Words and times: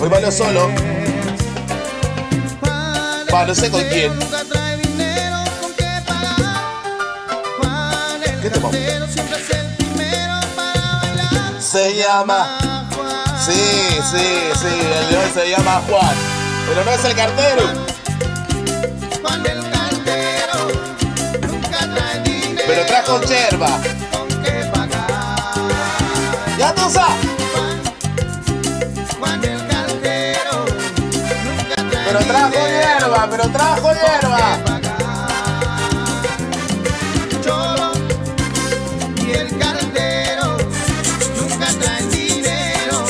Hoy 0.00 0.08
bailo 0.08 0.32
solo. 0.32 0.70
Juan 2.60 3.26
Va, 3.32 3.44
no 3.46 3.54
sé 3.54 3.70
con 3.70 3.82
quién. 3.84 4.10
qué 5.76 6.00
pagar. 6.06 6.62
Juan 7.58 8.22
el 8.24 8.40
¿Qué 8.40 8.48
te. 8.50 8.58
Se 11.60 11.94
llama. 11.94 12.58
Sí, 13.44 13.52
sí, 14.10 14.26
sí, 14.58 14.80
el 14.98 15.08
de 15.10 15.16
hoy 15.18 15.30
se 15.34 15.50
llama 15.50 15.82
Juan. 15.90 16.16
Pero 16.66 16.84
no 16.86 16.90
es 16.90 17.04
el 17.04 17.14
cartero. 17.14 17.62
Juan 19.20 19.44
el 19.46 19.70
cartero 19.70 20.68
nunca 21.46 21.78
trae 21.94 22.20
dinero 22.22 22.62
Pero 22.66 22.86
trajo 22.86 23.20
yerba. 23.24 23.78
con 24.10 24.28
qué 24.42 24.70
pagar. 24.72 25.54
Ya 26.58 26.74
tú 26.74 26.88
sabes. 26.90 27.27
Pero 32.08 32.20
trajo 32.20 32.54
hierba, 32.54 33.28
pero 33.30 33.48
trajo 33.50 33.92
hierba. 33.92 34.58
Cholo 37.44 37.92
y 39.26 39.30
el 39.32 39.58
cartero 39.58 40.56
nunca 41.36 41.66
traen 41.78 42.10
dinero 42.10 43.04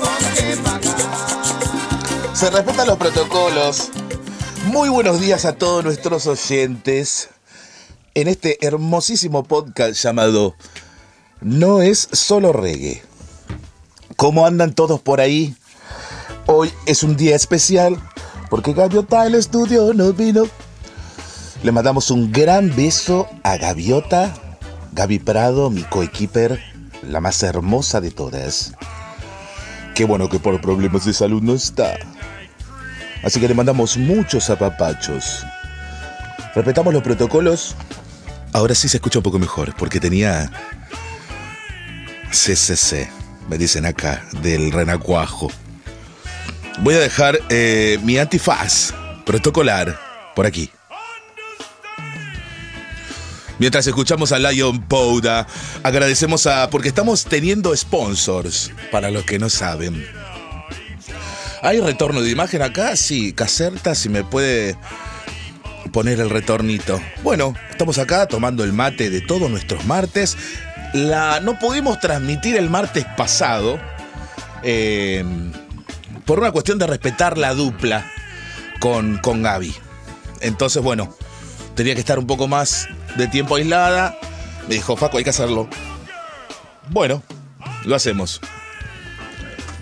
con 0.00 0.34
qué 0.36 0.56
pagar. 0.62 2.36
Se 2.36 2.50
respetan 2.50 2.86
los 2.86 2.98
protocolos. 2.98 3.90
Muy 4.66 4.90
buenos 4.90 5.18
días 5.20 5.44
a 5.44 5.56
todos 5.56 5.82
nuestros 5.82 6.28
oyentes 6.28 7.30
en 8.14 8.28
este 8.28 8.64
hermosísimo 8.64 9.42
podcast 9.42 10.00
llamado 10.00 10.54
No 11.40 11.82
es 11.82 12.08
solo 12.12 12.52
reggae. 12.52 13.02
¿Cómo 14.14 14.46
andan 14.46 14.72
todos 14.72 15.00
por 15.00 15.20
ahí? 15.20 15.56
Hoy 16.46 16.70
es 16.84 17.02
un 17.02 17.16
día 17.16 17.36
especial 17.36 17.98
porque 18.50 18.74
Gaviota 18.74 19.26
el 19.26 19.34
estudio 19.34 19.94
nos 19.94 20.14
vino. 20.14 20.44
Le 21.62 21.72
mandamos 21.72 22.10
un 22.10 22.30
gran 22.32 22.74
beso 22.76 23.26
a 23.42 23.56
Gaviota, 23.56 24.34
Gaby 24.92 25.20
Prado, 25.20 25.70
mi 25.70 25.82
coequiper, 25.84 26.62
la 27.02 27.22
más 27.22 27.42
hermosa 27.42 28.02
de 28.02 28.10
todas. 28.10 28.74
Qué 29.94 30.04
bueno 30.04 30.28
que 30.28 30.38
por 30.38 30.60
problemas 30.60 31.06
de 31.06 31.14
salud 31.14 31.40
no 31.40 31.54
está. 31.54 31.96
Así 33.22 33.40
que 33.40 33.48
le 33.48 33.54
mandamos 33.54 33.96
muchos 33.96 34.50
apapachos. 34.50 35.46
Respetamos 36.54 36.92
los 36.92 37.02
protocolos. 37.02 37.74
Ahora 38.52 38.74
sí 38.74 38.86
se 38.90 38.98
escucha 38.98 39.18
un 39.18 39.22
poco 39.22 39.38
mejor, 39.38 39.74
porque 39.78 39.98
tenía 39.98 40.50
CCC, 42.30 43.08
me 43.48 43.56
dicen 43.56 43.86
acá, 43.86 44.22
del 44.42 44.72
renacuajo. 44.72 45.48
Voy 46.78 46.94
a 46.94 46.98
dejar 46.98 47.38
eh, 47.50 47.98
mi 48.02 48.18
antifaz 48.18 48.92
protocolar 49.24 49.98
por 50.34 50.46
aquí. 50.46 50.70
Mientras 53.58 53.86
escuchamos 53.86 54.32
a 54.32 54.38
Lion 54.38 54.82
Pouda, 54.82 55.46
agradecemos 55.84 56.46
a. 56.46 56.68
porque 56.70 56.88
estamos 56.88 57.24
teniendo 57.24 57.74
sponsors, 57.76 58.72
para 58.90 59.10
los 59.10 59.24
que 59.24 59.38
no 59.38 59.48
saben. 59.48 60.04
¿Hay 61.62 61.80
retorno 61.80 62.20
de 62.20 62.30
imagen 62.30 62.62
acá? 62.62 62.96
Sí, 62.96 63.32
Caserta, 63.32 63.94
si 63.94 64.08
me 64.08 64.24
puede 64.24 64.76
poner 65.92 66.20
el 66.20 66.28
retornito. 66.28 67.00
Bueno, 67.22 67.54
estamos 67.70 67.98
acá 67.98 68.26
tomando 68.26 68.64
el 68.64 68.72
mate 68.72 69.08
de 69.08 69.20
todos 69.20 69.48
nuestros 69.48 69.84
martes. 69.86 70.36
La, 70.92 71.40
no 71.40 71.58
pudimos 71.58 72.00
transmitir 72.00 72.56
el 72.56 72.68
martes 72.68 73.06
pasado 73.16 73.80
eh, 74.62 75.24
por 76.24 76.38
una 76.38 76.52
cuestión 76.52 76.78
de 76.78 76.86
respetar 76.86 77.38
la 77.38 77.54
dupla 77.54 78.10
con, 78.80 79.18
con 79.18 79.42
Gaby. 79.42 79.74
Entonces, 80.40 80.82
bueno, 80.82 81.14
tenía 81.74 81.94
que 81.94 82.00
estar 82.00 82.18
un 82.18 82.26
poco 82.26 82.48
más 82.48 82.88
de 83.16 83.28
tiempo 83.28 83.56
aislada. 83.56 84.18
Me 84.68 84.74
dijo, 84.74 84.96
Faco, 84.96 85.18
hay 85.18 85.24
que 85.24 85.30
hacerlo. 85.30 85.68
Bueno, 86.88 87.22
lo 87.84 87.94
hacemos. 87.94 88.40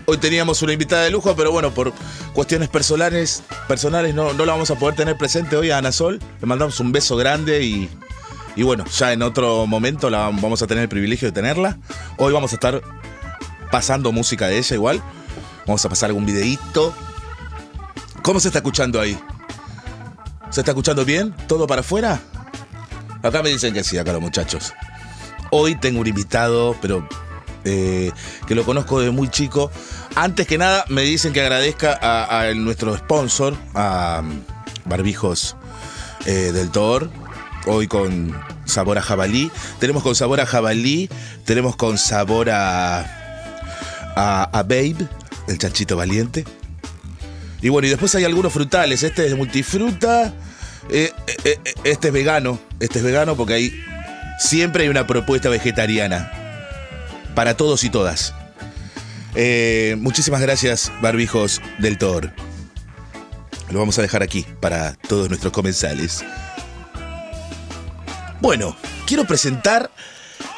Hoy 0.07 0.19
teníamos 0.19 0.63
una 0.63 0.73
invitada 0.73 1.05
de 1.05 1.11
lujo, 1.11 1.35
pero 1.37 1.53
bueno, 1.53 1.73
por 1.73 1.93
cuestiones 2.33 2.69
personales, 2.69 3.43
personales 3.69 4.15
no, 4.15 4.33
no 4.33 4.45
la 4.45 4.53
vamos 4.53 4.71
a 4.71 4.75
poder 4.75 4.97
tener 4.97 5.17
presente 5.17 5.57
hoy 5.57 5.71
a 5.71 5.79
Ana 5.79 5.93
Sol. 5.93 6.19
Le 6.41 6.47
mandamos 6.47 6.81
un 6.81 6.91
beso 6.91 7.17
grande 7.17 7.63
y, 7.63 7.89
y 8.57 8.65
bueno, 8.65 8.85
ya 8.87 9.13
en 9.13 9.23
otro 9.23 9.67
momento 9.67 10.11
la 10.11 10.25
vamos 10.25 10.61
a 10.63 10.67
tener 10.67 10.83
el 10.83 10.89
privilegio 10.89 11.29
de 11.29 11.33
tenerla. 11.33 11.79
Hoy 12.19 12.33
vamos 12.33 12.53
a 12.53 12.57
estar 12.57 12.83
pasando 13.71 14.11
música 14.11 14.49
de 14.49 14.59
ella 14.59 14.75
igual. 14.75 15.03
Vamos 15.67 15.85
a 15.85 15.89
pasar 15.89 16.11
algún 16.11 16.27
videíto. 16.27 16.95
¿Cómo 18.23 18.41
se 18.41 18.49
está 18.49 18.59
escuchando 18.59 19.01
ahí? 19.01 19.19
¿Se 20.51 20.61
está 20.61 20.73
escuchando 20.73 21.05
bien? 21.05 21.35
¿Todo 21.47 21.67
para 21.67 21.81
afuera? 21.81 22.21
Acá 23.23 23.43
me 23.43 23.51
dicen 23.51 23.73
que 23.73 23.85
sí, 23.85 23.99
acá 23.99 24.13
los 24.13 24.21
muchachos. 24.21 24.73
Hoy 25.51 25.77
tengo 25.77 26.01
un 26.01 26.07
invitado, 26.07 26.77
pero 26.81 27.07
eh, 27.65 28.11
que 28.47 28.55
lo 28.55 28.65
conozco 28.65 29.01
de 29.01 29.11
muy 29.11 29.29
chico. 29.29 29.71
Antes 30.15 30.47
que 30.47 30.59
nada, 30.59 30.85
me 30.89 31.03
dicen 31.03 31.33
que 31.33 31.41
agradezca 31.41 31.99
a, 32.03 32.53
nuestro 32.55 32.97
sponsor, 32.97 33.57
a 33.75 34.23
um, 34.23 34.41
Barbijos 34.85 35.57
eh, 36.27 36.53
del 36.53 36.71
Thor. 36.71 37.11
Hoy 37.67 37.87
con 37.87 38.37
sabor 38.65 38.99
a 38.99 39.03
jabalí. 39.03 39.51
Tenemos 39.79 40.03
con 40.03 40.15
sabor 40.15 40.41
a 40.41 40.47
jabalí. 40.47 41.09
Tenemos 41.45 41.77
con 41.77 41.99
sabor 41.99 42.51
a, 42.51 43.01
a 44.17 44.63
Babe, 44.65 45.09
el 45.49 45.59
chanchito 45.59 45.97
valiente. 45.97 46.45
Y 47.61 47.69
bueno, 47.69 47.87
y 47.87 47.91
después 47.91 48.15
hay 48.15 48.25
algunos 48.25 48.53
frutales. 48.53 49.03
Este 49.03 49.25
es 49.25 49.31
de 49.31 49.37
multifruta. 49.37 50.35
eh, 50.91 51.13
eh, 51.27 51.59
eh, 51.65 51.75
este 51.85 52.09
es 52.09 52.15
vegano. 52.15 52.59
Este 52.81 52.99
es 52.99 53.05
vegano 53.05 53.37
porque 53.37 53.55
ahí 53.55 53.73
siempre 54.39 54.83
hay 54.85 54.89
una 54.89 55.07
propuesta 55.07 55.49
vegetariana 55.49 56.31
para 57.35 57.57
todos 57.57 57.85
y 57.85 57.91
todas. 57.91 58.35
Muchísimas 59.97 60.43
gracias, 60.43 60.93
Barbijos 61.01 61.63
del 61.79 61.97
Thor. 61.99 62.33
Lo 63.71 63.79
vamos 63.79 63.99
a 63.99 64.03
dejar 64.03 64.23
aquí 64.23 64.45
para 64.61 64.95
todos 64.95 65.29
nuestros 65.29 65.53
comensales. 65.53 66.23
Bueno, 68.41 68.77
quiero 69.07 69.25
presentar 69.25 69.91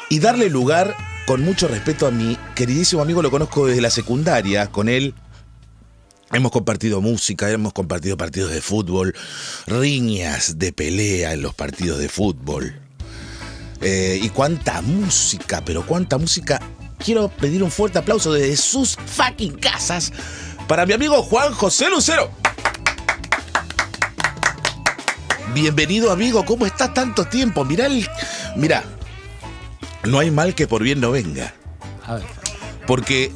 y 0.09 0.19
darle 0.19 0.49
lugar 0.49 0.97
con 1.25 1.41
mucho 1.41 1.67
respeto 1.67 2.07
a 2.07 2.11
mi 2.11 2.37
queridísimo 2.55 3.01
amigo, 3.01 3.21
lo 3.21 3.31
conozco 3.31 3.67
desde 3.67 3.81
la 3.81 3.89
secundaria, 3.89 4.67
con 4.67 4.89
él 4.89 5.13
Hemos 6.31 6.51
compartido 6.51 7.01
música, 7.01 7.49
hemos 7.51 7.71
compartido 7.71 8.17
partidos 8.17 8.51
de 8.51 8.59
fútbol, 8.59 9.15
riñas 9.67 10.57
de 10.57 10.73
pelea 10.73 11.33
en 11.33 11.43
los 11.43 11.53
partidos 11.53 11.99
de 11.99 12.09
fútbol. 12.09 12.75
Eh, 13.81 14.19
y 14.21 14.29
cuánta 14.29 14.81
música, 14.81 15.63
pero 15.63 15.85
cuánta 15.85 16.17
música. 16.17 16.59
Quiero 16.97 17.29
pedir 17.29 17.61
un 17.61 17.69
fuerte 17.69 17.99
aplauso 17.99 18.33
desde 18.33 18.57
sus 18.57 18.97
fucking 19.05 19.53
casas 19.53 20.11
para 20.67 20.85
mi 20.85 20.93
amigo 20.93 21.21
Juan 21.21 21.53
José 21.53 21.89
Lucero. 21.89 22.31
Bienvenido 25.53 26.11
amigo, 26.11 26.43
¿cómo 26.43 26.65
estás 26.65 26.93
tanto 26.93 27.25
tiempo? 27.25 27.63
Mirá, 27.63 27.85
el, 27.85 28.05
mirá, 28.55 28.83
no 30.05 30.19
hay 30.19 30.31
mal 30.31 30.55
que 30.55 30.67
por 30.67 30.83
bien 30.83 30.99
no 30.99 31.11
venga. 31.11 31.53
A 32.05 32.15
ver. 32.15 32.25
Porque 32.87 33.31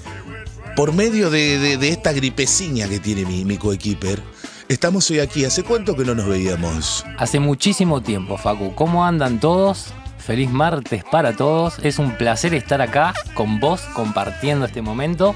por 0.75 0.93
medio 0.93 1.29
de, 1.29 1.77
de, 1.77 1.89
esta 1.89 2.11
gripeciña 2.11 2.87
que 2.87 2.99
tiene 2.99 3.25
mi, 3.25 3.43
mi 3.45 3.57
coequiper, 3.57 4.21
estamos 4.67 5.09
hoy 5.11 5.19
aquí. 5.19 5.45
¿Hace 5.45 5.63
cuánto 5.63 5.95
que 5.95 6.05
no 6.05 6.15
nos 6.15 6.27
veíamos? 6.27 7.05
Hace 7.17 7.39
muchísimo 7.39 8.01
tiempo, 8.01 8.37
Facu. 8.37 8.73
¿Cómo 8.75 9.05
andan 9.05 9.39
todos? 9.39 9.93
Feliz 10.19 10.49
martes 10.51 11.03
para 11.03 11.35
todos. 11.35 11.79
Es 11.79 11.97
un 11.97 12.15
placer 12.15 12.53
estar 12.53 12.81
acá 12.81 13.13
con 13.33 13.59
vos 13.59 13.81
compartiendo 13.93 14.65
este 14.65 14.81
momento. 14.81 15.35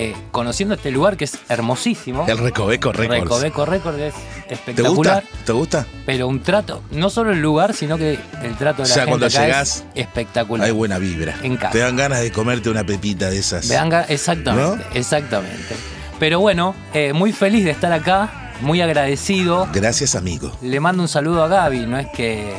Eh, 0.00 0.14
conociendo 0.30 0.76
este 0.76 0.92
lugar 0.92 1.16
que 1.16 1.24
es 1.24 1.36
hermosísimo. 1.48 2.24
El 2.28 2.38
Recoveco 2.38 2.92
Records. 2.92 3.20
Recoveco 3.20 3.66
Records 3.66 3.98
es 3.98 4.14
espectacular. 4.48 5.24
¿Te 5.44 5.50
gusta? 5.50 5.86
Pero 6.06 6.28
un 6.28 6.40
trato, 6.40 6.84
no 6.92 7.10
solo 7.10 7.32
el 7.32 7.42
lugar, 7.42 7.74
sino 7.74 7.98
que 7.98 8.16
el 8.44 8.56
trato 8.56 8.84
de 8.84 8.88
la 8.90 8.94
o 8.94 8.94
sea, 8.94 9.06
cuando 9.08 9.26
llegás, 9.26 9.84
espectacular. 9.96 10.64
Hay 10.64 10.70
buena 10.70 10.98
vibra. 10.98 11.34
En 11.42 11.56
casa. 11.56 11.72
Te 11.72 11.80
dan 11.80 11.96
ganas 11.96 12.20
de 12.20 12.30
comerte 12.30 12.70
una 12.70 12.86
pepita 12.86 13.28
de 13.28 13.38
esas. 13.38 13.68
exactamente, 14.08 14.84
exactamente. 14.94 15.74
Pero 16.20 16.38
bueno, 16.38 16.76
eh, 16.94 17.12
muy 17.12 17.32
feliz 17.32 17.64
de 17.64 17.72
estar 17.72 17.92
acá, 17.92 18.52
muy 18.60 18.80
agradecido. 18.80 19.66
Gracias, 19.72 20.14
amigo. 20.14 20.56
Le 20.62 20.78
mando 20.78 21.02
un 21.02 21.08
saludo 21.08 21.42
a 21.42 21.48
Gaby, 21.48 21.86
no 21.86 21.98
es 21.98 22.06
que, 22.14 22.54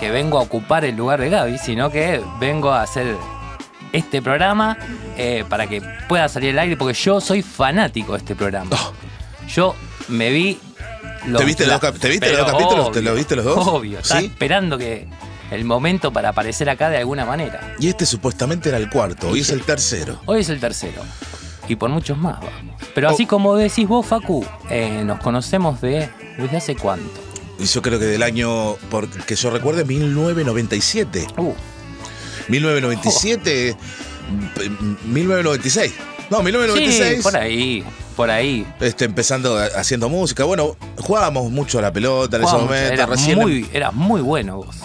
que 0.00 0.10
vengo 0.10 0.38
a 0.38 0.40
ocupar 0.40 0.86
el 0.86 0.96
lugar 0.96 1.20
de 1.20 1.28
Gaby, 1.28 1.58
sino 1.58 1.90
que 1.90 2.22
vengo 2.40 2.72
a 2.72 2.80
hacer 2.80 3.16
este 3.94 4.20
programa 4.20 4.76
eh, 5.16 5.44
para 5.48 5.68
que 5.68 5.80
pueda 6.08 6.28
salir 6.28 6.50
al 6.50 6.58
aire, 6.58 6.76
porque 6.76 6.94
yo 6.94 7.20
soy 7.20 7.42
fanático 7.42 8.12
de 8.12 8.18
este 8.18 8.34
programa. 8.34 8.70
Oh. 8.72 8.92
Yo 9.48 9.76
me 10.08 10.30
vi. 10.30 10.58
Los, 11.26 11.40
¿Te 11.40 11.46
viste, 11.46 11.66
los, 11.66 11.80
¿te 11.80 12.08
viste 12.08 12.32
los 12.32 12.38
dos 12.38 12.50
capítulos? 12.50 12.92
¿Te 12.92 13.02
los 13.02 13.16
viste 13.16 13.36
los 13.36 13.44
dos? 13.44 13.66
Obvio, 13.66 14.00
estaba 14.00 14.20
esperando 14.20 14.76
que 14.76 15.06
el 15.50 15.64
momento 15.64 16.12
para 16.12 16.30
aparecer 16.30 16.68
acá 16.68 16.90
de 16.90 16.98
alguna 16.98 17.24
manera. 17.24 17.76
Y 17.78 17.88
este 17.88 18.04
supuestamente 18.04 18.68
era 18.68 18.78
el 18.78 18.90
cuarto, 18.90 19.28
hoy 19.28 19.40
es 19.40 19.50
el 19.50 19.62
tercero. 19.62 20.20
Hoy 20.26 20.40
es 20.40 20.48
el 20.48 20.60
tercero. 20.60 21.02
Y 21.66 21.76
por 21.76 21.88
muchos 21.88 22.18
más 22.18 22.40
vamos. 22.40 22.74
Pero 22.94 23.08
así 23.08 23.24
oh. 23.24 23.28
como 23.28 23.56
decís 23.56 23.86
vos, 23.86 24.04
Facu, 24.04 24.44
eh, 24.68 25.02
nos 25.04 25.20
conocemos 25.20 25.80
de 25.80 26.10
desde 26.36 26.56
hace 26.56 26.76
cuánto. 26.76 27.20
Yo 27.58 27.80
creo 27.80 28.00
que 28.00 28.06
del 28.06 28.24
año, 28.24 28.74
porque 28.90 29.36
yo 29.36 29.50
recuerde, 29.50 29.84
1997. 29.84 31.28
Uh. 31.38 31.54
1997, 32.48 33.76
1996. 35.04 35.92
No, 36.30 36.42
1996. 36.42 37.16
Sí, 37.16 37.22
por 37.22 37.36
ahí, 37.36 37.84
por 38.16 38.30
ahí. 38.30 38.66
Este, 38.80 39.04
empezando 39.04 39.58
haciendo 39.76 40.08
música. 40.08 40.44
Bueno, 40.44 40.76
jugábamos 40.98 41.50
mucho 41.50 41.78
a 41.78 41.82
la 41.82 41.92
pelota 41.92 42.36
en 42.36 42.44
ese 42.44 42.56
momento. 42.56 42.92
Era, 42.92 43.06
muy, 43.36 43.68
era 43.72 43.90
muy 43.90 44.20
bueno 44.20 44.58
vos 44.58 44.76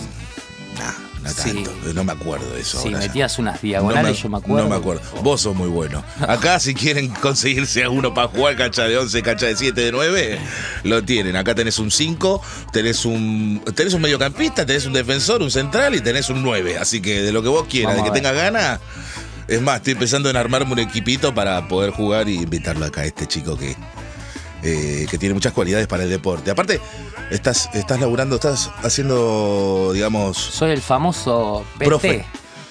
no 1.29 1.43
tanto, 1.43 1.93
no 1.93 2.03
me 2.03 2.11
acuerdo 2.13 2.49
de 2.51 2.61
eso. 2.61 2.81
Sí, 2.81 2.89
metías 2.89 3.39
unas 3.39 3.61
diagonales, 3.61 4.21
yo 4.21 4.29
me 4.29 4.37
acuerdo. 4.37 4.63
No 4.63 4.69
me 4.69 4.75
acuerdo. 4.75 5.01
Vos 5.21 5.41
sos 5.41 5.55
muy 5.55 5.69
bueno. 5.69 6.03
Acá, 6.21 6.59
si 6.59 6.73
quieren 6.73 7.09
conseguirse 7.09 7.83
a 7.83 7.89
uno 7.89 8.13
para 8.13 8.27
jugar 8.27 8.55
cancha 8.55 8.83
de 8.83 8.97
11, 8.97 9.21
cancha 9.21 9.45
de 9.47 9.55
7, 9.55 9.81
de 9.81 9.91
9, 9.91 10.39
lo 10.83 11.03
tienen. 11.03 11.35
Acá 11.35 11.55
tenés 11.55 11.79
un 11.79 11.91
5, 11.91 12.41
tenés 12.71 13.05
un, 13.05 13.61
tenés 13.75 13.93
un 13.93 14.01
mediocampista, 14.01 14.65
tenés 14.65 14.85
un 14.85 14.93
defensor, 14.93 15.41
un 15.41 15.51
central 15.51 15.95
y 15.95 16.01
tenés 16.01 16.29
un 16.29 16.41
9. 16.43 16.77
Así 16.77 17.01
que 17.01 17.21
de 17.21 17.31
lo 17.31 17.41
que 17.41 17.49
vos 17.49 17.67
quieras, 17.67 17.95
de 17.95 18.03
que 18.03 18.11
tenga 18.11 18.31
ganas. 18.31 18.79
Es 19.47 19.61
más, 19.61 19.77
estoy 19.77 19.95
pensando 19.95 20.29
en 20.29 20.37
armarme 20.37 20.73
un 20.73 20.79
equipito 20.79 21.33
para 21.33 21.67
poder 21.67 21.89
jugar 21.89 22.29
y 22.29 22.35
invitarlo 22.35 22.85
acá 22.85 23.01
a 23.01 23.05
este 23.05 23.25
chico 23.25 23.57
que, 23.57 23.75
eh, 24.63 25.07
que 25.09 25.17
tiene 25.17 25.33
muchas 25.33 25.53
cualidades 25.53 25.87
para 25.87 26.03
el 26.03 26.09
deporte. 26.09 26.51
Aparte, 26.51 26.81
estás, 27.31 27.69
estás 27.73 27.99
laburando, 27.99 28.35
estás 28.35 28.71
haciendo, 28.83 29.91
digamos. 29.93 30.37
Soy 30.37 30.71
el 30.71 30.81
famoso 30.81 31.65
PT, 31.77 31.85
profe. 31.85 32.25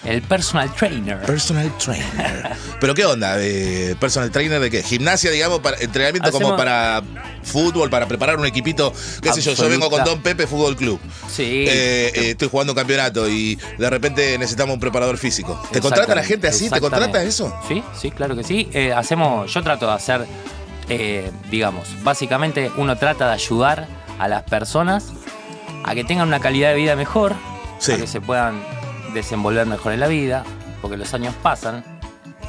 El 0.04 0.22
personal 0.22 0.72
trainer. 0.74 1.18
Personal 1.22 1.76
trainer. 1.76 2.56
¿Pero 2.80 2.94
qué 2.94 3.04
onda? 3.04 3.34
Eh, 3.38 3.96
¿Personal 3.98 4.30
trainer 4.30 4.60
de 4.60 4.70
qué? 4.70 4.82
¿Gimnasia, 4.82 5.30
digamos, 5.30 5.58
para 5.58 5.76
entrenamiento 5.78 6.30
como 6.30 6.56
para 6.56 7.02
fútbol, 7.42 7.90
para 7.90 8.06
preparar 8.06 8.38
un 8.38 8.46
equipito? 8.46 8.92
¿Qué 9.20 9.32
sé 9.32 9.40
yo? 9.40 9.54
Yo 9.54 9.68
vengo 9.68 9.90
con 9.90 10.04
Don 10.04 10.22
Pepe 10.22 10.46
Fútbol 10.46 10.76
Club. 10.76 11.00
Sí. 11.28 11.64
Eh, 11.66 12.30
estoy 12.30 12.48
jugando 12.48 12.74
un 12.74 12.76
campeonato 12.76 13.28
y 13.28 13.58
de 13.76 13.90
repente 13.90 14.38
necesitamos 14.38 14.74
un 14.74 14.80
preparador 14.80 15.18
físico. 15.18 15.60
¿Te 15.72 15.80
contrata 15.80 16.14
la 16.14 16.24
gente 16.24 16.46
así? 16.46 16.70
¿Te 16.70 16.80
contrata 16.80 17.22
eso? 17.22 17.52
Sí, 17.66 17.82
sí, 18.00 18.10
claro 18.12 18.36
que 18.36 18.44
sí. 18.44 18.68
hacemos, 18.94 19.52
yo 19.52 19.62
trato 19.62 19.86
de 19.86 19.92
hacer 19.92 20.26
eh, 20.88 21.30
digamos, 21.50 22.02
básicamente 22.02 22.70
uno 22.76 22.96
trata 22.96 23.28
de 23.28 23.34
ayudar 23.34 23.86
a 24.18 24.28
las 24.28 24.42
personas 24.44 25.12
a 25.84 25.94
que 25.94 26.04
tengan 26.04 26.28
una 26.28 26.40
calidad 26.40 26.70
de 26.70 26.76
vida 26.76 26.96
mejor, 26.96 27.32
a 27.32 27.96
que 27.96 28.06
se 28.06 28.20
puedan 28.20 28.60
desenvolver 29.14 29.66
mejor 29.66 29.92
en 29.92 30.00
la 30.00 30.06
vida, 30.06 30.44
porque 30.80 30.96
los 30.96 31.12
años 31.14 31.34
pasan, 31.42 31.84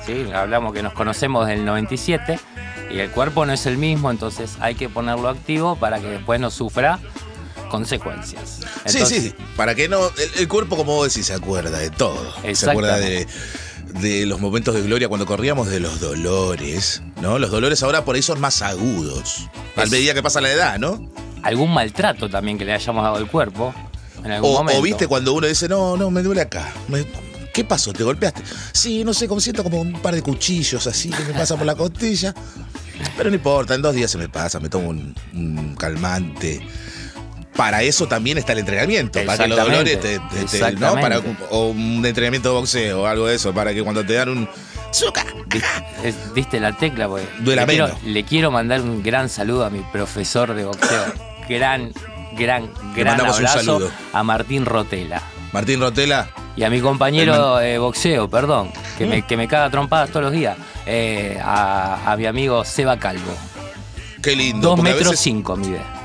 ¿sí? 0.06 0.28
hablamos 0.34 0.74
que 0.74 0.84
nos 0.84 0.94
conocemos 0.94 1.48
del 1.48 1.66
97 1.66 2.40
y 2.92 3.00
el 3.00 3.10
cuerpo 3.12 3.46
no 3.46 3.54
es 3.54 3.66
el 3.66 3.78
mismo, 3.78 4.10
entonces 4.12 4.58
hay 4.60 4.76
que 4.76 4.90
ponerlo 4.90 5.30
activo 5.30 5.76
para 5.76 6.00
que 6.00 6.08
después 6.08 6.40
no 6.40 6.50
sufra 6.50 7.00
consecuencias. 7.70 8.62
sí, 8.86 9.06
sí, 9.06 9.36
para 9.56 9.76
que 9.76 9.88
no, 9.88 10.00
el, 10.38 10.48
cuerpo 10.48 10.76
como 10.76 10.96
vos 10.96 11.14
decís 11.14 11.28
se 11.28 11.34
acuerda 11.34 11.78
de 11.78 11.90
todo, 11.90 12.34
se 12.54 12.70
acuerda 12.70 12.98
de 12.98 13.28
de 14.02 14.26
los 14.26 14.40
momentos 14.40 14.76
de 14.76 14.82
gloria 14.82 15.08
cuando 15.08 15.26
corríamos 15.26 15.68
de 15.70 15.80
los 15.80 16.00
dolores, 16.00 17.02
¿no? 17.22 17.40
Los 17.40 17.52
dolores 17.52 17.82
ahora 17.84 18.06
por 18.06 18.16
ahí 18.16 18.22
son 18.22 18.40
más 18.40 18.62
agudos, 18.62 19.48
a 19.76 19.86
medida 19.86 20.14
que 20.14 20.24
pasa 20.24 20.42
la 20.42 20.52
edad, 20.52 20.80
¿no? 20.80 21.10
Algún 21.44 21.74
maltrato 21.74 22.30
también 22.30 22.58
que 22.58 22.66
le 22.66 22.74
hayamos 22.74 23.04
dado 23.04 23.16
al 23.16 23.28
cuerpo 23.28 23.74
en 24.24 24.32
algún 24.32 24.52
o, 24.52 24.54
momento. 24.56 24.80
O 24.80 24.84
viste 24.84 25.08
cuando 25.08 25.34
uno 25.34 25.48
dice, 25.48 25.68
no, 25.68 25.98
no, 25.98 26.12
me 26.12 26.22
duele 26.22 26.42
acá. 26.42 26.72
¿Qué 27.54 27.64
pasó? 27.64 27.94
¿Te 27.94 28.04
golpeaste? 28.04 28.44
Sí, 28.74 29.04
no 29.04 29.14
sé, 29.14 29.28
como 29.28 29.42
siento 29.42 29.64
como 29.64 29.82
un 29.82 29.94
par 30.02 30.14
de 30.16 30.22
cuchillos 30.22 30.86
así 30.88 31.10
que 31.10 31.24
me 31.24 31.34
pasa 31.34 31.56
por 31.58 31.66
la 31.66 31.76
costilla. 31.76 32.34
Pero 33.18 33.30
no 33.30 33.36
importa, 33.36 33.76
en 33.76 33.82
dos 33.82 33.96
días 33.96 34.12
se 34.12 34.18
me 34.18 34.30
pasa, 34.30 34.60
me 34.60 34.70
tomo 34.70 34.90
un 34.90 35.76
calmante 35.78 36.62
para 37.60 37.84
eso 37.84 38.08
también 38.08 38.38
está 38.38 38.54
el 38.54 38.60
entrenamiento, 38.60 39.20
para 39.26 39.44
que 39.44 39.50
los 39.50 39.60
dolores 39.60 40.00
te, 40.00 40.18
¿no? 40.78 40.94
Para, 40.94 41.20
o 41.50 41.68
un 41.72 42.06
entrenamiento 42.06 42.48
de 42.48 42.56
boxeo 42.56 43.02
o 43.02 43.06
algo 43.06 43.28
de 43.28 43.36
eso, 43.36 43.54
para 43.54 43.74
que 43.74 43.84
cuando 43.84 44.06
te 44.06 44.14
dan 44.14 44.30
un 44.30 44.50
¡Zuka! 44.94 45.26
Diste 46.34 46.62
la 46.62 46.72
tecla, 46.72 47.10
porque 47.10 47.28
le 47.44 47.66
quiero, 47.66 47.90
le 48.06 48.24
quiero 48.24 48.50
mandar 48.50 48.80
un 48.80 49.04
gran 49.04 49.28
saludo 49.28 49.66
a 49.66 49.70
mi 49.70 49.80
profesor 49.92 50.54
de 50.54 50.64
boxeo. 50.64 51.04
gran, 51.50 51.92
gran, 52.38 52.72
gran 52.96 53.20
abrazo 53.20 53.92
a 54.14 54.24
Martín 54.24 54.66
Rotela. 54.66 55.22
Martín 55.52 55.82
Rotela. 55.82 56.30
Y 56.56 56.64
a 56.64 56.70
mi 56.70 56.80
compañero 56.80 57.58
de 57.58 57.78
boxeo, 57.78 58.30
perdón, 58.30 58.72
que, 58.98 59.06
me, 59.06 59.28
que 59.28 59.36
me 59.36 59.50
caga 59.50 59.70
trompadas 59.70 60.12
todos 60.12 60.24
los 60.24 60.32
días, 60.32 60.58
eh, 60.86 61.38
a, 61.44 62.16
mi 62.18 62.26
amigo 62.26 62.64
Seba 62.64 62.98
Calvo. 62.98 63.34
Qué 64.24 64.34
lindo. 64.34 64.70
Dos 64.70 64.82
metros 64.82 65.20
cinco, 65.20 65.58
mide. 65.58 65.99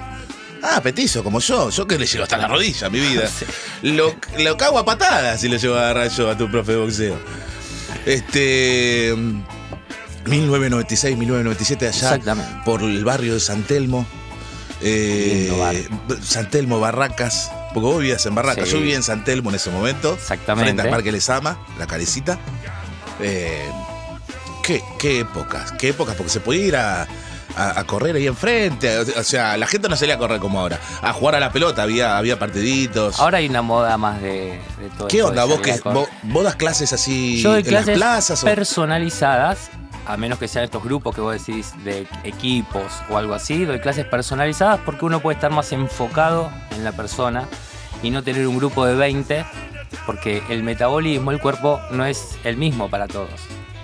Ah, 0.66 0.80
petizo, 0.80 1.22
como 1.22 1.40
yo. 1.40 1.68
Yo 1.68 1.86
que 1.86 1.98
le 1.98 2.06
llego 2.06 2.24
hasta 2.24 2.38
la 2.38 2.48
rodilla, 2.48 2.88
mi 2.88 2.98
vida. 2.98 3.28
Lo, 3.82 4.14
lo 4.38 4.56
cago 4.56 4.78
a 4.78 4.84
patadas 4.84 5.40
si 5.40 5.48
le 5.48 5.58
llevo 5.58 5.74
a 5.74 5.90
agarrar 5.90 6.08
yo 6.08 6.30
a 6.30 6.38
tu 6.38 6.50
profe 6.50 6.72
de 6.72 6.78
boxeo. 6.78 7.18
Este. 8.06 9.14
1996, 10.26 11.18
1997, 11.18 11.86
allá 11.86 12.62
por 12.64 12.82
el 12.82 13.04
barrio 13.04 13.34
de 13.34 13.40
San 13.40 13.62
Telmo. 13.64 14.06
Eh, 14.80 15.86
San 16.22 16.48
Telmo, 16.48 16.80
Barracas. 16.80 17.50
Porque 17.74 17.86
vos 17.86 17.98
vivías 17.98 18.24
en 18.24 18.34
Barracas. 18.34 18.70
Yo 18.70 18.78
vivía 18.78 18.96
en 18.96 19.02
San 19.02 19.22
Telmo 19.22 19.50
en 19.50 19.56
ese 19.56 19.70
momento. 19.70 20.14
Exactamente. 20.14 20.68
Frente 20.68 20.82
al 20.82 20.90
Parque 20.90 21.12
Lesama, 21.12 21.58
la 21.78 21.86
carecita. 21.86 22.38
Eh, 23.20 23.68
qué, 24.62 24.82
qué 24.98 25.20
épocas, 25.20 25.72
qué 25.72 25.90
épocas, 25.90 26.14
porque 26.16 26.32
se 26.32 26.40
podía 26.40 26.66
ir 26.66 26.76
a, 26.76 27.06
a, 27.56 27.84
correr 27.84 28.16
ahí 28.16 28.26
enfrente. 28.26 28.98
O 28.98 29.22
sea, 29.22 29.56
la 29.56 29.66
gente 29.66 29.88
no 29.88 29.96
salía 29.96 30.14
a 30.14 30.18
correr 30.18 30.40
como 30.40 30.60
ahora. 30.60 30.78
A 31.02 31.12
jugar 31.12 31.34
a 31.34 31.40
la 31.40 31.52
pelota, 31.52 31.82
había, 31.82 32.16
había 32.18 32.38
partiditos. 32.38 33.18
Ahora 33.20 33.38
hay 33.38 33.48
una 33.48 33.62
moda 33.62 33.96
más 33.96 34.20
de, 34.20 34.60
todo 34.96 35.08
¿Qué 35.08 35.22
onda? 35.22 35.44
¿Vos, 35.44 35.60
que, 35.60 35.80
vos, 36.24 36.44
das 36.44 36.56
clases 36.56 36.92
así 36.92 37.42
Yo 37.42 37.50
doy 37.50 37.60
en 37.60 37.66
clases 37.66 37.98
las 37.98 38.26
plazas? 38.26 38.44
personalizadas, 38.44 39.70
a 40.06 40.16
menos 40.16 40.38
que 40.38 40.48
sean 40.48 40.64
estos 40.64 40.82
grupos 40.82 41.14
que 41.14 41.20
vos 41.20 41.32
decís 41.32 41.72
de 41.84 42.06
equipos 42.24 42.92
o 43.08 43.16
algo 43.16 43.34
así. 43.34 43.64
Doy 43.64 43.80
clases 43.80 44.06
personalizadas 44.06 44.80
porque 44.84 45.04
uno 45.04 45.20
puede 45.20 45.36
estar 45.36 45.50
más 45.50 45.72
enfocado 45.72 46.50
en 46.72 46.84
la 46.84 46.92
persona 46.92 47.48
y 48.02 48.10
no 48.10 48.22
tener 48.22 48.46
un 48.46 48.56
grupo 48.56 48.84
de 48.86 48.94
20 48.94 49.44
porque 50.06 50.42
el 50.48 50.62
metabolismo, 50.62 51.30
el 51.30 51.40
cuerpo, 51.40 51.80
no 51.90 52.04
es 52.04 52.38
el 52.44 52.56
mismo 52.56 52.90
para 52.90 53.06
todos. 53.06 53.30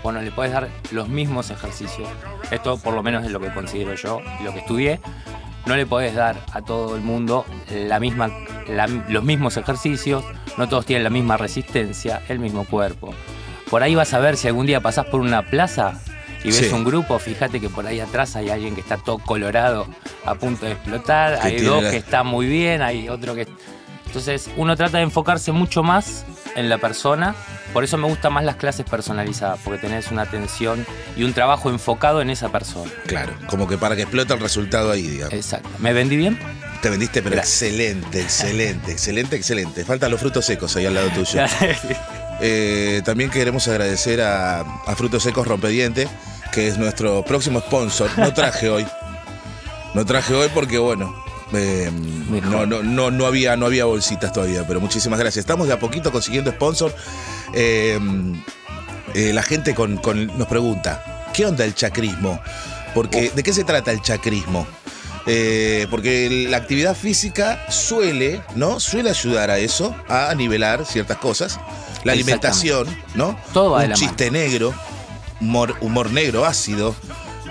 Bueno, 0.03 0.23
le 0.23 0.31
puedes 0.31 0.53
dar 0.53 0.69
los 0.91 1.09
mismos 1.09 1.51
ejercicios. 1.51 2.09
Esto 2.51 2.79
por 2.79 2.95
lo 2.95 3.03
menos 3.03 3.25
es 3.25 3.31
lo 3.31 3.41
que 3.41 3.53
considero 3.53 3.95
yo 3.95 4.21
y 4.41 4.45
lo 4.45 4.53
que 4.53 4.61
estudié. 4.61 5.01
No 5.67 5.77
le 5.77 5.85
podés 5.87 6.15
dar 6.15 6.37
a 6.53 6.63
todo 6.63 6.97
el 6.97 7.03
mundo 7.03 7.45
la 7.71 8.01
misma, 8.01 8.31
los 9.09 9.23
mismos 9.23 9.57
ejercicios, 9.59 10.25
no 10.57 10.69
todos 10.69 10.87
tienen 10.87 11.05
la 11.05 11.11
misma 11.11 11.37
resistencia, 11.37 12.23
el 12.29 12.39
mismo 12.39 12.65
cuerpo. 12.65 13.15
Por 13.69 13.83
ahí 13.83 13.95
vas 13.95 14.15
a 14.15 14.19
ver 14.19 14.37
si 14.37 14.49
algún 14.49 14.67
día 14.67 14.81
pasás 14.81 15.07
por 15.07 15.21
una 15.21 15.43
plaza 15.43 16.01
y 16.43 16.49
ves 16.49 16.73
un 16.73 16.85
grupo, 16.85 17.19
fíjate 17.19 17.61
que 17.61 17.69
por 17.69 17.87
ahí 17.87 18.01
atrás 18.01 18.35
hay 18.37 18.49
alguien 18.49 18.75
que 18.75 18.81
está 18.81 18.97
todo 18.97 19.19
colorado 19.19 19.87
a 20.25 20.35
punto 20.35 20.65
de 20.65 20.73
explotar, 20.73 21.39
hay 21.43 21.61
dos 21.61 21.85
que 21.85 21.99
están 21.99 22.27
muy 22.27 22.47
bien, 22.47 22.83
hay 22.83 23.09
otro 23.09 23.35
que... 23.35 23.47
Entonces 24.11 24.51
uno 24.57 24.77
trata 24.77 24.99
de 24.99 25.05
enfocarse 25.05 25.53
mucho 25.53 25.85
más 25.85 26.25
en 26.57 26.69
la 26.69 26.79
persona, 26.79 27.37
por 27.73 27.85
eso 27.85 27.97
me 27.97 28.09
gustan 28.09 28.33
más 28.33 28.43
las 28.45 28.57
clases 28.57 28.85
personalizadas, 28.85 29.61
porque 29.63 29.79
tenés 29.79 30.11
una 30.11 30.23
atención 30.23 30.85
y 31.17 31.23
un 31.23 31.33
trabajo 31.33 31.71
enfocado 31.71 32.21
en 32.21 32.29
esa 32.29 32.49
persona. 32.49 32.91
Claro, 33.07 33.33
como 33.47 33.69
que 33.69 33.79
para 33.79 33.95
que 33.95 34.03
explote 34.03 34.35
el 34.35 34.41
resultado 34.41 34.91
ahí, 34.91 35.03
digamos. 35.03 35.33
Exacto. 35.33 35.69
¿Me 35.79 35.93
vendí 35.93 36.17
bien? 36.17 36.37
Te 36.83 36.91
vendiste, 36.91 37.23
pero 37.23 37.37
excelente, 37.37 38.21
excelente, 38.21 38.91
excelente, 38.91 39.37
excelente. 39.37 39.85
Faltan 39.85 40.11
los 40.11 40.19
frutos 40.19 40.45
secos 40.45 40.75
ahí 40.75 40.87
al 40.87 40.95
lado 40.95 41.09
tuyo. 41.11 41.41
Eh, 42.43 43.03
también 43.05 43.29
queremos 43.29 43.69
agradecer 43.69 44.23
a, 44.23 44.61
a 44.61 44.97
Frutos 44.97 45.23
Secos 45.23 45.47
Rompediente, 45.47 46.09
que 46.53 46.69
es 46.69 46.79
nuestro 46.79 47.23
próximo 47.23 47.61
sponsor. 47.61 48.09
No 48.17 48.33
traje 48.33 48.71
hoy. 48.71 48.87
No 49.93 50.07
traje 50.07 50.33
hoy 50.33 50.49
porque, 50.55 50.79
bueno, 50.79 51.15
eh, 51.53 51.91
no, 52.43 52.67
no, 52.67 53.11
no, 53.11 53.27
había, 53.27 53.57
no 53.57 53.67
había 53.67 53.85
bolsitas 53.85 54.33
todavía, 54.33 54.67
pero 54.67 54.81
muchísimas 54.81 55.19
gracias. 55.19 55.43
Estamos 55.43 55.69
de 55.69 55.75
a 55.75 55.79
poquito 55.79 56.13
consiguiendo 56.13 56.51
sponsor. 56.51 56.95
Eh, 57.55 57.99
eh, 59.15 59.33
la 59.33 59.43
gente 59.43 59.75
con, 59.75 60.01
nos 60.37 60.47
pregunta, 60.47 61.29
¿qué 61.33 61.47
onda 61.47 61.65
el 61.65 61.75
chacrismo? 61.75 62.41
Porque, 62.95 63.31
¿De 63.31 63.43
qué 63.43 63.53
se 63.53 63.65
trata 63.65 63.93
el 63.93 64.03
chacrismo? 64.03 64.67
porque 65.91 66.49
la 66.51 66.57
actividad 66.57 66.97
física 66.97 67.65
suele, 67.71 68.43
¿no? 68.57 68.81
Suele 68.81 69.11
ayudar 69.11 69.49
a 69.49 69.59
eso, 69.59 69.95
a 70.09 70.35
nivelar 70.35 70.85
ciertas 70.85 71.19
cosas. 71.19 71.61
La 72.03 72.15
alimentación, 72.15 72.89
¿no? 73.15 73.39
Todo 73.53 73.77
Un 73.77 73.93
chiste 73.93 74.29
negro 74.33 74.75
humor, 75.41 76.11
negro, 76.11 76.45
ácido, 76.45 76.95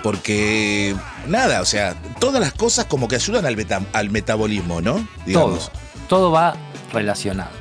porque 0.04 0.96
nada, 1.28 1.62
o 1.62 1.66
sea, 1.66 1.96
todas 2.20 2.42
las 2.42 2.54
cosas 2.54 2.86
como 2.86 3.08
que 3.08 3.16
ayudan 3.16 3.46
al, 3.46 3.86
al 3.94 4.10
metabolismo, 4.10 4.82
¿no? 4.82 5.08
Todo, 5.32 5.60
todo 6.08 6.32
va 6.32 6.56
relacionado, 6.94 7.52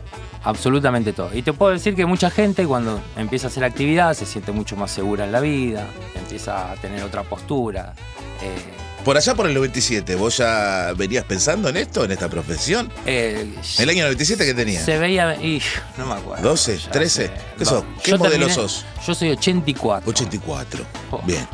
absolutamente 0.44 1.12
todo. 1.12 1.30
Y 1.34 1.42
te 1.42 1.52
puedo 1.52 1.72
decir 1.72 1.94
que 1.94 2.06
mucha 2.06 2.30
gente 2.30 2.66
cuando 2.66 3.00
empieza 3.16 3.46
a 3.46 3.50
hacer 3.50 3.64
actividad 3.64 4.14
se 4.14 4.26
siente 4.26 4.52
mucho 4.52 4.76
más 4.76 4.90
segura 4.90 5.24
en 5.24 5.32
la 5.32 5.40
vida, 5.40 5.86
empieza 6.14 6.72
a 6.72 6.74
tener 6.76 7.02
otra 7.02 7.22
postura. 7.22 7.94
Eh, 8.42 8.56
por 9.04 9.16
allá 9.16 9.34
por 9.34 9.46
el 9.46 9.54
97, 9.54 10.16
¿vos 10.16 10.36
ya 10.36 10.92
venías 10.96 11.24
pensando 11.24 11.68
en 11.68 11.78
esto, 11.78 12.04
en 12.04 12.12
esta 12.12 12.28
profesión? 12.28 12.92
Eh, 13.06 13.54
¿El 13.78 13.88
año 13.88 14.02
97 14.02 14.44
qué 14.44 14.54
tenías? 14.54 14.84
Se 14.84 14.98
veía, 14.98 15.34
y, 15.36 15.62
no 15.96 16.06
me 16.06 16.14
acuerdo. 16.14 16.52
¿12? 16.52 16.90
¿13? 16.90 17.30
¿Qué, 17.56 17.64
sos? 17.64 17.84
¿Qué 18.02 18.16
modelo 18.16 18.50
sos? 18.50 18.84
Yo 19.06 19.14
soy 19.14 19.30
84. 19.30 20.10
84, 20.10 20.84
bien. 21.24 21.48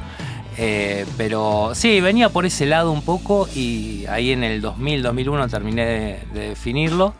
Eh, 0.56 1.04
pero 1.16 1.72
sí, 1.74 2.00
venía 2.00 2.28
por 2.28 2.46
ese 2.46 2.66
lado 2.66 2.92
un 2.92 3.02
poco 3.02 3.48
y 3.54 4.06
ahí 4.06 4.30
en 4.30 4.44
el 4.44 4.60
2000, 4.60 5.02
2001 5.02 5.48
terminé 5.48 5.84
de, 6.32 6.48
definirlo. 6.48 7.14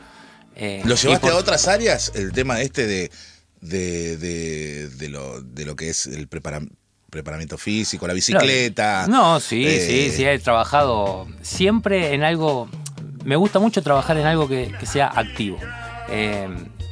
Eh, 0.57 0.83
¿Lo 0.85 0.95
llevaste 0.95 1.29
a 1.29 1.37
otras 1.37 1.67
áreas? 1.67 2.13
El 2.15 2.33
tema 2.33 2.61
este 2.61 2.87
de, 2.87 3.11
de, 3.61 4.17
de, 4.89 5.09
lo, 5.09 5.41
de 5.41 5.65
lo 5.65 5.75
que 5.75 5.91
es 5.91 6.07
el 6.07 6.29
preparamiento 6.29 6.77
preparamiento 7.11 7.57
físico, 7.57 8.09
la 8.09 8.13
bicicleta. 8.13 9.07
No, 9.07 9.39
sí, 9.39 9.63
sí, 9.63 10.01
eh, 10.01 10.13
sí, 10.13 10.25
he 10.25 10.37
trabajado 10.41 11.29
siempre 11.43 12.13
en 12.13 12.25
algo, 12.25 12.69
me 13.25 13.37
gusta 13.37 13.61
mucho 13.61 13.83
trabajar 13.85 14.17
en 14.17 14.27
algo 14.27 14.49
que, 14.49 14.75
sea 14.85 15.13
activo. 15.15 15.61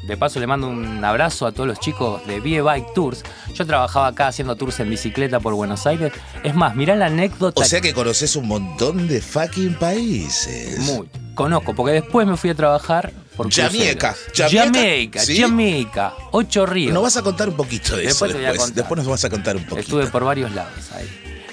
De 0.02 0.16
paso 0.16 0.40
le 0.40 0.46
mando 0.48 0.68
un 0.68 1.04
abrazo 1.04 1.46
a 1.46 1.52
todos 1.52 1.68
los 1.68 1.78
chicos 1.78 2.26
de 2.26 2.40
BE 2.40 2.60
Bike 2.60 2.92
Tours. 2.92 3.22
Yo 3.54 3.64
trabajaba 3.64 4.08
acá 4.08 4.26
haciendo 4.28 4.56
tours 4.56 4.80
en 4.80 4.90
bicicleta 4.90 5.38
por 5.38 5.54
Buenos 5.54 5.86
Aires. 5.86 6.12
Es 6.42 6.54
más, 6.54 6.74
mirá 6.74 6.96
la 6.96 7.06
anécdota. 7.06 7.60
O 7.60 7.64
sea 7.64 7.80
que 7.80 7.92
conoces 7.92 8.34
un 8.34 8.48
montón 8.48 9.06
de 9.06 9.20
fucking 9.20 9.74
países. 9.74 10.80
Muy. 10.80 11.08
Conozco, 11.34 11.74
porque 11.74 11.92
después 11.92 12.26
me 12.26 12.36
fui 12.36 12.50
a 12.50 12.54
trabajar 12.54 13.12
por 13.36 13.50
Jamaica. 13.52 14.14
Jamaica, 14.34 15.20
Jamaica, 15.24 16.14
Ocho 16.32 16.66
Ríos. 16.66 16.92
Nos 16.92 17.04
vas 17.04 17.16
a 17.16 17.22
contar 17.22 17.48
un 17.48 17.56
poquito 17.56 17.96
de 17.96 18.06
eso 18.06 18.26
después. 18.26 18.74
Después 18.74 18.98
nos 18.98 19.06
vas 19.06 19.24
a 19.24 19.30
contar 19.30 19.56
un 19.56 19.62
poquito. 19.62 19.80
Estuve 19.80 20.06
por 20.08 20.24
varios 20.24 20.52
lados 20.52 20.92
ahí. 20.92 21.08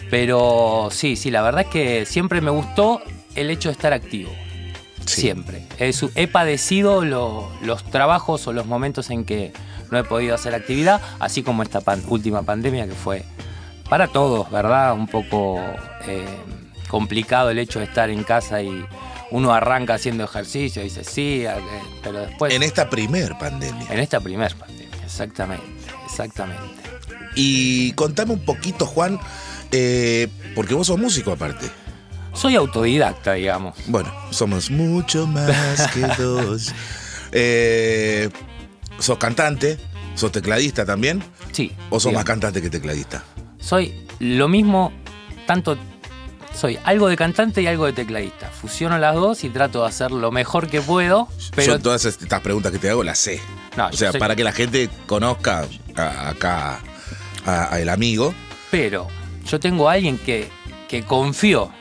Pero 0.09 0.89
sí, 0.91 1.15
sí, 1.15 1.29
la 1.29 1.43
verdad 1.43 1.61
es 1.61 1.67
que 1.67 2.05
siempre 2.05 2.41
me 2.41 2.49
gustó 2.49 3.01
el 3.35 3.51
hecho 3.51 3.69
de 3.69 3.73
estar 3.73 3.93
activo. 3.93 4.31
Siempre. 5.15 5.65
He, 5.79 6.27
padecido 6.27 7.03
los 7.03 7.83
trabajos 7.91 8.47
o 8.47 8.53
los 8.53 8.65
momentos 8.65 9.09
en 9.09 9.25
que 9.25 9.53
no 9.91 9.97
he 9.97 10.03
podido 10.03 10.35
hacer 10.35 10.53
actividad, 10.53 11.01
así 11.19 11.43
como 11.43 11.63
esta 11.63 11.81
última 12.07 12.43
pandemia 12.43 12.87
que 12.87 12.93
fue 12.93 13.25
para 13.89 14.07
todos, 14.07 14.49
¿verdad? 14.51 14.93
Un 14.93 15.07
poco 15.07 15.59
eh, 16.07 16.25
complicado 16.87 17.49
el 17.49 17.59
hecho 17.59 17.79
de 17.79 17.85
estar 17.85 18.09
en 18.09 18.23
casa 18.23 18.61
y 18.61 18.85
uno 19.31 19.53
arranca 19.53 19.95
haciendo 19.95 20.23
ejercicio 20.23 20.81
y 20.81 20.85
dice 20.85 21.03
sí, 21.03 21.43
eh, 21.45 21.51
pero 22.03 22.19
después... 22.19 22.53
En 22.53 22.63
esta 22.63 22.89
primer 22.89 23.37
pandemia. 23.37 23.87
En 23.89 23.99
esta 23.99 24.19
primer 24.19 24.55
pandemia, 24.55 25.03
exactamente, 25.03 25.65
exactamente. 26.05 26.79
Y 27.35 27.91
contame 27.93 28.33
un 28.33 28.45
poquito, 28.45 28.85
Juan, 28.85 29.19
eh, 29.71 30.27
porque 30.55 30.73
vos 30.73 30.87
sos 30.87 30.99
músico 30.99 31.31
aparte. 31.31 31.67
Soy 32.33 32.55
autodidacta, 32.55 33.33
digamos. 33.33 33.75
Bueno, 33.87 34.13
somos 34.31 34.71
mucho 34.71 35.27
más 35.27 35.87
que 35.93 36.01
dos. 36.21 36.73
Eh, 37.31 38.29
¿Sos 38.99 39.17
cantante? 39.17 39.77
¿Sos 40.15 40.31
tecladista 40.31 40.85
también? 40.85 41.23
Sí. 41.51 41.71
¿O 41.89 41.99
sos 41.99 42.13
más 42.13 42.25
cantante 42.25 42.61
que 42.61 42.69
tecladista? 42.69 43.23
Soy 43.59 44.05
lo 44.19 44.47
mismo, 44.47 44.91
tanto 45.45 45.77
soy 46.53 46.77
algo 46.83 47.07
de 47.07 47.15
cantante 47.15 47.61
y 47.61 47.67
algo 47.67 47.85
de 47.85 47.93
tecladista. 47.93 48.49
Fusiono 48.49 48.97
las 48.97 49.15
dos 49.15 49.43
y 49.43 49.49
trato 49.49 49.81
de 49.81 49.87
hacer 49.87 50.11
lo 50.11 50.31
mejor 50.31 50.67
que 50.67 50.81
puedo. 50.81 51.27
Pero... 51.55 51.73
Yo 51.73 51.79
todas 51.79 52.03
estas 52.05 52.41
preguntas 52.41 52.71
que 52.71 52.79
te 52.79 52.89
hago 52.89 53.03
las 53.03 53.17
sé. 53.17 53.39
o 53.77 53.95
sea, 53.95 54.11
para 54.13 54.35
que 54.35 54.43
la 54.43 54.51
gente 54.51 54.89
conozca 55.05 55.65
acá 55.95 56.81
a, 57.45 57.79
el 57.79 57.89
amigo. 57.89 58.33
Pero 58.71 59.07
yo 59.45 59.59
tengo 59.59 59.89
a 59.89 59.93
alguien 59.93 60.17
que, 60.17 60.49
que 60.87 61.03
confió 61.03 61.71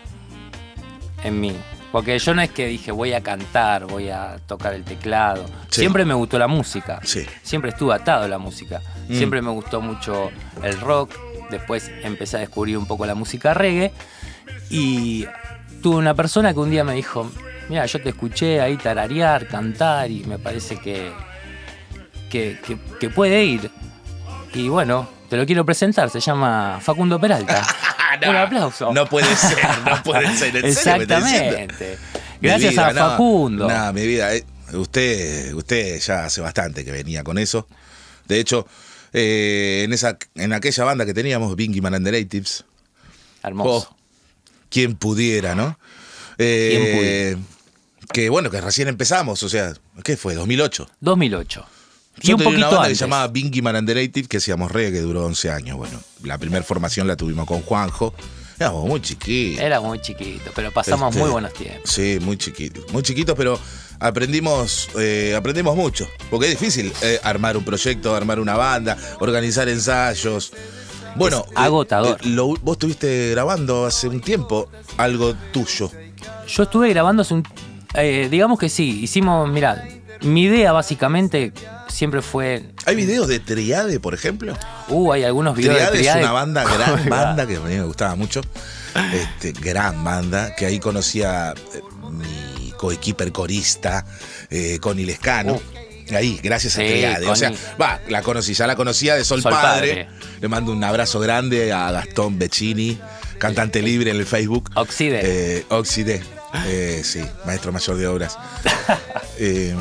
en 1.23 1.41
mí. 1.41 1.57
Porque 1.93 2.19
yo 2.19 2.35
no 2.35 2.43
es 2.43 2.51
que 2.51 2.67
dije 2.67 2.93
voy 2.93 3.15
a 3.15 3.23
cantar, 3.23 3.87
voy 3.87 4.11
a 4.11 4.39
tocar 4.47 4.75
el 4.75 4.85
teclado. 4.85 5.47
Siempre 5.71 6.05
me 6.05 6.15
gustó 6.15 6.39
la 6.39 6.49
música. 6.49 7.01
Siempre 7.43 7.71
estuve 7.71 7.95
atado 7.95 8.25
a 8.25 8.29
la 8.29 8.39
música. 8.39 8.83
Mm. 9.09 9.17
Siempre 9.17 9.43
me 9.43 9.51
gustó 9.51 9.81
mucho 9.81 10.31
el 10.63 10.79
rock. 10.81 11.15
Después 11.51 11.91
empecé 12.03 12.37
a 12.37 12.41
descubrir 12.41 12.77
un 12.77 12.87
poco 12.87 13.07
la 13.07 13.15
música 13.15 13.55
reggae. 13.55 13.93
Y 14.71 15.27
tuve 15.83 15.97
una 15.97 16.15
persona 16.15 16.53
que 16.53 16.61
un 16.61 16.71
día 16.71 16.85
me 16.85 16.95
dijo, 16.95 17.31
mira, 17.69 17.87
yo 17.87 18.01
te 18.03 18.11
escuché 18.11 18.61
ahí 18.61 18.77
tararear, 18.77 19.47
cantar 19.49 20.11
y 20.11 20.25
me 20.25 20.39
parece 20.39 20.79
que, 20.79 21.13
que, 22.31 23.11
puede 23.11 23.45
ir. 23.45 23.71
Y 24.55 24.69
bueno, 24.69 25.09
te 25.29 25.37
lo 25.37 25.47
quiero 25.47 25.65
presentar, 25.65 26.11
se 26.11 26.21
llama 26.21 26.79
Facundo 26.81 27.21
Peralta. 27.21 27.63
un 28.29 28.37
aplauso. 28.37 28.93
No 28.93 29.07
puede 29.07 29.35
ser, 29.37 29.59
no 29.85 30.03
puede 30.03 30.37
ser. 30.37 30.57
Exactamente. 30.65 31.99
Gracias 32.41 32.79
a 32.79 32.93
Facundo. 32.93 33.67
Nada, 33.67 33.93
mi 33.93 34.07
vida, 34.07 34.35
eh, 34.35 34.45
usted, 34.73 35.53
usted 35.55 35.99
ya 36.00 36.25
hace 36.27 36.41
bastante 36.41 36.85
que 36.85 36.93
venía 36.93 37.25
con 37.25 37.38
eso. 37.38 37.67
De 38.27 38.38
hecho, 38.38 38.67
eh, 39.12 39.83
en, 39.85 39.93
esa, 39.93 40.19
en 40.35 40.53
aquella 40.53 40.85
banda 40.85 41.07
que 41.07 41.15
teníamos, 41.15 41.55
Binky 41.57 41.81
Man 41.81 41.95
and 41.95 42.09
the 42.09 42.43
Hermoso. 43.43 43.88
Oh, 43.91 43.97
quien 44.69 44.97
pudiera, 44.97 45.55
¿no? 45.55 45.79
Eh, 46.38 47.37
que 48.12 48.29
bueno, 48.29 48.50
que 48.50 48.61
recién 48.61 48.88
empezamos, 48.88 49.43
o 49.43 49.49
sea, 49.49 49.75
¿qué 50.05 50.17
fue? 50.17 50.37
¿2008? 50.37 50.88
2008. 51.00 51.67
Yo 52.21 52.31
y 52.31 52.35
un 52.35 52.43
poquito 52.43 52.67
una 52.67 52.69
banda 52.69 52.89
que 52.89 52.95
se 52.95 53.05
llamaba 53.05 53.29
Binky 53.29 53.63
Man 53.63 53.87
que 53.87 54.37
hacíamos 54.37 54.71
reggae, 54.73 54.93
que 54.93 55.01
duró 55.01 55.25
11 55.27 55.51
años. 55.51 55.77
Bueno, 55.77 56.01
la 56.25 56.39
primera 56.39 56.65
formación 56.65 57.07
la 57.07 57.17
tuvimos 57.17 57.47
con 57.47 57.63
Juanjo. 57.63 58.15
Éramos 58.59 58.87
muy 58.87 59.01
chiquitos. 59.01 59.63
Era 59.63 59.81
muy 59.81 60.01
chiquitos, 60.01 60.53
pero 60.55 60.73
pasamos 60.73 61.11
este, 61.11 61.23
muy 61.23 61.31
buenos 61.31 61.53
tiempos. 61.53 61.89
Sí, 61.91 62.19
muy 62.21 62.37
chiquitos. 62.37 62.93
Muy 62.93 63.03
chiquitos, 63.05 63.37
pero 63.37 63.59
aprendimos, 64.01 64.89
eh, 64.99 65.35
aprendimos 65.37 65.77
mucho. 65.77 66.09
Porque 66.29 66.47
es 66.47 66.59
difícil 66.59 66.93
eh, 67.03 67.21
armar 67.23 67.57
un 67.57 67.65
proyecto, 67.65 68.15
armar 68.17 68.41
una 68.41 68.57
banda, 68.57 68.97
organizar 69.21 69.69
ensayos. 69.69 70.53
Bueno, 71.15 71.47
agotador. 71.55 72.19
Eh, 72.21 72.35
vos 72.37 72.73
estuviste 72.73 73.31
grabando 73.31 73.87
hace 73.87 74.09
un 74.09 74.21
tiempo 74.21 74.69
algo 74.97 75.35
tuyo. 75.53 75.91
Yo 76.49 76.65
estuve 76.65 76.89
grabando 76.89 77.23
hace 77.23 77.35
un. 77.35 77.45
Digamos 78.31 78.59
que 78.59 78.69
sí, 78.69 79.01
hicimos, 79.03 79.49
mirá, 79.49 79.85
mi 80.23 80.43
idea 80.43 80.73
básicamente 80.73 81.53
siempre 81.88 82.23
fue. 82.23 82.64
¿Hay 82.87 82.97
videos 82.97 83.28
de 83.28 83.40
Triade, 83.40 84.00
por 84.00 84.14
ejemplo? 84.14 84.57
Uh, 84.88 85.12
hay 85.12 85.25
algunos 85.25 85.57
videos 85.57 85.76
Triade 85.76 85.92
de 85.92 85.99
Triade. 85.99 86.21
es 86.21 86.25
una 86.25 86.33
banda, 86.33 86.64
gran 86.76 87.09
banda, 87.09 87.47
que 87.47 87.57
a 87.57 87.61
mí 87.61 87.75
me 87.75 87.85
gustaba 87.85 88.14
mucho. 88.14 88.40
Este, 89.12 89.52
gran 89.52 90.02
banda, 90.02 90.54
que 90.57 90.66
ahí 90.66 90.80
conocía 90.80 91.52
eh, 91.52 91.83
mi 92.11 92.73
coequiper 92.73 93.33
corista, 93.33 94.04
eh, 94.50 94.78
Connie 94.80 95.04
Lescano. 95.04 95.54
Uh. 95.54 96.14
Ahí, 96.14 96.40
gracias 96.42 96.75
a 96.76 96.78
Triade. 96.78 97.26
O 97.26 97.37
sea, 97.37 97.52
va, 97.80 98.00
la 98.09 98.23
conocí, 98.23 98.54
ya 98.54 98.66
la 98.66 98.76
conocía 98.76 99.14
de 99.14 99.25
Sol, 99.25 99.42
Sol 99.42 99.52
Padre. 99.52 100.07
Padre. 100.07 100.09
Le 100.40 100.49
mando 100.49 100.73
un 100.73 100.83
abrazo 100.83 101.21
grande 101.21 101.73
a 101.73 101.90
Gastón 101.90 102.38
Beccini, 102.38 102.99
cantante 103.38 103.83
libre 103.83 104.11
en 104.11 104.16
el 104.16 104.26
Facebook. 104.26 104.71
Oxide. 104.75 105.21
Eh, 105.23 105.66
Oxide, 105.68 106.23
eh, 106.66 107.02
sí, 107.04 107.23
maestro 107.45 107.73
mayor 107.73 107.97
de 107.97 108.07
obras. 108.07 108.38
Eh, 109.40 109.73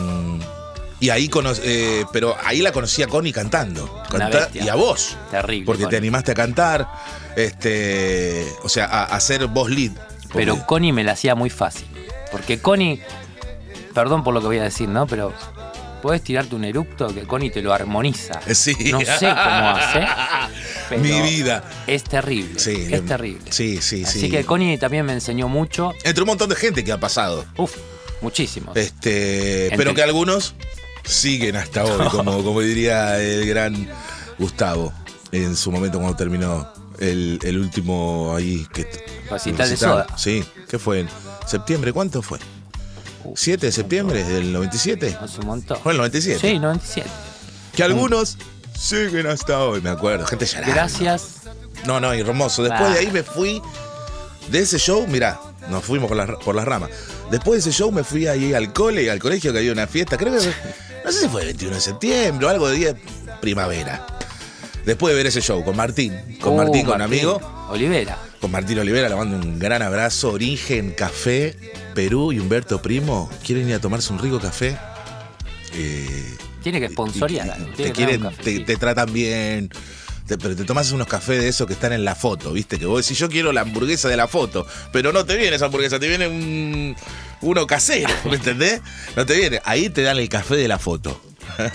y 1.00 1.10
ahí 1.10 1.28
cono- 1.30 1.54
eh, 1.64 2.06
pero 2.12 2.36
ahí 2.44 2.62
la 2.62 2.72
conocí 2.72 3.04
a 3.04 3.08
Connie 3.08 3.32
cantando. 3.34 4.04
Canta- 4.10 4.50
y 4.54 4.68
a 4.70 4.76
vos. 4.76 5.16
Terrible. 5.32 5.66
Porque 5.66 5.86
te 5.88 5.98
animaste 5.98 6.32
a 6.32 6.36
cantar. 6.36 6.88
Este. 7.36 8.46
O 8.64 8.70
sea, 8.70 8.86
a, 8.86 9.04
a 9.04 9.16
hacer 9.16 9.46
voz 9.48 9.70
lead. 9.70 9.92
Pero 10.34 10.54
Porque- 10.56 10.68
Connie 10.68 10.92
me 10.94 11.04
la 11.04 11.14
hacía 11.14 11.36
muy 11.36 11.50
fácil. 11.50 11.88
Porque 12.32 12.60
Connie, 12.60 13.02
perdón 13.94 14.24
por 14.24 14.34
lo 14.34 14.42
que 14.42 14.48
voy 14.48 14.58
a 14.60 14.64
decir, 14.64 14.90
¿no? 14.90 15.08
Pero 15.08 15.34
podés 16.02 16.22
tirarte 16.22 16.56
un 16.56 16.64
eructo 16.66 17.08
que 17.14 17.22
Connie 17.24 17.50
te 17.50 17.62
lo 17.62 17.74
armoniza. 17.74 18.40
Sí. 18.54 18.76
No 18.92 19.00
sé 19.00 19.28
cómo 19.28 19.70
hace. 19.70 20.06
pero 20.90 21.02
Mi 21.02 21.22
vida. 21.22 21.64
Es 21.88 22.04
terrible. 22.04 22.60
Sí, 22.60 22.88
es 22.92 23.06
terrible. 23.06 23.52
Sí, 23.52 23.82
sí, 23.82 24.04
Así 24.04 24.22
sí. 24.22 24.30
que 24.30 24.44
Connie 24.44 24.78
también 24.78 25.06
me 25.06 25.14
enseñó 25.14 25.48
mucho. 25.48 25.94
Entre 26.04 26.24
un 26.24 26.28
montón 26.28 26.50
de 26.50 26.56
gente 26.56 26.84
que 26.84 26.92
ha 26.92 27.00
pasado. 27.00 27.46
Uf, 27.58 27.76
muchísimo. 28.22 28.72
Este, 28.76 29.66
Entre- 29.66 29.78
pero 29.78 29.94
que 29.94 30.04
algunos 30.04 30.54
siguen 31.08 31.56
hasta 31.56 31.84
hoy, 31.86 32.08
como, 32.12 32.44
como 32.44 32.62
diría 32.62 33.22
el 33.22 33.48
gran 33.48 33.88
Gustavo 34.38 34.94
en 35.32 35.56
su 35.56 35.72
momento 35.72 35.98
cuando 36.00 36.16
terminó 36.18 36.72
el, 37.00 37.40
el 37.44 37.58
último 37.60 38.34
ahí 38.36 38.68
que 38.74 38.88
Recital 39.30 39.70
de 39.70 39.78
Soda. 39.78 40.08
Sí, 40.18 40.44
¿qué 40.70 40.80
fue? 40.80 41.02
¿En 41.02 41.10
septiembre? 41.46 41.92
¿Cuánto 41.94 42.22
fue? 42.22 42.40
Uh, 43.24 43.34
¿7 43.34 43.58
de 43.60 43.72
septiembre 43.72 44.24
del 44.24 44.54
97? 44.54 45.18
Hace 45.20 45.40
un 45.42 45.48
montón. 45.48 45.80
Fue 45.82 45.92
el 45.92 45.98
97. 45.98 46.40
Sí, 46.40 46.60
97. 46.60 47.10
Que 47.76 47.84
algunos 47.84 48.38
siguen 48.78 49.28
hasta 49.28 49.64
hoy, 49.64 49.82
me 49.82 49.90
acuerdo. 49.90 50.26
Gente 50.26 50.46
llorando. 50.46 50.74
Gracias. 50.74 51.42
No, 51.86 52.00
no, 52.00 52.14
y 52.16 52.22
hermoso. 52.22 52.64
Después 52.64 52.90
Ah. 52.90 52.94
de 52.94 53.00
ahí 53.00 53.12
me 53.12 53.24
fui 53.24 53.62
de 54.50 54.60
ese 54.60 54.78
show, 54.80 55.06
mirá, 55.08 55.40
nos 55.70 55.84
fuimos 55.84 56.08
por 56.08 56.16
las, 56.18 56.30
por 56.44 56.56
las 56.56 56.66
ramas. 56.66 56.90
Después 57.30 57.64
de 57.64 57.70
ese 57.70 57.78
show 57.78 57.92
me 57.92 58.04
fui 58.04 58.28
ahí 58.28 58.54
al 58.54 58.72
cole, 58.72 59.12
al 59.12 59.20
colegio, 59.20 59.52
que 59.52 59.60
había 59.60 59.74
una 59.74 59.88
fiesta, 59.88 60.18
creo 60.18 60.34
que, 60.40 60.50
no 61.08 61.12
sé 61.14 61.22
si 61.22 61.28
fue 61.30 61.42
el 61.42 61.48
21 61.48 61.76
de 61.76 61.82
septiembre 61.82 62.46
o 62.46 62.50
algo 62.50 62.68
de 62.70 62.76
día 62.78 62.96
primavera. 63.42 64.06
Después 64.86 65.12
de 65.14 65.18
ver 65.18 65.28
ese 65.28 65.42
show 65.42 65.64
con 65.64 65.76
Martín, 65.76 66.14
con 66.40 66.54
Uh, 66.54 66.58
Martín, 66.58 66.86
con 66.86 66.98
Martín 67.00 67.04
amigo, 67.20 67.68
Olivera. 67.70 68.18
con 68.40 68.52
Martín 68.52 68.80
Olivera, 68.80 69.10
le 69.10 69.16
mando 69.16 69.36
un 69.38 69.58
gran 69.60 69.82
abrazo. 69.82 70.32
Origen, 70.32 70.92
Café, 70.92 71.56
Perú 71.94 72.32
y 72.32 72.40
Humberto 72.40 72.82
Primo, 72.82 73.30
¿quieren 73.46 73.68
ir 73.68 73.76
a 73.76 73.80
tomarse 73.80 74.14
un 74.14 74.20
rico 74.20 74.40
café? 74.40 74.78
Eh, 75.74 76.38
Tiene 76.64 76.80
que 76.80 76.90
sponsorear 76.90 77.58
Te, 77.76 77.92
quieren, 77.92 78.30
te 78.44 78.76
tratan 78.78 79.12
bien. 79.12 79.70
Te- 80.28 80.38
pero 80.38 80.56
te 80.56 80.64
tomas 80.66 80.92
unos 80.92 81.08
cafés 81.08 81.40
de 81.42 81.48
esos 81.48 81.66
que 81.68 81.74
están 81.74 81.94
en 81.94 82.04
la 82.06 82.14
foto, 82.16 82.52
¿viste? 82.54 82.78
Que 82.78 82.86
vos 82.86 83.04
decís, 83.06 83.18
yo 83.18 83.30
quiero 83.30 83.52
la 83.54 83.62
hamburguesa 83.62 84.10
de 84.10 84.18
la 84.18 84.28
foto. 84.28 84.66
Pero 84.92 85.12
no 85.14 85.26
te 85.26 85.36
viene 85.38 85.56
esa 85.56 85.66
hamburguesa, 85.66 86.00
te 86.00 86.08
viene 86.08 86.28
un, 86.28 86.96
uno 87.42 87.66
casero, 87.68 88.10
¿me 88.26 88.36
entendés? 88.36 88.82
No 89.16 89.26
te 89.26 89.36
viene. 89.38 89.62
Ahí 89.66 89.90
te 89.90 90.02
dan 90.04 90.18
el 90.18 90.30
café 90.30 90.56
de 90.56 90.68
la 90.68 90.78
foto. 90.80 91.20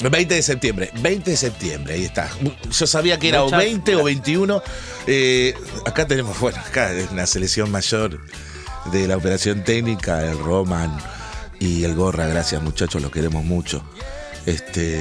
20 0.00 0.32
de 0.34 0.42
septiembre, 0.42 0.90
20 1.00 1.30
de 1.32 1.36
septiembre, 1.36 1.94
ahí 1.94 2.04
está. 2.04 2.30
Yo 2.70 2.86
sabía 2.86 3.18
que 3.18 3.30
era 3.30 3.42
Muchas 3.42 3.58
o 3.58 3.62
20 3.62 3.96
o 3.96 4.04
21. 4.04 4.62
Eh, 5.08 5.54
acá 5.86 6.06
tenemos, 6.06 6.38
bueno, 6.38 6.58
acá 6.58 6.92
es 6.92 7.10
una 7.10 7.26
selección 7.26 7.70
mayor 7.72 8.20
de 8.92 9.08
la 9.08 9.16
operación 9.16 9.64
técnica, 9.64 10.24
el 10.24 10.38
Roman 10.38 10.96
y 11.58 11.82
el 11.82 11.94
Gorra. 11.96 12.26
Gracias, 12.28 12.62
muchachos, 12.62 13.02
los 13.02 13.10
queremos 13.10 13.44
mucho. 13.44 13.82
Este. 14.46 15.00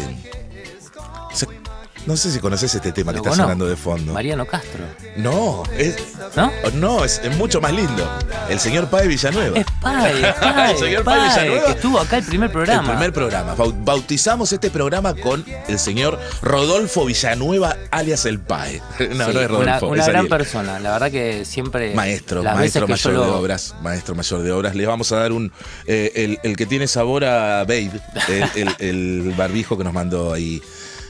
No 2.07 2.15
sé 2.17 2.31
si 2.31 2.39
conoces 2.39 2.73
este 2.73 2.91
tema 2.93 3.11
que 3.11 3.17
está 3.17 3.29
conozco. 3.29 3.43
sonando 3.43 3.67
de 3.67 3.75
fondo. 3.75 4.13
Mariano 4.13 4.45
Castro. 4.47 4.85
No, 5.17 5.63
es, 5.77 5.97
¿No? 6.35 6.51
no, 6.75 7.03
es, 7.05 7.19
es 7.23 7.35
mucho 7.37 7.59
más 7.61 7.73
lindo. 7.73 8.09
El 8.49 8.59
señor 8.59 8.89
Pae 8.89 9.07
Villanueva. 9.07 9.57
Es 9.59 9.65
Pai, 9.81 10.23
es 10.23 10.33
Pai, 10.35 10.71
El 10.71 10.77
señor 10.77 11.03
Pai 11.03 11.29
Villanueva. 11.29 11.65
que 11.65 11.71
estuvo 11.73 11.99
acá 11.99 12.17
el 12.17 12.23
primer 12.23 12.51
programa. 12.51 12.81
El 12.83 12.89
primer 12.97 13.13
programa. 13.13 13.55
Bau- 13.55 13.75
Bautizamos 13.83 14.51
este 14.53 14.71
programa 14.71 15.13
con 15.15 15.43
el 15.67 15.77
señor 15.79 16.17
Rodolfo 16.41 17.05
Villanueva, 17.05 17.75
alias 17.91 18.25
el 18.25 18.39
PAE. 18.39 18.81
No, 18.99 19.27
Sí, 19.27 19.33
no 19.33 19.41
es 19.41 19.47
una, 19.47 19.47
Rodolfo, 19.47 19.87
una 19.87 20.01
es 20.01 20.07
gran 20.07 20.15
Ariel. 20.21 20.29
persona, 20.29 20.79
la 20.79 20.91
verdad 20.93 21.11
que 21.11 21.43
siempre. 21.45 21.93
Maestro, 21.93 22.41
las 22.41 22.55
maestro 22.55 22.87
mayor 22.87 23.13
yo 23.13 23.21
de 23.21 23.27
lo- 23.27 23.37
obras, 23.39 23.75
maestro 23.81 24.15
mayor 24.15 24.43
de 24.43 24.51
obras. 24.53 24.75
Le 24.75 24.85
vamos 24.85 25.11
a 25.11 25.17
dar 25.17 25.31
un 25.33 25.51
eh, 25.85 26.11
el, 26.15 26.39
el 26.43 26.55
que 26.55 26.65
tiene 26.65 26.87
sabor 26.87 27.25
a 27.25 27.59
Babe, 27.65 27.91
el, 28.29 28.45
el- 28.55 28.75
el 28.79 29.33
barbijo 29.37 29.77
que 29.77 29.83
nos 29.83 29.93
mandó 29.93 30.31
ahí 30.33 30.61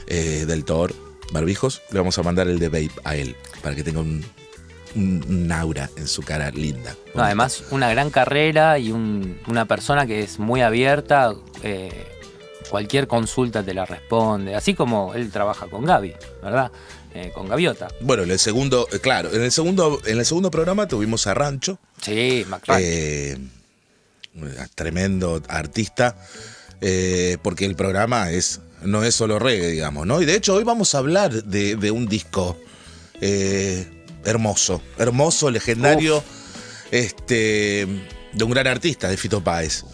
eh, 0.08 0.44
del 0.46 0.64
Thor, 0.64 0.92
barbijos. 1.32 1.82
Le 1.92 1.98
vamos 2.00 2.18
a 2.18 2.22
mandar 2.22 2.48
el 2.48 2.58
de 2.58 2.68
Babe 2.68 2.90
a 3.04 3.14
él 3.16 3.36
para 3.62 3.74
que 3.76 3.84
tenga 3.84 4.00
un, 4.00 4.24
un- 4.94 5.24
un 5.28 5.52
aura 5.52 5.90
en 5.96 6.08
su 6.08 6.22
cara 6.22 6.50
linda. 6.50 6.96
No, 7.14 7.22
además, 7.22 7.64
una 7.70 7.88
gran 7.90 8.10
carrera 8.10 8.78
y 8.78 8.90
un- 8.90 9.38
una 9.46 9.66
persona 9.66 10.06
que 10.06 10.22
es 10.22 10.38
muy 10.38 10.60
abierta. 10.62 11.34
eh, 11.62 12.06
cualquier 12.70 13.06
consulta 13.08 13.62
te 13.62 13.72
la 13.72 13.86
responde. 13.86 14.54
Así 14.54 14.74
como 14.74 15.14
él 15.14 15.30
trabaja 15.30 15.66
con 15.68 15.84
Gaby, 15.86 16.14
¿verdad? 16.42 16.70
Eh, 17.14 17.30
con 17.34 17.48
Gaviota. 17.48 17.88
Bueno, 18.02 18.24
en 18.24 18.30
el 18.30 18.38
segundo, 18.38 18.86
claro, 19.00 19.32
en 19.32 19.42
el 19.42 19.50
segundo, 19.50 20.00
en 20.04 20.18
el 20.18 20.26
segundo 20.26 20.50
programa 20.50 20.86
tuvimos 20.86 21.26
a 21.26 21.32
Rancho. 21.34 21.78
Sí. 22.02 22.44
Eh, 22.76 23.38
tremendo 24.74 25.42
artista, 25.48 26.16
porque 27.42 27.64
el 27.64 27.74
programa 27.74 28.30
es 28.30 28.60
no 28.82 29.04
es 29.04 29.14
solo 29.14 29.38
reggae, 29.38 29.70
digamos, 29.70 30.06
¿no? 30.06 30.20
Y 30.22 30.24
de 30.24 30.34
hecho 30.34 30.54
hoy 30.54 30.64
vamos 30.64 30.94
a 30.94 30.98
hablar 30.98 31.44
de, 31.44 31.76
de 31.76 31.90
un 31.90 32.06
disco 32.06 32.58
eh, 33.20 33.86
hermoso, 34.24 34.82
hermoso, 34.98 35.50
legendario, 35.50 36.22
este, 36.90 37.86
de 38.32 38.44
un 38.44 38.50
gran 38.50 38.66
artista, 38.66 39.08
de 39.08 39.16
Fito 39.16 39.42
Páez. 39.42 39.84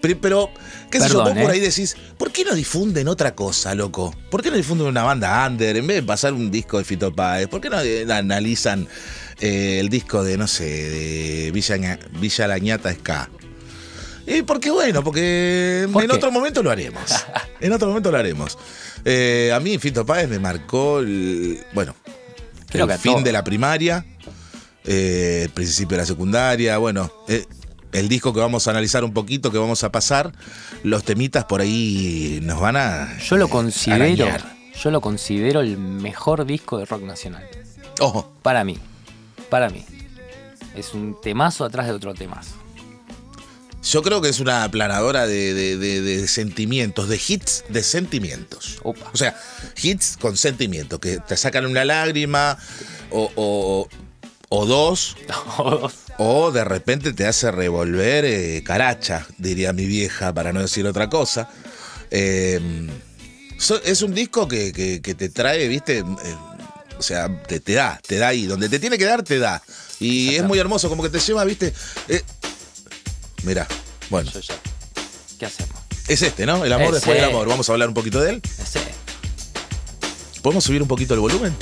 Pero, 0.00 0.50
qué 0.90 0.98
sé 0.98 1.08
yo, 1.08 1.18
Perdón, 1.18 1.34
vos 1.34 1.42
por 1.42 1.50
¿eh? 1.50 1.54
ahí 1.54 1.60
decís, 1.60 1.96
¿por 2.16 2.32
qué 2.32 2.44
no 2.44 2.54
difunden 2.54 3.06
otra 3.08 3.34
cosa, 3.34 3.74
loco? 3.74 4.14
¿Por 4.30 4.42
qué 4.42 4.50
no 4.50 4.56
difunden 4.56 4.86
una 4.86 5.02
banda 5.02 5.46
under 5.46 5.76
en 5.76 5.86
vez 5.86 5.96
de 5.96 6.02
pasar 6.02 6.32
un 6.32 6.50
disco 6.50 6.78
de 6.78 6.84
Fito 6.84 7.14
Páez? 7.14 7.48
¿Por 7.48 7.60
qué 7.60 7.68
no 7.68 7.80
eh, 7.80 8.10
analizan 8.10 8.88
eh, 9.40 9.78
el 9.78 9.90
disco 9.90 10.24
de, 10.24 10.38
no 10.38 10.46
sé, 10.46 10.64
de 10.64 11.50
Villa, 11.52 11.98
Villa 12.18 12.46
La 12.48 12.58
Ñata 12.58 12.94
Ska? 12.94 13.28
Y 14.26 14.42
porque 14.42 14.70
bueno, 14.70 15.02
porque 15.02 15.88
¿Por 15.92 16.02
en 16.04 16.10
qué? 16.10 16.16
otro 16.16 16.30
momento 16.30 16.62
lo 16.62 16.70
haremos. 16.70 17.02
En 17.60 17.72
otro 17.74 17.88
momento 17.88 18.10
lo 18.10 18.16
haremos. 18.16 18.56
Eh, 19.04 19.52
a 19.54 19.60
mí 19.60 19.76
Fito 19.76 20.06
Páez 20.06 20.28
me 20.30 20.38
marcó 20.38 21.00
el, 21.00 21.60
bueno, 21.74 21.94
Creo 22.70 22.90
el 22.90 22.98
fin 22.98 23.22
de 23.22 23.32
la 23.32 23.44
primaria, 23.44 24.06
eh, 24.84 25.42
el 25.44 25.50
principio 25.50 25.96
de 25.98 26.02
la 26.02 26.06
secundaria, 26.06 26.78
bueno, 26.78 27.12
eh, 27.28 27.44
el 27.92 28.08
disco 28.08 28.32
que 28.32 28.40
vamos 28.40 28.66
a 28.66 28.70
analizar 28.70 29.04
un 29.04 29.12
poquito, 29.12 29.50
que 29.52 29.58
vamos 29.58 29.84
a 29.84 29.92
pasar, 29.92 30.32
los 30.84 31.04
temitas 31.04 31.44
por 31.44 31.60
ahí 31.60 32.38
nos 32.42 32.60
van 32.60 32.76
a 32.76 33.18
Yo 33.18 33.36
lo 33.36 33.48
considero. 33.48 34.24
arañar. 34.24 34.56
Yo 34.82 34.90
lo 34.90 35.02
considero 35.02 35.60
el 35.60 35.76
mejor 35.76 36.46
disco 36.46 36.78
de 36.78 36.86
rock 36.86 37.02
nacional. 37.02 37.46
Ojo, 38.00 38.32
Para 38.40 38.64
mí. 38.64 38.78
Para 39.50 39.68
mí. 39.68 39.84
Es 40.74 40.94
un 40.94 41.20
temazo 41.20 41.64
atrás 41.66 41.86
de 41.88 41.92
otro 41.92 42.14
temazo. 42.14 42.54
Yo 43.82 44.02
creo 44.02 44.20
que 44.20 44.28
es 44.28 44.40
una 44.40 44.64
aplanadora 44.64 45.26
de, 45.26 45.54
de- 45.54 45.76
de- 45.76 46.00
de 46.02 46.28
sentimientos, 46.28 47.08
de 47.08 47.20
hits 47.26 47.64
de 47.68 47.82
sentimientos. 47.82 48.78
Opa. 48.82 49.10
O 49.12 49.16
sea, 49.16 49.40
hits 49.82 50.16
con 50.20 50.36
sentimientos, 50.36 50.98
que 51.00 51.18
te 51.18 51.36
sacan 51.36 51.66
una 51.66 51.84
lágrima 51.84 52.58
o, 53.10 53.30
o- 53.36 53.88
o 54.50 54.66
dos, 54.66 55.16
o 56.18 56.50
de 56.50 56.64
repente 56.64 57.12
te 57.12 57.26
hace 57.26 57.50
revolver 57.50 58.24
eh, 58.24 58.62
caracha, 58.64 59.26
diría 59.38 59.72
mi 59.72 59.86
vieja, 59.86 60.34
para 60.34 60.52
no 60.52 60.60
decir 60.60 60.86
otra 60.86 61.08
cosa. 61.08 61.48
Eh, 62.10 62.60
so- 63.58 63.80
es 63.82 64.02
un 64.02 64.14
disco 64.14 64.46
que, 64.48 64.72
que- 64.72 65.00
que 65.00 65.14
te 65.14 65.28
trae, 65.30 65.68
viste, 65.68 65.98
Eh, 65.98 66.04
o 66.98 67.02
sea, 67.02 67.42
te, 67.44 67.60
te 67.60 67.72
da, 67.72 67.98
te 68.06 68.18
da 68.18 68.28
ahí. 68.28 68.44
Donde 68.44 68.68
te 68.68 68.78
tiene 68.78 68.98
que 68.98 69.06
dar, 69.06 69.22
te 69.22 69.38
da. 69.38 69.62
Y 70.00 70.34
es 70.34 70.44
muy 70.44 70.58
hermoso, 70.58 70.90
como 70.90 71.02
que 71.02 71.08
te 71.08 71.18
lleva, 71.18 71.44
viste. 71.44 71.72
Mirá, 73.42 73.66
bueno, 74.10 74.30
Yo. 74.30 74.54
¿Qué 75.38 75.46
hacemos? 75.46 75.76
es 76.08 76.22
este, 76.22 76.44
¿no? 76.44 76.64
El 76.64 76.72
amor 76.72 76.92
después 76.92 77.16
del 77.16 77.30
amor. 77.30 77.48
Vamos 77.48 77.68
a 77.68 77.72
hablar 77.72 77.88
un 77.88 77.94
poquito 77.94 78.20
de 78.20 78.30
él. 78.30 78.42
Ese. 78.58 78.80
¿Podemos 80.42 80.64
subir 80.64 80.82
un 80.82 80.88
poquito 80.88 81.14
el 81.14 81.20
volumen? 81.20 81.54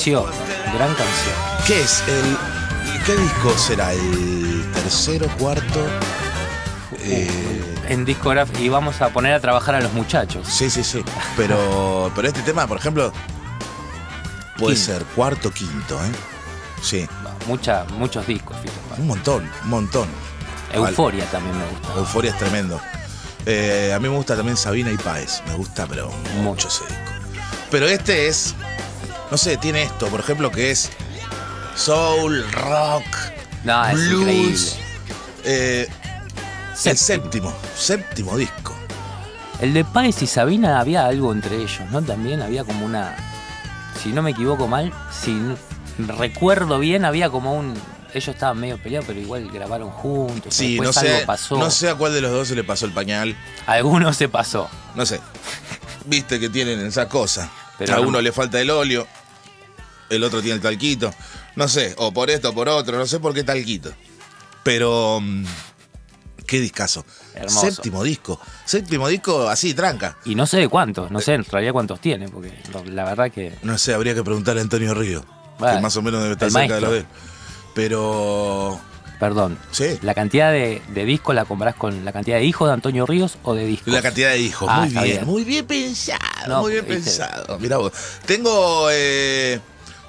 Canción, 0.00 0.24
gran 0.74 0.94
canción. 0.94 1.34
¿Qué 1.66 1.82
es 1.82 2.02
el 2.08 2.36
qué 3.04 3.16
disco 3.16 3.50
será 3.58 3.92
el 3.92 4.64
tercero, 4.72 5.26
cuarto? 5.38 5.86
Eh, 7.00 7.76
En 7.88 8.06
discografía 8.06 8.60
y 8.60 8.68
vamos 8.70 9.02
a 9.02 9.10
poner 9.10 9.34
a 9.34 9.40
trabajar 9.40 9.74
a 9.74 9.80
los 9.82 9.92
muchachos. 9.92 10.48
sí, 10.48 10.70
sí, 10.70 10.82
sí. 10.82 11.04
Pero 11.36 12.10
pero 12.16 12.28
este 12.28 12.40
tema, 12.42 12.66
por 12.66 12.78
ejemplo, 12.78 13.12
puede 14.56 14.74
Quinto. 14.74 14.92
ser 14.92 15.04
cuarto, 15.14 15.50
quinto, 15.50 16.02
¿eh? 16.02 16.10
Sí, 16.82 17.06
Mucha, 17.46 17.84
muchos 17.98 18.26
discos, 18.26 18.56
Fito. 18.58 18.72
un 18.96 19.06
montón, 19.06 19.50
un 19.64 19.68
montón. 19.70 20.08
Euforia 20.72 21.24
también 21.26 21.58
me 21.58 21.66
gusta. 21.66 21.88
Euforia 21.98 22.30
es 22.30 22.38
tremendo. 22.38 22.80
Eh, 23.44 23.92
a 23.94 23.98
mí 23.98 24.08
me 24.08 24.14
gusta 24.16 24.34
también 24.36 24.56
Sabina 24.56 24.90
y 24.90 24.96
Páez. 24.96 25.42
Me 25.46 25.54
gusta, 25.54 25.86
pero 25.86 26.10
mucho 26.42 26.68
ese 26.68 26.84
disco. 26.84 27.00
Pero 27.70 27.86
este 27.86 28.28
es, 28.28 28.54
no 29.30 29.36
sé, 29.36 29.56
tiene 29.56 29.82
esto, 29.82 30.08
por 30.08 30.20
ejemplo, 30.20 30.50
que 30.50 30.70
es 30.70 30.90
soul, 31.76 32.44
rock, 32.52 33.04
No, 33.64 33.84
es 33.88 34.08
blues. 34.08 34.76
Eh, 35.44 35.88
el 36.84 36.96
Séptimo. 36.96 37.52
séptimo, 37.76 38.36
disco. 38.36 38.74
El 39.60 39.74
de 39.74 39.84
Páez 39.84 40.22
y 40.22 40.26
Sabina 40.26 40.80
había 40.80 41.04
algo 41.06 41.32
entre 41.32 41.56
ellos, 41.56 41.82
¿no? 41.90 42.00
También 42.02 42.40
había 42.42 42.64
como 42.64 42.86
una. 42.86 43.14
Si 44.02 44.10
no 44.10 44.22
me 44.22 44.30
equivoco 44.30 44.66
mal, 44.66 44.92
si 45.12 45.38
recuerdo 45.98 46.78
bien, 46.78 47.04
había 47.04 47.28
como 47.30 47.54
un. 47.54 47.74
Ellos 48.12 48.28
estaban 48.28 48.58
medio 48.58 48.78
peleados, 48.82 49.06
pero 49.06 49.20
igual 49.20 49.50
grabaron 49.52 49.90
juntos. 49.90 50.54
Sí, 50.54 50.76
después 50.78 50.96
no 50.96 51.00
algo 51.00 51.18
sé, 51.18 51.26
pasó. 51.26 51.58
no 51.58 51.70
sé 51.70 51.90
a 51.90 51.94
cuál 51.94 52.12
de 52.14 52.20
los 52.22 52.32
dos 52.32 52.48
se 52.48 52.54
le 52.56 52.64
pasó 52.64 52.86
el 52.86 52.92
pañal. 52.92 53.36
Alguno 53.66 54.12
se 54.14 54.28
pasó. 54.28 54.68
No 54.94 55.04
sé. 55.06 55.20
Viste 56.06 56.40
que 56.40 56.48
tienen 56.48 56.80
esa 56.84 57.08
cosa. 57.08 57.50
Pero 57.78 57.94
a 57.94 57.96
no- 58.00 58.08
uno 58.08 58.20
le 58.22 58.32
falta 58.32 58.58
el 58.60 58.70
óleo, 58.70 59.06
el 60.10 60.22
otro 60.24 60.40
tiene 60.42 60.56
el 60.56 60.60
talquito. 60.60 61.12
No 61.56 61.66
sé, 61.68 61.94
o 61.98 62.12
por 62.12 62.30
esto 62.30 62.50
o 62.50 62.54
por 62.54 62.68
otro, 62.68 62.98
no 62.98 63.06
sé 63.06 63.18
por 63.20 63.32
qué 63.34 63.42
talquito. 63.44 63.90
Pero. 64.62 65.20
mm, 65.20 65.44
Qué 66.46 66.58
discazo. 66.60 67.04
Hermoso. 67.34 67.70
Séptimo 67.70 68.02
disco. 68.02 68.40
Séptimo 68.64 69.06
disco 69.06 69.48
así, 69.48 69.72
tranca. 69.72 70.16
Y 70.24 70.34
no 70.34 70.46
sé 70.46 70.56
de 70.56 70.68
cuántos, 70.68 71.08
no 71.12 71.20
sé 71.20 71.34
en 71.34 71.44
realidad 71.44 71.72
cuántos 71.72 72.00
tiene, 72.00 72.28
porque 72.28 72.52
la 72.86 73.04
verdad 73.04 73.30
que. 73.30 73.54
No 73.62 73.78
sé, 73.78 73.94
habría 73.94 74.14
que 74.16 74.24
preguntarle 74.24 74.60
a 74.60 74.64
Antonio 74.64 74.92
Río. 74.94 75.24
Que 75.58 75.80
más 75.80 75.96
o 75.96 76.02
menos 76.02 76.22
debe 76.22 76.32
estar 76.32 76.46
el 76.48 76.52
cerca 76.52 76.74
de 76.74 76.80
maestro. 76.80 76.88
lo 76.88 76.92
de 76.94 76.98
él. 77.00 77.06
Pero. 77.74 78.80
Perdón. 79.20 79.58
Sí. 79.70 79.98
¿La 80.02 80.14
cantidad 80.14 80.50
de, 80.50 80.80
de 80.88 81.04
discos 81.04 81.34
la 81.34 81.44
comparás 81.44 81.74
con 81.76 82.04
la 82.04 82.12
cantidad 82.12 82.38
de 82.38 82.44
hijos 82.44 82.66
de 82.68 82.72
Antonio 82.74 83.04
Ríos 83.06 83.36
o 83.42 83.54
de 83.54 83.66
discos? 83.66 83.92
La 83.92 84.00
cantidad 84.02 84.30
de 84.30 84.38
hijos, 84.38 84.66
Ah, 84.70 84.80
muy 84.80 84.88
bien, 84.88 85.04
bien. 85.04 85.26
muy 85.26 85.44
bien 85.44 85.66
pensado, 85.66 86.18
No, 86.48 86.60
muy 86.62 86.72
bien 86.72 86.86
viste. 86.86 87.04
pensado. 87.04 87.58
Mirá 87.58 87.76
vos. 87.76 87.92
Tengo. 88.26 88.88
eh, 88.90 89.60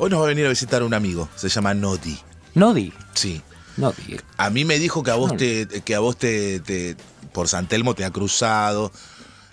hoy 0.02 0.10
nos 0.10 0.20
va 0.20 0.26
a 0.26 0.28
venir 0.30 0.48
a 0.48 0.50
visitar 0.50 0.82
un 0.82 0.96
amigo, 0.96 1.30
se 1.36 1.48
llama 1.48 1.76
Nodi. 1.76 2.18
Nodi. 2.56 2.92
Sí. 3.14 3.40
Nodi. 3.78 4.18
A 4.38 4.50
mí 4.50 4.66
me 4.66 4.80
dijo 4.80 5.04
que 5.04 5.12
a 5.12 5.16
vos 5.16 5.32
No. 5.32 5.38
te. 5.38 5.68
que 5.86 5.94
a 5.96 6.00
vos 6.00 6.18
te, 6.18 6.60
te- 6.60 6.96
por 7.32 7.48
San 7.48 7.68
Telmo 7.68 7.94
te 7.94 8.04
ha 8.04 8.10
cruzado. 8.10 8.92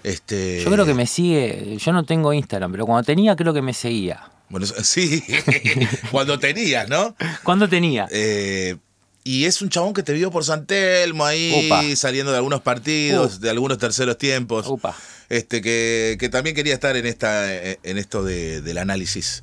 Este. 0.03 0.63
Yo 0.65 0.71
creo 0.71 0.87
que 0.87 0.95
me 0.95 1.07
sigue. 1.07 1.77
Yo 1.79 1.93
no 1.93 2.05
tengo 2.05 2.33
Instagram, 2.33 2.73
pero 2.73 2.87
cuando 2.87 3.05
tenía, 3.05 3.37
creo 3.37 3.53
que 3.53 3.61
me 3.63 3.75
seguía. 3.75 4.31
Bueno, 4.49 4.67
sí. 4.83 5.23
Cuando 6.11 6.39
tenías, 6.39 6.89
¿no? 6.89 7.15
¿Cuándo 7.43 7.69
tenía? 7.69 8.09
Eh, 8.11 8.77
y 9.25 9.45
es 9.45 9.61
un 9.61 9.69
chabón 9.69 9.93
que 9.93 10.03
te 10.03 10.15
vio 10.15 10.31
por 10.31 10.45
San 10.45 10.65
Telmo 10.67 11.27
ahí, 11.27 11.95
saliendo 11.97 12.33
de 12.33 12.39
algunos 12.39 12.63
partidos, 12.63 13.37
Uh. 13.37 13.41
de 13.41 13.51
algunos 13.51 13.77
terceros 13.77 14.17
tiempos. 14.17 14.67
Upa. 14.67 14.97
Este, 15.29 15.61
que, 15.61 16.17
que 16.19 16.31
también 16.31 16.57
quería 16.57 16.73
estar 16.73 16.97
en 16.97 17.05
esta, 17.05 17.55
en 17.55 17.99
esto 17.99 18.25
de- 18.25 18.63
del 18.63 18.79
análisis 18.79 19.43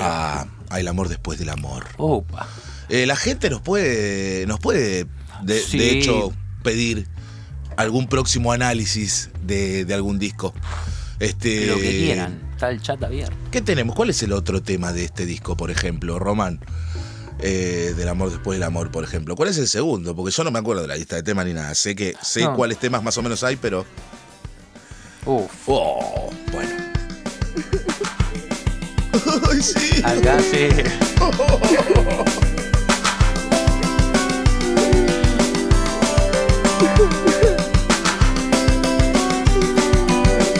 a, 0.00 0.46
a 0.70 0.80
el 0.80 0.88
amor 0.88 1.08
después 1.08 1.38
del 1.38 1.50
amor. 1.50 1.86
Eh, 2.88 3.06
la 3.06 3.16
gente 3.16 3.48
nos 3.50 3.60
puede, 3.60 4.46
nos 4.46 4.60
puede, 4.60 5.06
de, 5.42 5.60
Sí. 5.60 5.78
de 5.78 5.90
hecho, 5.98 6.32
pedir 6.62 7.06
algún 7.76 8.06
próximo 8.08 8.52
análisis 8.52 9.30
de, 9.42 9.84
de 9.84 9.94
algún 9.94 10.18
disco. 10.18 10.54
Este, 11.20 11.66
Lo 11.66 11.76
que 11.76 11.90
quieran. 11.90 12.40
Está 12.52 12.70
el 12.70 12.80
chat 12.82 13.02
abierto. 13.02 13.34
¿Qué 13.50 13.60
tenemos? 13.62 13.94
¿Cuál 13.96 14.10
es 14.10 14.22
el 14.22 14.32
otro 14.32 14.62
tema 14.62 14.92
de 14.92 15.04
este 15.04 15.26
disco, 15.26 15.56
por 15.56 15.70
ejemplo, 15.70 16.18
Román? 16.18 16.60
Eh, 17.40 17.94
del 17.96 18.08
amor 18.08 18.30
después 18.30 18.56
del 18.56 18.62
amor, 18.62 18.90
por 18.90 19.02
ejemplo. 19.04 19.34
¿Cuál 19.36 19.48
es 19.48 19.58
el 19.58 19.66
segundo? 19.68 20.14
Porque 20.14 20.30
yo 20.32 20.44
no 20.44 20.50
me 20.50 20.58
acuerdo 20.60 20.82
de 20.82 20.88
la 20.88 20.96
lista 20.96 21.16
de 21.16 21.22
temas 21.24 21.46
ni 21.46 21.52
nada. 21.52 21.74
Sé 21.74 21.94
que 21.96 22.14
sé 22.22 22.42
No. 22.42 22.54
cuáles 22.54 22.78
temas 22.78 23.02
más 23.02 23.16
o 23.18 23.22
menos 23.22 23.42
hay, 23.42 23.56
pero. 23.56 23.84
Uf. 25.26 25.50
Oh, 25.66 26.30
bueno. 26.52 26.70
Ay, 29.54 29.62
sí. 29.62 30.02
Acá 30.04 30.38
sí. 30.40 30.68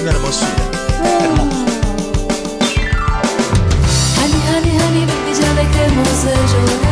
Una 0.01 0.11
hermosura. 0.11 0.51
Hermoso. 1.21 1.65
Honey, 4.21 4.43
honey, 4.49 4.79
honey, 4.79 5.07
baby, 5.07 5.33
ya 5.41 5.51
dejemos 5.55 6.25
de 6.25 6.33
llorar. 6.33 6.84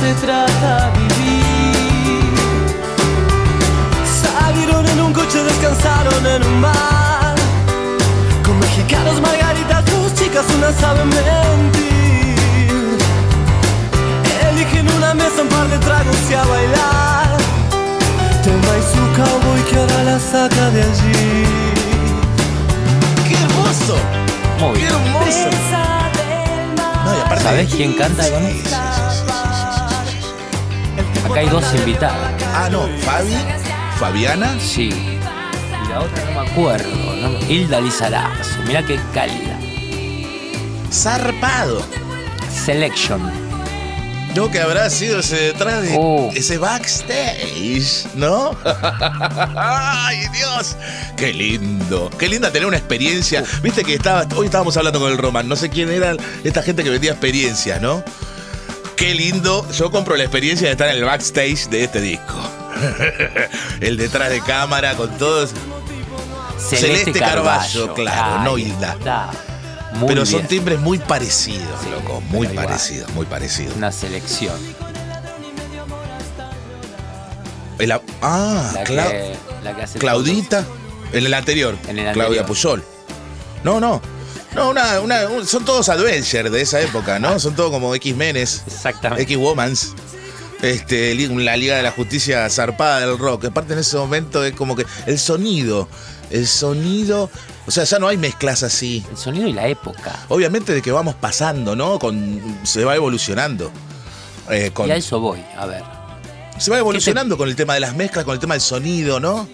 Se 0.00 0.14
trata 0.14 0.90
vivir. 0.90 2.24
Salieron 4.22 4.86
en 4.86 5.00
un 5.00 5.12
coche, 5.12 5.42
descansaron 5.42 6.26
en 6.26 6.42
un 6.44 6.62
bar. 6.62 7.34
Con 8.44 8.58
mexicanos, 8.60 9.20
margaritas, 9.20 9.84
dos 9.86 10.14
chicas, 10.14 10.44
una 10.56 10.72
sabe 10.72 11.04
mentir. 11.04 11.88
Eligen 14.50 14.88
una 14.96 15.14
mesa, 15.14 15.42
un 15.42 15.48
par 15.48 15.68
de 15.68 15.78
tragos 15.78 16.16
y 16.30 16.34
a 16.34 16.44
bailar. 16.44 17.36
Tema 18.42 18.72
y 18.78 18.82
su 18.92 19.02
cowboy 19.16 19.62
que 19.70 19.76
ahora 19.78 20.04
la 20.04 20.18
saca 20.20 20.70
de 20.70 20.82
allí. 20.82 21.44
¡Qué 23.28 23.34
hermoso! 23.34 23.96
Muy 24.60 24.78
¡Qué 24.78 24.86
hermoso! 24.86 25.48
No, 27.04 27.16
y 27.16 27.20
aparte- 27.20 27.42
¿Sabés 27.44 27.74
quién 27.74 27.92
canta 27.94 28.28
con 28.30 28.42
él? 28.44 28.62
Acá 31.30 31.40
hay 31.40 31.48
dos 31.48 31.64
invitadas. 31.74 32.42
Ah, 32.54 32.68
no, 32.70 32.88
Fabi, 33.04 33.34
Fabiana. 33.98 34.56
Sí. 34.60 34.88
Y 34.90 35.88
la 35.88 36.00
otra 36.00 36.24
no 36.24 36.42
me 36.42 36.50
acuerdo. 36.50 36.88
¿no? 37.16 37.38
Hilda 37.48 37.80
Lizarazo. 37.80 38.62
Mirá 38.66 38.84
qué 38.84 38.98
cálida. 39.12 39.58
Zarpado. 40.92 41.84
Selection. 42.64 43.48
No, 44.34 44.50
que 44.50 44.60
habrá 44.60 44.88
sido 44.90 45.18
ese 45.20 45.36
detrás 45.36 45.82
de 45.82 45.96
Oh. 45.98 46.30
ese 46.34 46.58
backstage, 46.58 48.06
¿no? 48.14 48.56
¡Ay, 49.56 50.26
Dios! 50.32 50.76
¡Qué 51.16 51.32
lindo! 51.32 52.08
¡Qué 52.18 52.28
linda 52.28 52.52
tener 52.52 52.68
una 52.68 52.76
experiencia! 52.76 53.42
Viste 53.62 53.82
que 53.82 53.94
estaba, 53.94 54.26
hoy 54.36 54.46
estábamos 54.46 54.76
hablando 54.76 55.00
con 55.00 55.10
el 55.10 55.18
Roman, 55.18 55.48
no 55.48 55.56
sé 55.56 55.70
quién 55.70 55.90
era 55.90 56.14
esta 56.44 56.62
gente 56.62 56.84
que 56.84 56.90
vendía 56.90 57.12
experiencias, 57.12 57.80
¿no? 57.80 58.04
Qué 58.98 59.14
lindo. 59.14 59.64
Yo 59.70 59.92
compro 59.92 60.16
la 60.16 60.24
experiencia 60.24 60.66
de 60.66 60.72
estar 60.72 60.88
en 60.88 60.96
el 60.96 61.04
backstage 61.04 61.68
de 61.68 61.84
este 61.84 62.00
disco. 62.00 62.34
el 63.80 63.96
detrás 63.96 64.28
de 64.30 64.40
cámara 64.40 64.94
con 64.94 65.16
todos. 65.16 65.50
Celeste, 66.58 67.12
Carballo, 67.12 67.94
claro, 67.94 68.42
no 68.42 68.58
Hilda. 68.58 68.96
Pero 70.06 70.26
son 70.26 70.46
timbres 70.48 70.80
muy 70.80 70.98
parecidos, 70.98 71.86
loco. 71.90 72.20
Muy 72.22 72.48
parecidos, 72.48 73.08
muy 73.14 73.24
parecidos. 73.26 73.76
Una 73.76 73.92
selección. 73.92 74.56
ah, 78.20 78.72
la, 78.74 78.84
que, 78.84 79.36
la 79.62 79.76
que 79.76 79.82
hace 79.82 79.98
Claudita. 80.00 80.64
En 81.12 81.24
el 81.24 81.32
anterior. 81.32 81.76
En 81.86 82.00
el 82.00 82.12
Claudia 82.12 82.44
Puyol. 82.44 82.84
No, 83.62 83.78
no. 83.78 84.02
No, 84.54 84.70
una, 84.70 85.00
una, 85.00 85.44
son 85.44 85.64
todos 85.64 85.88
adventures 85.88 86.50
de 86.50 86.60
esa 86.60 86.80
época, 86.80 87.18
¿no? 87.18 87.38
Son 87.38 87.54
todos 87.54 87.70
como 87.70 87.94
X-Menes. 87.94 88.62
Exactamente. 88.66 89.22
X-Womans. 89.24 89.94
Este, 90.62 91.14
la 91.14 91.56
Liga 91.56 91.76
de 91.76 91.82
la 91.82 91.92
Justicia 91.92 92.48
zarpada 92.50 93.00
del 93.00 93.16
rock. 93.18 93.46
Aparte 93.46 93.74
en 93.74 93.78
ese 93.78 93.96
momento 93.96 94.44
es 94.44 94.54
como 94.54 94.74
que 94.74 94.84
el 95.06 95.18
sonido, 95.18 95.88
el 96.30 96.46
sonido, 96.48 97.30
o 97.66 97.70
sea, 97.70 97.84
ya 97.84 97.98
no 97.98 98.08
hay 98.08 98.16
mezclas 98.16 98.62
así. 98.62 99.04
El 99.10 99.16
sonido 99.16 99.46
y 99.46 99.52
la 99.52 99.68
época. 99.68 100.24
Obviamente 100.28 100.74
de 100.74 100.82
que 100.82 100.90
vamos 100.90 101.14
pasando, 101.14 101.76
¿no? 101.76 101.98
Con, 101.98 102.58
se 102.64 102.84
va 102.84 102.96
evolucionando. 102.96 103.70
Eh, 104.50 104.72
y 104.86 104.90
a 104.90 104.96
eso 104.96 105.20
voy, 105.20 105.44
a 105.56 105.66
ver. 105.66 105.82
Se 106.58 106.70
va 106.72 106.78
evolucionando 106.78 107.36
con 107.36 107.48
el 107.48 107.54
tema 107.54 107.74
de 107.74 107.80
las 107.80 107.94
mezclas, 107.94 108.24
con 108.24 108.34
el 108.34 108.40
tema 108.40 108.54
del 108.54 108.62
sonido, 108.62 109.20
¿no? 109.20 109.46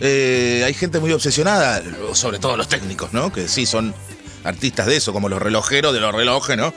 Eh, 0.00 0.62
hay 0.64 0.74
gente 0.74 1.00
muy 1.00 1.12
obsesionada, 1.12 1.82
sobre 2.12 2.38
todo 2.38 2.56
los 2.56 2.68
técnicos, 2.68 3.12
¿no? 3.12 3.32
Que 3.32 3.48
sí 3.48 3.66
son 3.66 3.94
artistas 4.44 4.86
de 4.86 4.96
eso, 4.96 5.12
como 5.12 5.28
los 5.28 5.40
relojeros 5.40 5.92
de 5.92 6.00
los 6.00 6.14
relojes, 6.14 6.56
¿no? 6.56 6.72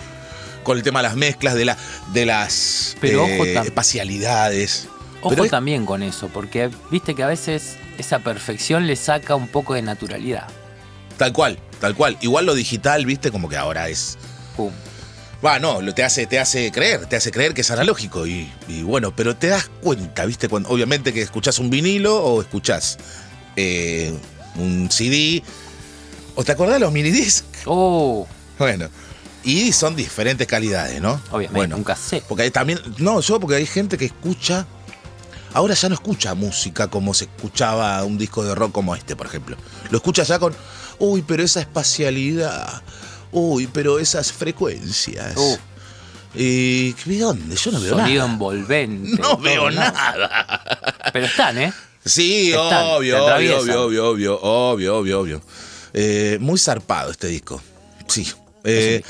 Con 0.64 0.78
el 0.78 0.84
tema 0.84 1.00
de 1.00 1.04
las 1.04 1.16
mezclas, 1.16 1.56
de, 1.56 1.66
la, 1.66 1.78
de 2.14 2.26
las 2.26 2.96
Pero 3.02 3.24
ojo 3.24 3.46
eh, 3.46 3.60
espacialidades. 3.64 4.88
Ojo 5.22 5.48
también 5.48 5.86
con 5.86 6.04
eso, 6.04 6.30
porque 6.30 6.70
viste 6.92 7.16
que 7.16 7.24
a 7.24 7.28
veces 7.28 7.78
esa 7.98 8.20
perfección 8.20 8.88
le 8.88 8.96
saca 8.96 9.36
un 9.36 9.48
poco 9.48 9.74
de 9.74 9.82
naturalidad. 9.82 10.48
Tal 11.18 11.32
cual, 11.32 11.60
tal 11.80 11.96
cual. 11.96 12.18
Igual 12.22 12.46
lo 12.46 12.56
digital, 12.56 13.06
viste, 13.06 13.32
como 13.32 13.50
que 13.50 13.58
ahora 13.58 13.90
es. 13.90 14.18
Pum. 14.58 14.72
Va, 15.46 15.60
no, 15.60 15.82
te 15.94 16.04
hace, 16.04 16.26
te 16.26 16.40
hace 16.40 16.72
creer, 16.72 17.06
te 17.06 17.18
hace 17.18 17.30
creer 17.32 17.54
que 17.54 17.62
es 17.62 17.72
analógico. 17.72 18.26
Y, 18.26 18.50
bueno, 18.84 19.14
pero 19.14 19.36
te 19.36 19.48
das 19.48 19.70
cuenta, 19.82 20.26
viste, 20.26 20.48
cuando, 20.48 20.70
obviamente 20.70 21.12
que 21.12 21.22
escuchás 21.22 21.60
un 21.60 21.70
vinilo 21.70 22.24
o 22.24 22.42
escuchás 22.42 22.98
eh, 23.58 24.14
un 24.56 24.90
CD 24.90 25.44
¿O 26.36 26.44
te 26.44 26.52
acordás 26.52 26.76
de 26.76 26.80
los 26.80 26.92
mini 26.92 27.12
minidisc? 27.12 27.46
Oh. 27.66 28.28
Bueno. 28.58 28.90
Y 29.44 29.74
son 29.74 29.96
diferentes 29.96 30.48
calidades, 30.48 31.02
¿no? 31.02 31.20
Obviamente, 31.32 31.68
nunca 31.68 31.96
sé. 31.96 32.24
Porque 32.28 32.50
también. 32.50 32.80
No, 32.98 33.20
yo 33.20 33.40
porque 33.40 33.58
hay 33.58 33.66
gente 33.66 33.98
que 33.98 34.06
escucha. 34.06 34.66
Ahora 35.54 35.76
ya 35.76 35.90
no 35.90 35.96
escucha 35.96 36.34
música 36.34 36.88
como 36.88 37.14
se 37.14 37.26
escuchaba 37.26 38.04
un 38.04 38.18
disco 38.18 38.44
de 38.44 38.56
rock 38.56 38.72
como 38.72 38.96
este, 38.96 39.16
por 39.16 39.28
ejemplo. 39.28 39.58
Lo 39.90 39.98
escucha 39.98 40.24
ya 40.24 40.40
con. 40.40 40.56
Uy, 40.98 41.24
pero 41.28 41.44
esa 41.44 41.60
espacialidad. 41.60 42.82
Uy, 43.32 43.68
pero 43.68 44.00
esas 44.00 44.32
frecuencias. 44.32 45.36
Uh. 45.36 45.58
¿Y 46.36 46.94
¿de 46.94 47.20
dónde? 47.20 47.56
Yo 47.56 47.72
no 47.72 47.80
veo 47.80 47.92
nada. 47.92 48.06
Sonido 48.06 48.26
envolvente. 48.26 49.22
No 49.22 49.38
veo 49.38 49.70
nada. 49.70 50.64
Pero 51.12 51.26
están, 51.26 51.58
¿eh? 51.60 51.74
Sí, 52.06 52.54
obvio, 52.54 53.24
obvio, 53.24 53.60
obvio, 53.60 53.84
obvio, 53.84 54.42
obvio, 54.42 54.98
obvio, 54.98 55.20
obvio. 55.20 55.42
Eh, 55.94 56.38
muy 56.42 56.58
zarpado 56.58 57.12
este 57.12 57.28
disco. 57.28 57.62
Sí. 58.08 58.28
Eh, 58.64 59.04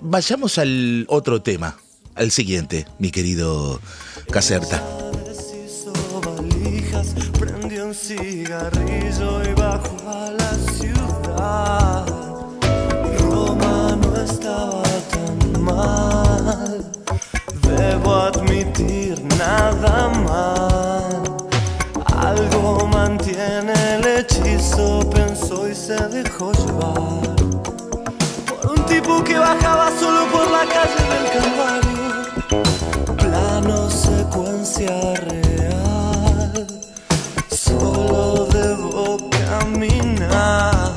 vayamos 0.00 0.58
al 0.58 1.04
otro 1.08 1.42
tema, 1.42 1.76
al 2.14 2.30
siguiente, 2.30 2.86
mi 2.98 3.10
querido 3.10 3.80
Caserta. 4.30 4.82
Prendió 7.38 7.86
un 7.86 7.94
cigarrillo 7.94 9.42
y 9.48 9.54
bajó 9.54 9.96
a 10.08 10.30
la 10.32 10.52
ciudad. 10.72 12.06
Roma 13.20 13.98
no 14.02 14.16
estaba 14.22 14.82
tan 15.10 15.62
mal. 15.62 16.90
Debo 17.62 18.14
admitir 18.14 19.22
nada 19.36 20.08
mal. 20.08 20.57
Se 25.88 25.96
dejó 26.08 26.52
llevar 26.52 27.34
por 28.46 28.60
un 28.72 28.80
tipo 28.84 29.24
que 29.24 29.38
bajaba 29.38 29.90
solo 29.98 30.26
por 30.30 30.50
la 30.50 30.66
calle 30.74 31.02
del 31.12 31.26
Calvario. 31.32 32.08
Plano 33.16 33.88
secuencia 33.88 35.14
real, 35.14 36.66
solo 37.48 38.46
debo 38.52 39.16
caminar. 39.30 40.92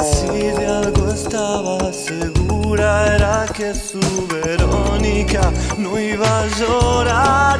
Si 0.00 0.38
de 0.38 0.66
algo 0.68 1.10
estaba 1.10 1.92
segura 1.92 3.16
era 3.16 3.44
que 3.52 3.74
su 3.74 3.98
Verónica 4.28 5.50
no 5.78 5.98
iba 5.98 6.42
a 6.42 6.46
llorar. 6.60 7.58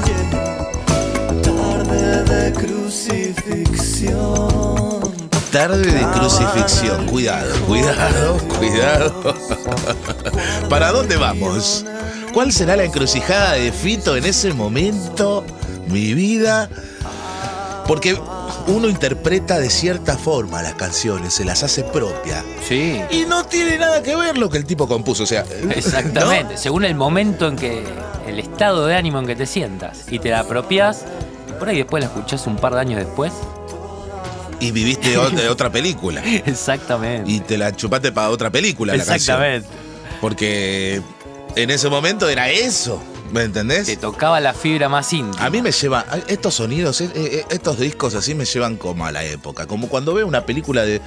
Tarde 1.43 2.23
de 2.23 2.53
crucifixión 2.53 4.90
tarde 5.51 5.91
de 5.91 6.07
crucifixión. 6.13 7.07
Cuidado, 7.07 7.53
cuidado, 7.67 8.39
cuidado. 8.59 9.35
¿Para 10.69 10.93
dónde 10.93 11.17
vamos? 11.17 11.85
¿Cuál 12.33 12.53
será 12.53 12.77
la 12.77 12.85
encrucijada 12.85 13.55
de 13.55 13.73
Fito 13.73 14.17
en 14.17 14.27
ese 14.27 14.53
momento? 14.53 15.45
Mi 15.89 16.15
vida. 16.15 16.71
Porque 17.87 18.17
uno 18.69 18.89
interpreta 18.89 19.59
de 19.59 19.71
cierta 19.71 20.17
forma 20.17 20.63
las 20.63 20.75
canciones, 20.75 21.35
se 21.35 21.45
las 21.45 21.65
hace 21.65 21.83
propia. 21.83 22.45
Sí. 22.69 23.01
Y 23.11 23.25
no 23.27 23.45
tiene 23.45 23.79
nada 23.79 24.03
que 24.03 24.15
ver 24.15 24.39
lo 24.39 24.49
que 24.49 24.59
el 24.59 24.65
tipo 24.65 24.87
compuso, 24.87 25.25
o 25.25 25.27
sea. 25.27 25.45
Exactamente, 25.71 26.57
según 26.57 26.85
el 26.85 26.95
momento 26.95 27.49
en 27.49 27.57
que. 27.57 27.85
el 28.27 28.39
estado 28.39 28.87
de 28.87 28.95
ánimo 28.95 29.19
en 29.19 29.27
que 29.27 29.35
te 29.35 29.47
sientas 29.47 30.05
y 30.09 30.21
te 30.21 30.31
la 30.31 30.41
apropias, 30.41 31.05
por 31.59 31.69
ahí 31.69 31.79
después 31.79 32.05
la 32.05 32.09
escuchás 32.09 32.47
un 32.47 32.57
par 32.57 32.75
de 32.75 32.81
años 32.81 33.05
después 33.05 33.33
y 34.61 34.71
viviste 34.71 35.17
otra 35.49 35.73
película. 35.73 36.23
Exactamente. 36.25 37.31
Y 37.31 37.41
te 37.41 37.59
la 37.59 37.75
chupaste 37.75 38.13
para 38.13 38.31
otra 38.31 38.51
película 38.51 38.95
Exactamente. 38.95 39.67
Porque 40.21 41.03
en 41.57 41.71
ese 41.71 41.89
momento 41.89 42.29
era 42.29 42.51
eso. 42.51 43.03
¿Me 43.33 43.45
entendés? 43.45 43.87
Te 43.87 43.97
tocaba 43.97 44.41
la 44.41 44.53
fibra 44.53 44.89
más 44.89 45.13
íntima. 45.13 45.45
A 45.45 45.51
mí 45.51 45.63
me 45.63 45.71
lleva, 45.71 46.05
estos 46.27 46.55
sonidos, 46.55 47.01
eh, 47.01 47.11
eh, 47.15 47.45
estos 47.51 47.79
discos 47.79 48.17
así 48.17 48.35
me 48.35 48.45
llevan 48.45 48.77
como 48.77 49.07
a 49.07 49.13
la 49.13 49.25
época. 49.25 49.67
Como 49.67 49.89
cuando 49.89 50.15
veo 50.15 50.27
una 50.27 50.45
película 50.45 50.85
de 50.85 51.01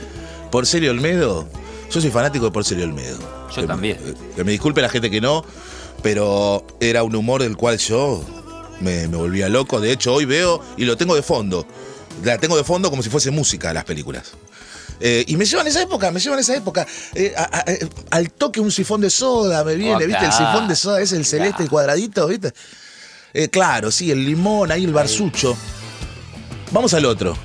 Porcelio 0.49 0.91
Olmedo. 0.91 1.47
Yo 1.91 2.01
soy 2.01 2.09
fanático 2.09 2.45
de 2.45 2.51
Porcelio 2.51 2.85
Olmedo. 2.85 3.19
Yo 3.53 3.65
también. 3.67 3.97
Eh, 4.03 4.13
que 4.37 4.43
me 4.45 4.51
disculpe 4.51 4.81
la 4.81 4.89
gente 4.89 5.11
que 5.11 5.19
no, 5.19 5.43
pero 6.01 6.65
era 6.79 7.03
un 7.03 7.13
humor 7.13 7.43
del 7.43 7.57
cual 7.57 7.77
yo 7.77 8.23
me, 8.79 9.07
me 9.09 9.17
volvía 9.17 9.49
loco. 9.49 9.81
De 9.81 9.91
hecho, 9.91 10.13
hoy 10.13 10.23
veo 10.23 10.61
y 10.77 10.85
lo 10.85 10.95
tengo 10.95 11.15
de 11.15 11.23
fondo 11.23 11.67
la 12.23 12.37
tengo 12.37 12.57
de 12.57 12.63
fondo 12.63 12.89
como 12.89 13.03
si 13.03 13.09
fuese 13.09 13.31
música 13.31 13.73
las 13.73 13.85
películas. 13.85 14.31
Eh, 14.99 15.25
y 15.27 15.35
me 15.37 15.45
llevan 15.45 15.67
esa 15.67 15.81
época, 15.81 16.11
me 16.11 16.19
llevan 16.19 16.39
esa 16.39 16.55
época. 16.55 16.87
Eh, 17.13 17.33
eh, 17.67 17.89
al 18.11 18.31
toque 18.31 18.59
un 18.59 18.71
sifón 18.71 19.01
de 19.01 19.09
soda, 19.09 19.63
me 19.63 19.75
viene, 19.75 20.05
¿viste? 20.05 20.25
El 20.25 20.31
sifón 20.31 20.67
de 20.67 20.75
soda 20.75 21.01
es 21.01 21.11
el 21.11 21.25
celeste, 21.25 21.63
el 21.63 21.69
cuadradito, 21.69 22.27
¿viste? 22.27 22.53
claro, 23.49 23.89
sí, 23.89 24.11
el 24.11 24.23
limón, 24.23 24.71
ahí 24.71 24.83
el 24.83 24.93
barsucho. 24.93 25.57
Vamos 26.71 26.93
al 26.93 27.05
otro. 27.05 27.35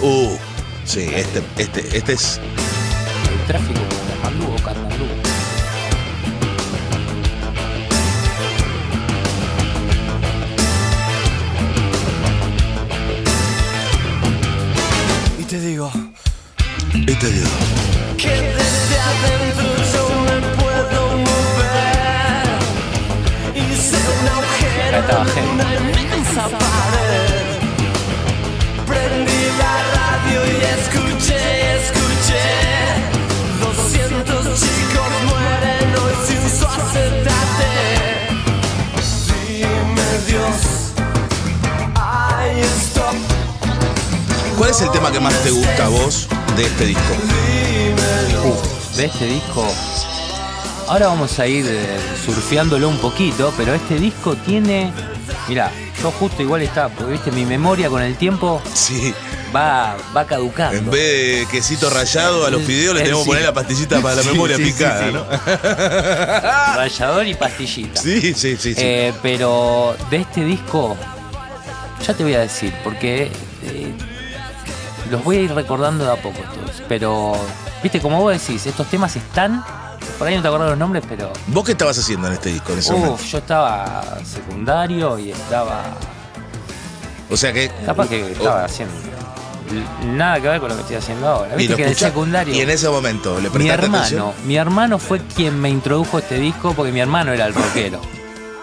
Uh, 0.00 0.36
sí, 0.84 1.08
este, 1.14 1.42
este, 1.58 1.96
este 1.96 2.12
es. 2.14 2.40
El 3.30 3.46
tráfico 3.46 3.80
te 3.80 5.11
Y. 17.12 17.16
Que 18.16 18.30
desde 18.30 18.96
adentro 18.98 19.68
yo 19.92 20.04
me 20.24 20.36
puedo 20.56 21.00
mover. 21.18 22.46
Hice 23.54 23.96
un 23.96 24.28
agujero 24.28 24.98
en 25.36 25.44
una 25.50 25.68
inmensa 25.74 26.44
pared. 26.48 27.44
Prendí 28.86 29.42
la 29.58 29.74
radio 29.98 30.38
y 30.46 30.56
escuché, 30.78 31.42
escuché. 31.82 32.46
200 33.60 34.60
chicos 34.60 35.12
mueren 35.28 35.88
hoy 36.02 36.14
sin 36.26 36.42
su 36.58 36.64
acetate. 36.64 37.74
Dime 39.36 40.10
Dios, 40.26 40.58
ahí 41.94 42.62
stop. 42.62 43.16
¿Cuál 44.56 44.70
es 44.70 44.80
el 44.80 44.90
tema 44.92 45.12
que 45.12 45.20
más 45.20 45.34
te 45.42 45.50
gusta 45.50 45.84
a 45.84 45.88
vos 45.88 46.26
de 46.56 46.64
este 46.64 46.86
disco? 46.86 47.14
de 48.96 49.04
este 49.06 49.24
disco. 49.26 49.66
ahora 50.88 51.08
vamos 51.08 51.38
a 51.38 51.46
ir 51.46 51.64
eh, 51.66 51.98
surfeándolo 52.24 52.88
un 52.88 52.98
poquito, 52.98 53.52
pero 53.56 53.74
este 53.74 53.96
disco 53.98 54.34
tiene. 54.36 54.92
Mira, 55.48 55.70
yo 56.02 56.10
justo 56.10 56.42
igual 56.42 56.62
está, 56.62 56.88
porque 56.88 57.12
viste, 57.12 57.30
mi 57.32 57.44
memoria 57.46 57.88
con 57.88 58.02
el 58.02 58.16
tiempo 58.16 58.60
Sí. 58.74 59.14
va, 59.54 59.96
va 60.14 60.26
caducando. 60.26 60.76
En 60.78 60.90
vez 60.90 61.40
de 61.40 61.46
quesito 61.50 61.88
rallado 61.90 62.46
a 62.46 62.50
los 62.50 62.62
fideos, 62.62 62.94
le 62.94 63.00
tenemos 63.02 63.22
que 63.24 63.28
poner 63.28 63.44
la 63.44 63.54
pastillita 63.54 64.00
para 64.00 64.16
la 64.16 64.22
Sí, 64.22 64.28
memoria 64.30 64.56
sí, 64.56 64.62
picada. 64.64 65.10
¿no? 65.10 65.24
Rallador 66.76 67.26
y 67.26 67.34
pastillita. 67.34 68.00
Sí, 68.00 68.34
sí, 68.34 68.56
sí. 68.56 68.74
sí. 68.74 68.74
Eh, 68.76 69.12
pero 69.22 69.96
de 70.10 70.18
este 70.18 70.44
disco, 70.44 70.96
ya 72.06 72.14
te 72.14 72.22
voy 72.22 72.34
a 72.34 72.40
decir, 72.40 72.72
porque 72.84 73.30
los 75.12 75.22
voy 75.22 75.36
a 75.36 75.40
ir 75.42 75.54
recordando 75.54 76.04
de 76.04 76.10
a 76.10 76.16
poco 76.16 76.38
todos. 76.40 76.82
Pero, 76.88 77.34
viste, 77.82 78.00
como 78.00 78.20
vos 78.20 78.32
decís, 78.32 78.66
estos 78.66 78.86
temas 78.88 79.14
están. 79.14 79.64
Por 80.18 80.26
ahí 80.26 80.34
no 80.34 80.42
te 80.42 80.48
acordás 80.48 80.70
los 80.70 80.78
nombres, 80.78 81.04
pero. 81.08 81.30
¿Vos 81.48 81.64
qué 81.64 81.72
estabas 81.72 81.96
haciendo 81.98 82.26
en 82.26 82.32
este 82.34 82.48
disco 82.48 82.72
en 82.72 82.78
ese 82.78 82.92
momento? 82.92 83.14
Uf, 83.14 83.24
yo 83.24 83.38
estaba 83.38 84.18
secundario 84.24 85.18
y 85.18 85.30
estaba. 85.30 85.82
O 87.30 87.36
sea 87.36 87.52
que. 87.52 87.70
Capaz 87.86 88.08
que 88.08 88.32
estaba 88.32 88.64
haciendo. 88.64 88.94
Nada 90.04 90.40
que 90.40 90.48
ver 90.48 90.60
con 90.60 90.68
lo 90.68 90.74
que 90.74 90.80
estoy 90.82 90.96
haciendo 90.96 91.26
ahora. 91.28 91.54
Viste 91.56 91.76
que 91.76 91.82
en 91.84 91.88
el 91.90 91.96
secundario. 91.96 92.54
Y 92.54 92.60
en 92.60 92.70
ese 92.70 92.88
momento, 92.88 93.40
¿le 93.40 93.48
Mi 93.50 93.68
hermano, 93.68 93.98
atención? 93.98 94.32
mi 94.44 94.56
hermano 94.56 94.98
fue 94.98 95.20
quien 95.34 95.58
me 95.60 95.70
introdujo 95.70 96.18
este 96.18 96.38
disco 96.38 96.74
porque 96.74 96.92
mi 96.92 97.00
hermano 97.00 97.32
era 97.32 97.46
el 97.46 97.54
rockero. 97.54 98.00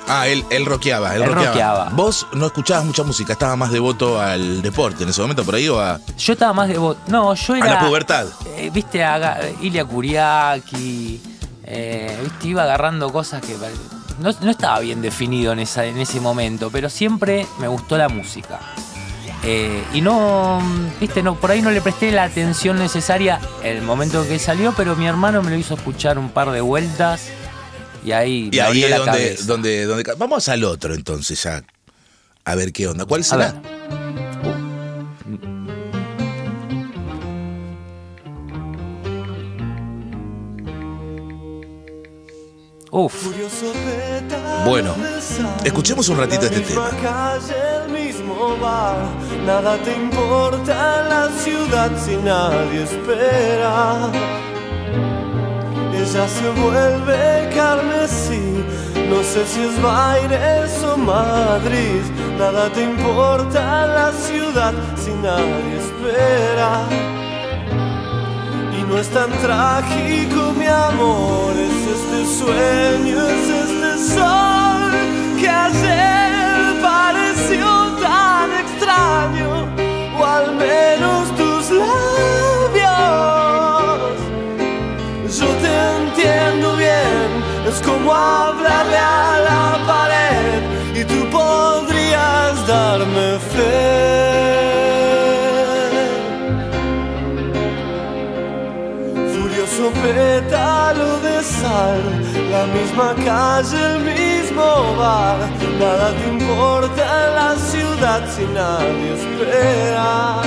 Ah, 0.10 0.28
él, 0.28 0.43
él 0.50 0.65
rockeaba, 0.65 1.15
él, 1.15 1.22
Él 1.22 1.28
rockeaba. 1.30 1.45
rockeaba. 1.54 1.89
Vos 1.93 2.26
no 2.34 2.48
escuchabas 2.48 2.84
mucha 2.86 3.04
música, 3.04 3.34
estabas 3.34 3.58
más 3.58 3.72
devoto 3.72 4.19
al 4.19 4.62
deporte 4.62 5.04
en 5.04 5.10
ese 5.10 5.22
momento, 5.22 5.43
por 5.45 5.54
ahí 5.56 5.69
o 5.69 5.80
a, 5.80 6.00
Yo 6.17 6.34
estaba 6.34 6.52
más 6.54 6.67
de 6.67 6.76
No, 7.08 7.34
yo 7.36 7.54
a 7.54 7.58
era. 7.58 7.74
la 7.76 7.80
pubertad. 7.88 8.26
eh, 8.58 8.69
viste, 8.74 9.04
a 9.04 9.17
Ga- 9.19 9.56
Ilia 9.62 9.86
Kuriaki. 9.86 11.22
eh, 11.63 12.17
viste, 12.24 12.48
iba 12.48 12.63
agarrando 12.63 13.12
cosas 13.12 13.41
que. 13.41 13.56
No, 14.19 14.32
no 14.41 14.52
estaba 14.52 14.80
bien 14.80 15.02
definido 15.02 15.54
en, 15.54 15.60
esa, 15.60 15.86
en 15.86 15.98
ese 15.98 16.19
momento, 16.19 16.69
pero 16.72 16.89
siempre 16.89 17.45
me 17.60 17.67
gustó 17.67 17.98
la 17.98 18.10
música. 18.10 18.60
Eh, 19.43 19.82
y 19.93 20.02
no, 20.02 20.60
viste, 21.00 21.24
no, 21.24 21.36
por 21.36 21.52
ahí 21.52 21.62
no 21.62 21.72
le 21.72 21.80
presté 21.82 22.12
la 22.12 22.24
atención 22.24 22.78
necesaria 22.78 23.39
el 23.63 23.82
momento 23.82 24.28
que 24.28 24.38
salió, 24.38 24.74
pero 24.76 24.98
mi 24.98 25.08
hermano 25.08 25.41
me 25.41 25.52
lo 25.52 25.56
hizo 25.56 25.76
escuchar 25.76 26.17
un 26.19 26.30
par 26.30 26.52
de 26.52 26.60
vueltas 26.60 27.30
y 28.03 28.12
ahí 28.12 28.49
Y 28.51 28.55
me 28.57 28.62
ahí 28.62 28.83
es 28.83 28.89
la 28.89 28.97
donde, 28.97 29.12
cabeza. 29.12 29.43
donde, 29.45 29.85
donde. 29.85 30.13
Vamos 30.17 30.47
al 30.49 30.63
otro 30.63 30.93
entonces 30.93 31.41
ya. 31.43 31.63
A 32.45 32.55
ver 32.55 32.71
qué 32.73 32.88
onda. 32.88 33.05
¿Cuál 33.05 33.21
A 33.21 33.23
será? 33.23 33.51
ver. 33.62 34.69
Uf, 42.91 43.27
Bueno, 44.65 44.95
escuchemos 45.63 46.09
un 46.09 46.17
ratito 46.17 46.45
este 46.45 46.62
tema. 46.62 46.89
calle, 47.01 47.53
el 47.85 47.91
mismo 47.91 48.57
bar, 48.57 48.97
nada 49.45 49.77
te 49.83 49.95
importa 49.95 51.01
en 51.03 51.09
la 51.09 51.29
ciudad 51.39 51.91
si 52.03 52.15
nadie 52.17 52.83
espera. 52.83 54.12
Ella 56.12 56.28
se 56.28 56.50
vuelve 56.50 57.52
carmesí, 57.56 58.65
no 59.12 59.22
sé 59.22 59.45
si 59.45 59.62
es 59.62 59.80
Baires 59.80 60.84
o 60.84 60.98
Madrid, 60.98 62.02
nada 62.36 62.67
te 62.72 62.82
importa 62.82 63.86
la 63.86 64.12
ciudad 64.13 64.74
si 64.95 65.12
nadie 65.12 65.78
espera. 65.78 66.88
Y 68.76 68.82
no 68.89 68.98
es 68.98 69.08
tan 69.10 69.30
trágico, 69.34 70.52
mi 70.58 70.65
amor, 70.65 71.54
es 71.56 71.80
este 71.98 72.26
sueño, 72.39 73.28
es 73.28 73.50
este 73.65 74.15
sol 74.15 74.91
que 75.39 75.48
ayer 75.48 76.82
pareció 76.82 77.67
tan 78.02 78.50
extraño, 78.63 79.67
o 80.19 80.26
al 80.26 80.56
menos 80.56 81.18
Furioso 99.34 99.91
pétalo 100.04 101.19
de 101.19 101.43
sal, 101.43 102.02
la 102.52 102.63
misma 102.67 103.15
calle, 103.26 103.78
el 103.95 104.00
mismo 104.04 104.95
bar. 104.98 105.38
Nada 105.80 106.12
te 106.12 106.26
importa 106.30 107.04
en 107.28 107.36
la 107.36 107.56
ciudad 107.56 108.22
si 108.30 108.43
nadie 108.54 109.13
espera. 109.13 110.41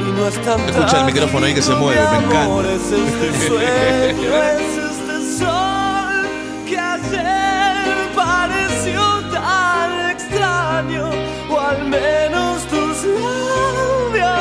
Y 0.00 0.12
no 0.12 0.22
es 0.28 0.36
tan 0.42 0.60
Escucha 0.68 1.00
el 1.00 1.06
micrófono 1.06 1.46
ahí 1.46 1.54
que 1.54 1.62
se 1.62 1.74
mueve, 1.74 2.00
me 2.00 2.16
encanta. 2.26 2.62
menos 11.92 12.62
tus 12.72 13.04
labios. 13.04 14.38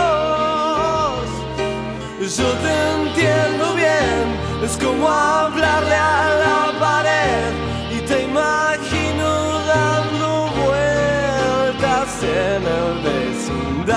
Yo 2.37 2.49
te 2.63 2.73
entiendo 2.95 3.75
bien, 3.75 4.23
es 4.63 4.77
como 4.77 5.09
hablarle 5.09 5.95
a 5.95 6.23
la 6.43 6.79
pared 6.79 7.51
y 7.91 7.99
te 8.07 8.23
imagino 8.23 9.27
dando 9.67 10.27
vueltas 10.63 12.07
en 12.23 12.61
el 12.79 12.91
vecindario. 13.09 13.91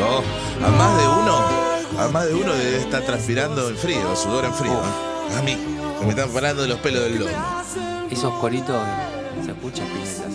No, 0.00 0.12
a 0.64 0.68
más 0.70 0.92
de 1.00 1.04
uno, 1.20 1.34
a 1.98 2.08
más 2.12 2.24
de 2.28 2.34
uno 2.34 2.52
debe 2.54 2.78
estar 2.78 3.02
transpirando 3.02 3.68
en 3.68 3.76
frío, 3.76 4.14
sudor 4.14 4.44
en 4.44 4.54
frío. 4.54 4.72
¿eh? 4.72 5.38
A 5.38 5.42
mí, 5.42 5.56
me 6.04 6.10
están 6.10 6.30
parando 6.30 6.62
de 6.62 6.68
los 6.68 6.78
pelos 6.78 7.02
del 7.02 7.18
lomo. 7.18 7.32
esos 8.10 8.32
coritos 8.34 8.76
se 9.44 9.50
escuchan 9.52 9.86
pinetas. 9.88 10.32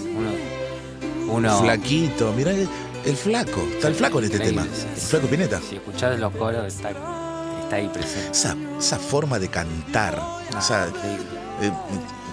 Uno, 1.25 1.33
uno 1.33 1.59
Flaquito, 1.61 2.33
mirá 2.33 2.51
el, 2.51 2.67
el 3.05 3.15
flaco. 3.15 3.61
Está 3.73 3.87
el 3.89 3.95
flaco 3.95 4.19
en 4.19 4.25
este 4.25 4.39
tema. 4.39 4.63
El 4.63 4.99
flaco 5.01 5.27
Pineta. 5.27 5.61
Si 5.67 5.75
escuchás 5.75 6.19
los 6.19 6.33
coros, 6.35 6.65
está, 6.65 6.89
está 6.89 7.75
ahí 7.75 7.87
presente. 7.89 8.31
Esa, 8.31 8.55
esa 8.79 8.97
forma 8.99 9.37
de 9.39 9.47
cantar. 9.49 10.17
Ah, 10.19 10.41
esa, 10.59 10.87
increíble. 10.87 11.23
eh, 11.61 11.71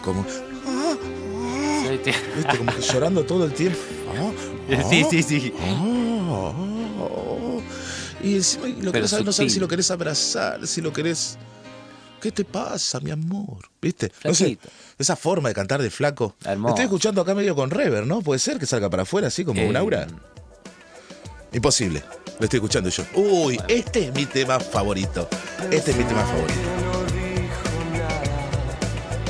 como, 0.03 0.25
¿viste? 1.91 2.15
como 2.59 2.73
que 2.75 2.81
llorando 2.83 3.25
todo 3.25 3.45
el 3.45 3.53
tiempo. 3.53 3.79
Ah, 4.19 4.31
Sí, 4.91 5.03
ah, 5.05 5.09
sí, 5.11 5.23
sí. 5.23 5.53
ah, 5.61 6.53
ah. 7.01 7.61
Y 8.23 8.35
encima 8.37 8.67
lo 8.67 8.91
que 8.93 8.93
Pero 8.93 9.03
no 9.03 9.09
sabes, 9.09 9.25
no 9.27 9.33
sabes 9.33 9.37
sutil. 9.37 9.51
si 9.53 9.61
lo 9.61 9.69
querés 9.69 9.91
abrazar, 9.91 10.67
si 10.67 10.81
lo 10.81 10.93
querés. 10.93 11.39
¿Qué 12.21 12.33
te 12.33 12.45
pasa, 12.45 12.99
mi 13.01 13.11
amor? 13.11 13.69
¿Viste? 13.81 14.11
No 14.25 14.35
sé, 14.35 14.59
esa 14.99 15.17
forma 15.17 15.49
de 15.51 15.55
cantar 15.55 15.81
de 15.83 15.91
flaco. 15.91 16.35
Hermoso. 16.45 16.75
Estoy 16.75 16.85
escuchando 16.87 17.21
acá 17.21 17.35
medio 17.35 17.55
con 17.55 17.71
rever, 17.71 18.07
¿no? 18.07 18.21
Puede 18.23 18.41
ser 18.41 18.59
que 18.59 18.67
salga 18.67 18.89
para 18.91 19.03
afuera 19.05 19.29
así 19.29 19.45
como 19.45 19.65
un 19.67 19.77
Eh, 19.77 19.79
aura. 19.79 20.07
Imposible. 21.53 22.03
Lo 22.39 22.45
estoy 22.45 22.59
escuchando 22.59 22.91
yo. 22.91 23.05
Uy, 23.15 23.61
este 23.69 24.07
es 24.09 24.15
mi 24.15 24.27
tema 24.27 24.59
favorito. 24.59 25.29
Este 25.71 25.93
es 25.93 25.97
mi 25.97 26.05
tema 26.05 26.25
favorito. 26.25 26.61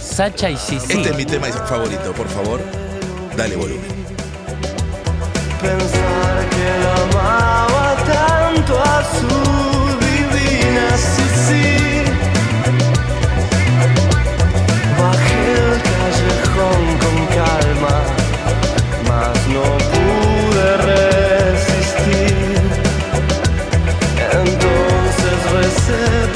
Sacha 0.00 0.48
y 0.50 0.56
Sisi. 0.56 0.92
Este 0.96 1.10
es 1.10 1.16
mi 1.16 1.24
tema 1.26 1.46
favorito, 1.48 2.12
por 2.14 2.28
favor. 2.28 2.60
Dale 3.36 3.54
volumen. 3.56 4.06
Pensar 5.60 6.48
que 6.50 6.78
la 6.82 7.02
amaba 7.02 7.96
tanto 8.06 8.80
a 8.82 9.04
su 9.04 9.28
divina 10.06 10.96
Sisi. 10.96 11.95
Con 16.56 17.26
calma, 17.36 17.96
mas 19.08 19.38
no 19.48 19.66
pude 19.92 20.68
resistir. 20.92 22.60
Entonces 24.32 25.36
recé 25.52 26.35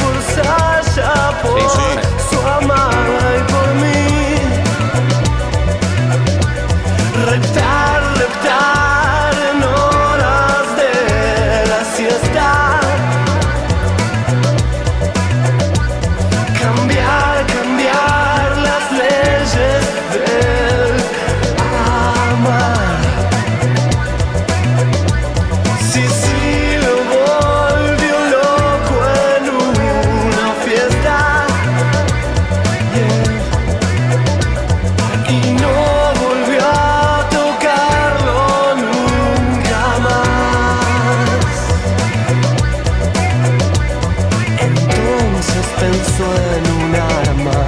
en 46.34 46.72
un 46.72 46.94
arma, 46.94 47.60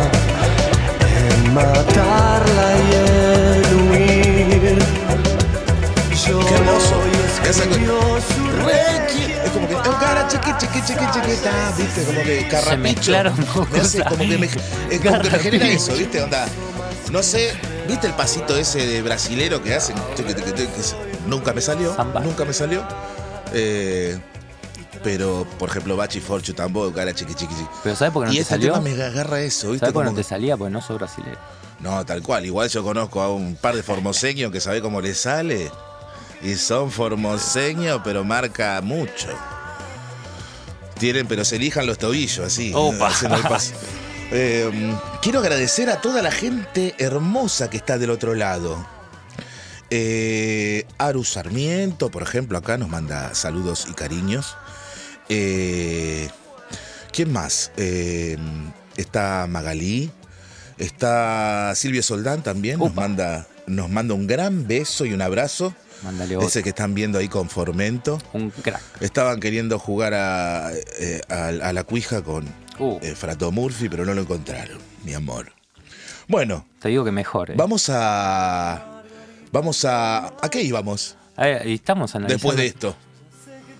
en 1.18 1.54
matarla 1.54 2.68
y 2.78 2.94
en 2.94 3.90
huir. 3.90 4.78
Yo 6.26 6.40
Qué 6.40 6.54
hermoso. 6.54 6.96
Esa 7.48 7.64
es 7.64 7.68
como 9.52 9.68
que 9.68 9.74
oh, 9.74 9.82
cara 10.00 10.26
chiqui 10.28 10.52
chiqui 10.58 10.80
chiqui 10.86 11.04
chiquita, 11.12 11.74
viste, 11.76 12.02
como 12.04 12.22
que 12.22 12.48
carrapicho. 12.48 12.70
Se 12.70 12.76
mezclaron 12.76 13.34
me 13.72 13.80
hace, 13.80 14.04
como 14.04 14.18
que 14.18 14.38
me, 14.38 14.46
es 14.46 15.00
como 15.00 15.20
que 15.20 15.30
me 15.30 15.38
genera 15.38 15.68
eso, 15.68 15.94
viste, 15.94 16.22
onda. 16.22 16.46
No 17.10 17.22
sé, 17.22 17.52
¿viste 17.86 18.06
el 18.06 18.14
pasito 18.14 18.56
ese 18.56 18.86
de 18.86 19.02
brasilero 19.02 19.62
que 19.62 19.74
hacen? 19.74 19.96
Nunca 21.26 21.52
me 21.52 21.60
salió, 21.60 21.94
nunca 22.22 22.44
me 22.44 22.52
salió. 22.52 22.82
Eh, 23.52 24.18
pero, 25.02 25.46
por 25.58 25.68
ejemplo, 25.70 25.96
Bachi 25.96 26.20
Forchu 26.20 26.52
tampoco, 26.54 26.92
cara 26.92 27.12
chiqui, 27.14 27.34
chiqui, 27.34 27.54
chiqui. 27.54 27.68
Pero 27.82 27.96
¿sabes 27.96 28.12
por 28.12 28.22
qué 28.24 28.26
no 28.28 28.32
y 28.32 28.36
te 28.36 28.42
este 28.42 28.54
salió? 28.54 28.72
tema 28.74 28.84
me 28.84 29.02
agarra 29.02 29.40
eso, 29.40 29.70
¿viste? 29.70 29.80
¿Sabes 29.80 29.92
por 29.94 30.04
qué 30.04 30.10
no 30.10 30.16
te 30.16 30.22
salía? 30.24 30.56
Porque 30.56 30.72
no 30.72 30.80
soy 30.80 30.96
brasileño. 30.96 31.36
no, 31.80 32.04
tal 32.06 32.22
cual. 32.22 32.46
Igual 32.46 32.68
yo 32.68 32.82
conozco 32.82 33.20
a 33.20 33.32
un 33.32 33.56
par 33.56 33.74
de 33.74 33.82
formoseños 33.82 34.50
que 34.52 34.60
sabe 34.60 34.80
cómo 34.80 35.00
le 35.00 35.14
sale. 35.14 35.70
Y 36.42 36.54
son 36.56 36.90
formoseños, 36.90 38.00
pero 38.04 38.24
marca 38.24 38.80
mucho. 38.82 39.28
Tienen, 40.98 41.26
pero 41.26 41.44
se 41.44 41.56
elijan 41.56 41.86
los 41.86 41.98
tobillos, 41.98 42.46
así. 42.46 42.72
Opa. 42.74 43.08
haciendo 43.08 43.36
el 43.36 43.42
paso. 43.42 43.72
Eh, 44.30 44.96
quiero 45.20 45.40
agradecer 45.40 45.90
a 45.90 46.00
toda 46.00 46.22
la 46.22 46.30
gente 46.30 46.94
hermosa 46.98 47.68
que 47.68 47.76
está 47.76 47.98
del 47.98 48.10
otro 48.10 48.34
lado. 48.34 48.86
Eh, 49.90 50.86
Aru 50.98 51.22
Sarmiento, 51.22 52.10
por 52.10 52.22
ejemplo, 52.22 52.56
acá 52.56 52.78
nos 52.78 52.88
manda 52.88 53.34
saludos 53.34 53.86
y 53.90 53.92
cariños. 53.92 54.56
Eh, 55.28 56.28
¿Quién 57.12 57.32
más? 57.32 57.70
Eh, 57.76 58.36
está 58.96 59.46
Magalí. 59.48 60.10
Está 60.78 61.72
Silvio 61.74 62.02
Soldán 62.02 62.42
también. 62.42 62.78
Nos 62.78 62.94
manda, 62.94 63.46
nos 63.66 63.88
manda 63.90 64.14
un 64.14 64.26
gran 64.26 64.66
beso 64.66 65.04
y 65.04 65.12
un 65.12 65.22
abrazo. 65.22 65.74
Mándale 66.02 66.36
otro. 66.36 66.48
Ese 66.48 66.62
que 66.62 66.70
están 66.70 66.94
viendo 66.94 67.18
ahí 67.18 67.28
con 67.28 67.48
Formento. 67.48 68.18
Un 68.32 68.50
crack. 68.50 68.80
Estaban 69.00 69.38
queriendo 69.38 69.78
jugar 69.78 70.14
a, 70.14 70.72
eh, 70.98 71.20
a- 71.28 71.48
a 71.68 71.72
la 71.72 71.84
cuija 71.84 72.22
con 72.22 72.46
Uh. 72.78 72.98
Frato 73.14 73.52
Murphy, 73.52 73.88
pero 73.88 74.04
no 74.04 74.14
lo 74.14 74.22
encontraron, 74.22 74.78
mi 75.04 75.14
amor. 75.14 75.52
Bueno, 76.26 76.66
Te 76.80 76.88
digo 76.88 77.04
que 77.04 77.12
mejor. 77.12 77.54
vamos 77.54 77.88
a. 77.90 79.02
Vamos 79.52 79.84
a. 79.84 80.28
¿A 80.40 80.48
qué 80.50 80.62
íbamos 80.62 81.16
estamos 81.36 82.14
analizando. 82.14 82.26
después 82.28 82.56
de 82.56 82.66
esto? 82.66 82.96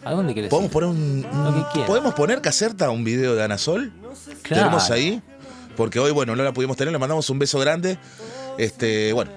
¿A 0.05 0.13
dónde 0.13 0.35
querés 0.35 0.51
¿Podemos 0.51 0.69
ir? 0.71 0.73
poner 0.73 0.91
un. 0.91 1.25
un-. 1.25 1.87
¿Podemos 1.87 2.15
poner 2.15 2.41
Caserta 2.41 2.91
un 2.91 3.05
video 3.05 3.35
de 3.35 3.43
Ana 3.43 3.59
Sol? 3.59 3.93
Claro. 4.43 4.65
¿Tenemos 4.65 4.91
ahí? 4.91 5.23
Porque 5.77 5.99
hoy, 5.99 6.11
bueno, 6.11 6.37
no 6.37 6.43
la 6.43 6.53
pudimos 6.53 6.77
tener, 6.77 6.93
le 6.93 6.99
mandamos 6.99 7.31
un 7.31 7.39
beso 7.39 7.59
grande. 7.59 7.99
Este, 8.59 9.13
bueno, 9.13 9.31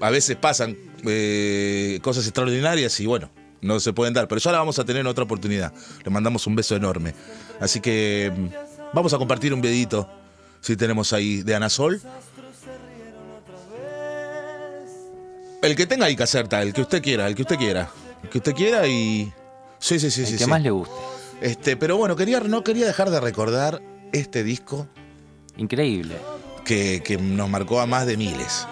a 0.00 0.10
veces 0.10 0.36
pasan 0.36 0.76
eh, 1.04 1.98
cosas 2.02 2.24
extraordinarias 2.24 2.98
y 3.00 3.06
bueno, 3.06 3.30
no 3.60 3.80
se 3.80 3.92
pueden 3.92 4.14
dar. 4.14 4.28
Pero 4.28 4.40
ya 4.40 4.52
la 4.52 4.58
vamos 4.58 4.78
a 4.78 4.84
tener 4.84 5.00
en 5.00 5.06
otra 5.06 5.24
oportunidad. 5.24 5.72
Le 6.04 6.10
mandamos 6.10 6.46
un 6.46 6.54
beso 6.56 6.76
enorme. 6.76 7.14
Así 7.60 7.80
que 7.80 8.32
mm, 8.36 8.94
vamos 8.94 9.12
a 9.14 9.18
compartir 9.18 9.52
un 9.54 9.60
videito, 9.60 10.08
si 10.60 10.76
tenemos 10.76 11.12
ahí, 11.12 11.42
de 11.42 11.54
Ana 11.54 11.68
Sol. 11.68 12.00
El 15.62 15.76
que 15.76 15.86
tenga 15.86 16.06
ahí 16.06 16.16
Caserta, 16.16 16.60
el 16.60 16.72
que 16.72 16.80
usted 16.82 17.02
quiera, 17.02 17.26
el 17.28 17.34
que 17.34 17.42
usted 17.42 17.56
quiera. 17.56 17.88
El 18.22 18.28
que 18.28 18.38
usted 18.38 18.52
quiera 18.54 18.86
y. 18.86 19.32
Sí, 19.82 19.98
sí, 19.98 20.10
sí, 20.12 20.20
El 20.20 20.26
sí. 20.28 20.32
que 20.38 20.44
sí. 20.44 20.50
más 20.50 20.62
le 20.62 20.70
guste. 20.70 20.94
Este, 21.40 21.76
pero 21.76 21.96
bueno, 21.96 22.14
quería, 22.14 22.38
no 22.38 22.62
quería 22.62 22.86
dejar 22.86 23.10
de 23.10 23.20
recordar 23.20 23.82
este 24.12 24.44
disco 24.44 24.86
Increíble. 25.56 26.16
que, 26.64 27.02
que 27.04 27.16
nos 27.18 27.48
marcó 27.48 27.80
a 27.80 27.86
más 27.86 28.06
de 28.06 28.16
miles. 28.16 28.66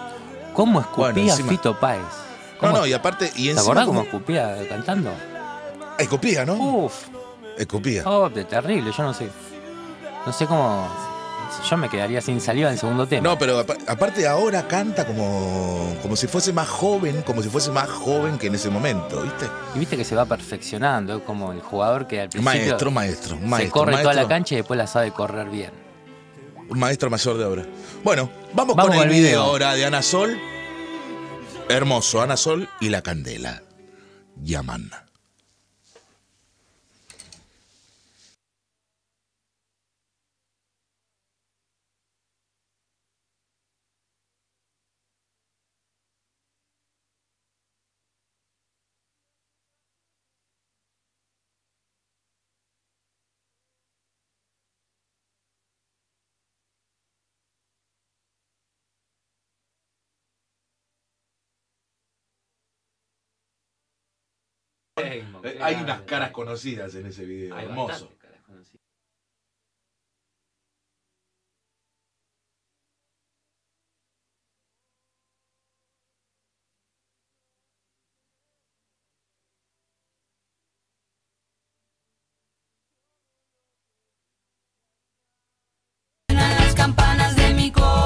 ¿Cómo 0.53 0.79
escupía 0.79 1.11
Bueno, 1.11 1.31
encima- 1.33 1.49
Fito 1.49 1.77
Páez? 1.77 1.99
No, 2.01 2.59
¿Cómo- 2.59 2.77
no, 2.77 2.87
y 2.87 2.93
aparte, 2.93 3.29
y 3.35 3.53
¿Te 3.53 3.59
acordás 3.59 3.85
cómo 3.87 4.03
escupía 4.03 4.55
cantando? 4.69 5.11
Escupía, 5.99 6.45
¿no? 6.45 6.53
Uf, 6.53 7.07
Escupía. 7.57 8.03
oh, 8.05 8.29
terrible, 8.31 8.91
yo 8.95 9.03
no 9.03 9.13
sé. 9.13 9.27
No 10.25 10.31
sé 10.31 10.45
cómo. 10.45 10.87
Yo 11.69 11.77
me 11.77 11.89
quedaría 11.89 12.21
sin 12.21 12.39
saliva 12.41 12.67
en 12.69 12.73
el 12.73 12.79
segundo 12.79 13.07
tema. 13.07 13.21
No, 13.29 13.37
pero 13.37 13.59
apa- 13.59 13.77
aparte 13.87 14.27
ahora 14.27 14.67
canta 14.67 15.05
como, 15.05 15.95
como 16.01 16.15
si 16.15 16.27
fuese 16.27 16.53
más 16.53 16.67
joven, 16.67 17.21
como 17.23 17.41
si 17.43 17.49
fuese 17.49 17.71
más 17.71 17.89
joven 17.89 18.37
que 18.37 18.47
en 18.47 18.55
ese 18.55 18.69
momento, 18.69 19.21
¿viste? 19.21 19.47
Y 19.75 19.79
viste 19.79 19.97
que 19.97 20.03
se 20.05 20.15
va 20.15 20.25
perfeccionando, 20.25 21.17
es 21.17 21.23
como 21.23 21.51
el 21.51 21.61
jugador 21.61 22.07
que 22.07 22.21
al 22.21 22.29
principio 22.29 22.59
Maestro, 22.67 22.91
maestro, 22.91 23.37
se 23.37 23.45
maestro. 23.45 23.71
corre 23.79 23.91
toda 23.93 24.03
maestro, 24.05 24.23
la 24.23 24.27
cancha 24.29 24.53
y 24.55 24.57
después 24.57 24.77
la 24.77 24.87
sabe 24.87 25.11
correr 25.11 25.49
bien. 25.49 25.71
Un 26.69 26.79
maestro 26.79 27.09
mayor 27.09 27.37
de 27.37 27.45
obra. 27.45 27.65
Bueno, 28.03 28.29
vamos, 28.53 28.75
Vamos 28.75 28.95
con 28.95 29.03
el 29.03 29.09
video 29.09 29.29
video. 29.29 29.41
ahora 29.43 29.73
de 29.73 29.85
Ana 29.85 30.01
Sol. 30.01 30.37
Hermoso, 31.69 32.21
Ana 32.21 32.37
Sol 32.37 32.69
y 32.79 32.89
la 32.89 33.01
candela. 33.01 33.61
Llaman. 64.97 65.41
Hay 65.61 65.75
unas 65.75 66.01
caras 66.01 66.31
conocidas 66.31 66.93
en 66.95 67.05
ese 67.05 67.25
video, 67.25 67.57
hermoso. 67.57 68.11
Suenan 86.29 86.55
las 86.55 86.75
campanas 86.75 87.35
de 87.35 87.53
mi 87.53 87.71
corazón, 87.71 88.00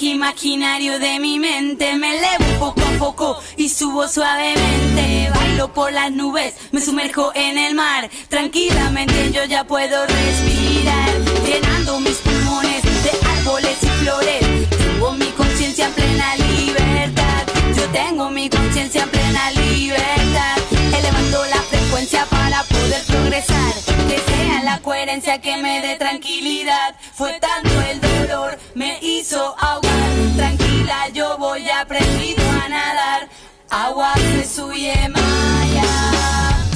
imaginario 0.00 0.98
de 0.98 1.18
mi 1.18 1.38
mente. 1.38 1.96
Me 1.96 2.16
elevo 2.16 2.58
poco 2.58 2.80
a 2.80 2.98
poco 2.98 3.40
y 3.56 3.68
subo 3.68 4.06
suavemente. 4.06 5.30
Bailo 5.34 5.72
por 5.72 5.92
las 5.92 6.12
nubes, 6.12 6.54
me 6.72 6.80
sumerjo 6.80 7.32
en 7.34 7.58
el 7.58 7.74
mar. 7.74 8.08
Tranquilamente 8.28 9.32
yo 9.32 9.44
ya 9.44 9.64
puedo 9.64 10.06
respirar, 10.06 11.10
llenando 11.44 12.00
mis 12.00 12.16
pulmones 12.16 12.82
de 12.82 13.10
árboles 13.38 13.82
y 13.82 13.86
flores. 13.86 14.68
Tengo 14.78 15.12
mi 15.12 15.26
conciencia 15.32 15.86
en 15.86 15.92
plena 15.92 16.36
libertad. 16.36 17.46
Yo 17.76 17.84
tengo 17.92 18.30
mi 18.30 18.48
conciencia 18.48 19.02
en 19.02 19.10
plena 19.10 19.50
libertad. 19.52 20.56
Elevando 20.98 21.44
la 21.46 21.62
frecuencia 21.62 22.26
para 22.26 22.62
poder 22.64 23.02
progresar. 23.06 23.77
La 24.68 24.80
coherencia 24.80 25.40
que 25.40 25.56
me 25.56 25.80
dé 25.80 25.96
tranquilidad. 25.96 26.94
Fue 27.14 27.32
tanto 27.40 27.70
el 27.90 28.02
dolor, 28.02 28.58
me 28.74 28.98
hizo 29.00 29.56
ahogar. 29.58 30.10
Tranquila, 30.36 31.08
yo 31.14 31.38
voy 31.38 31.66
aprendido 31.70 32.42
a 32.50 32.68
nadar. 32.68 33.28
Agua 33.70 34.12
se 34.16 34.44
suye 34.44 34.94
maya. 35.08 35.84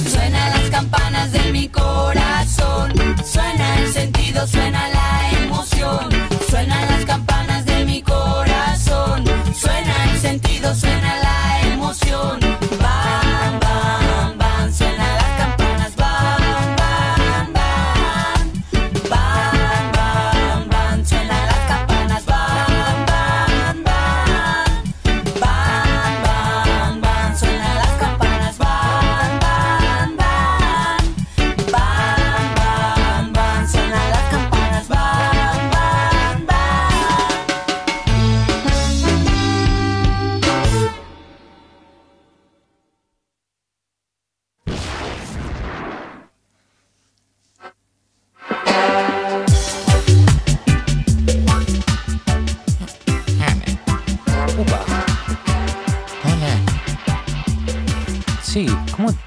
Suenan 0.09 0.49
las 0.49 0.69
campanas 0.71 1.31
de 1.33 1.51
mi 1.51 1.69
corazón. 1.69 2.93
Suena 3.23 3.77
el 3.77 3.93
sentido, 3.93 4.47
suena 4.47 4.87
la 4.87 5.43
emoción. 5.43 6.09
Suenan 6.49 6.87
las 6.87 6.92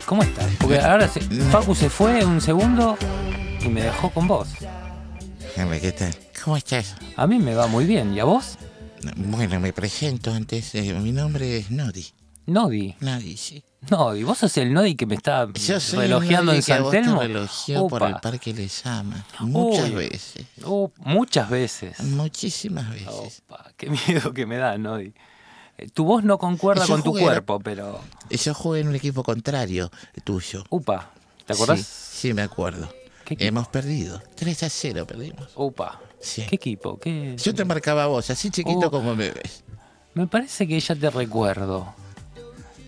¿cómo, 0.06 0.22
estás? 0.22 0.46
Porque 0.60 0.78
ahora 0.80 1.08
se- 1.08 1.20
Facu 1.20 1.74
se 1.74 1.90
fue 1.90 2.24
un 2.24 2.40
segundo 2.40 2.96
y 3.60 3.68
me 3.68 3.82
dejó 3.82 4.10
con 4.10 4.26
vos. 4.28 4.48
¿qué 5.80 5.92
tal? 5.92 6.14
¿Cómo 6.44 6.56
estás? 6.56 6.94
A 7.16 7.26
mí 7.26 7.38
me 7.38 7.54
va 7.54 7.66
muy 7.66 7.84
bien. 7.86 8.14
¿Y 8.14 8.20
a 8.20 8.24
vos? 8.24 8.56
Bueno, 9.16 9.58
me 9.60 9.72
presento 9.72 10.32
antes. 10.32 10.74
eh, 10.74 10.92
mi 10.94 11.12
nombre 11.12 11.58
es 11.58 11.70
Nodi. 11.70 12.06
Nodi. 12.46 12.94
Nodi, 13.00 13.36
sí. 13.36 13.62
Nodi, 13.90 14.22
¿vos 14.22 14.38
sos 14.38 14.56
el 14.58 14.72
Nodi 14.72 14.94
que 14.94 15.06
me 15.06 15.14
está 15.16 15.48
Yo 15.52 15.80
soy 15.80 16.00
relojeando 16.00 16.52
Nodi 16.52 16.58
en 16.58 16.62
que 16.64 16.72
a 16.72 16.76
San 16.76 16.82
vos 16.84 16.92
te 16.92 17.02
Telmo? 17.02 17.20
relojeó 17.20 17.88
por 17.88 18.02
el. 18.04 18.14
Parque 18.16 18.52
Lesama. 18.54 19.24
Muchas 19.40 19.84
Uy. 19.90 19.94
veces. 19.94 20.46
Oh, 20.64 20.92
muchas 20.98 21.50
veces. 21.50 22.00
Muchísimas 22.00 22.88
veces. 22.90 23.42
Opa, 23.48 23.72
qué 23.76 23.90
miedo 24.08 24.32
que 24.32 24.46
me 24.46 24.56
da, 24.58 24.76
Nodi. 24.78 25.12
Tu 25.92 26.04
voz 26.04 26.24
no 26.24 26.38
concuerda 26.38 26.86
Yo 26.86 26.94
con 26.94 27.02
tu 27.02 27.12
cuerpo, 27.12 27.60
pero... 27.60 28.00
Yo 28.30 28.54
jugué 28.54 28.80
en 28.80 28.88
un 28.88 28.94
equipo 28.94 29.22
contrario 29.22 29.90
tuyo. 30.24 30.64
Upa, 30.70 31.10
¿te 31.44 31.52
acordás? 31.52 31.80
Sí, 31.80 32.28
sí, 32.28 32.34
me 32.34 32.42
acuerdo. 32.42 32.88
¿Qué 33.24 33.34
equipo? 33.34 33.48
Hemos 33.48 33.68
perdido. 33.68 34.22
3 34.36 34.62
a 34.62 34.68
0 34.70 35.06
perdimos. 35.06 35.48
Upa. 35.54 36.00
Sí. 36.20 36.44
¿Qué 36.48 36.56
equipo? 36.56 36.98
¿Qué... 36.98 37.36
Yo 37.36 37.54
te 37.54 37.64
marcaba 37.64 38.06
vos, 38.06 38.30
así 38.30 38.50
chiquito 38.50 38.86
Oh. 38.86 38.90
como 38.90 39.14
me 39.14 39.30
ves. 39.30 39.64
Me 40.14 40.26
parece 40.26 40.66
que 40.66 40.80
ya 40.80 40.94
te 40.94 41.10
recuerdo. 41.10 41.94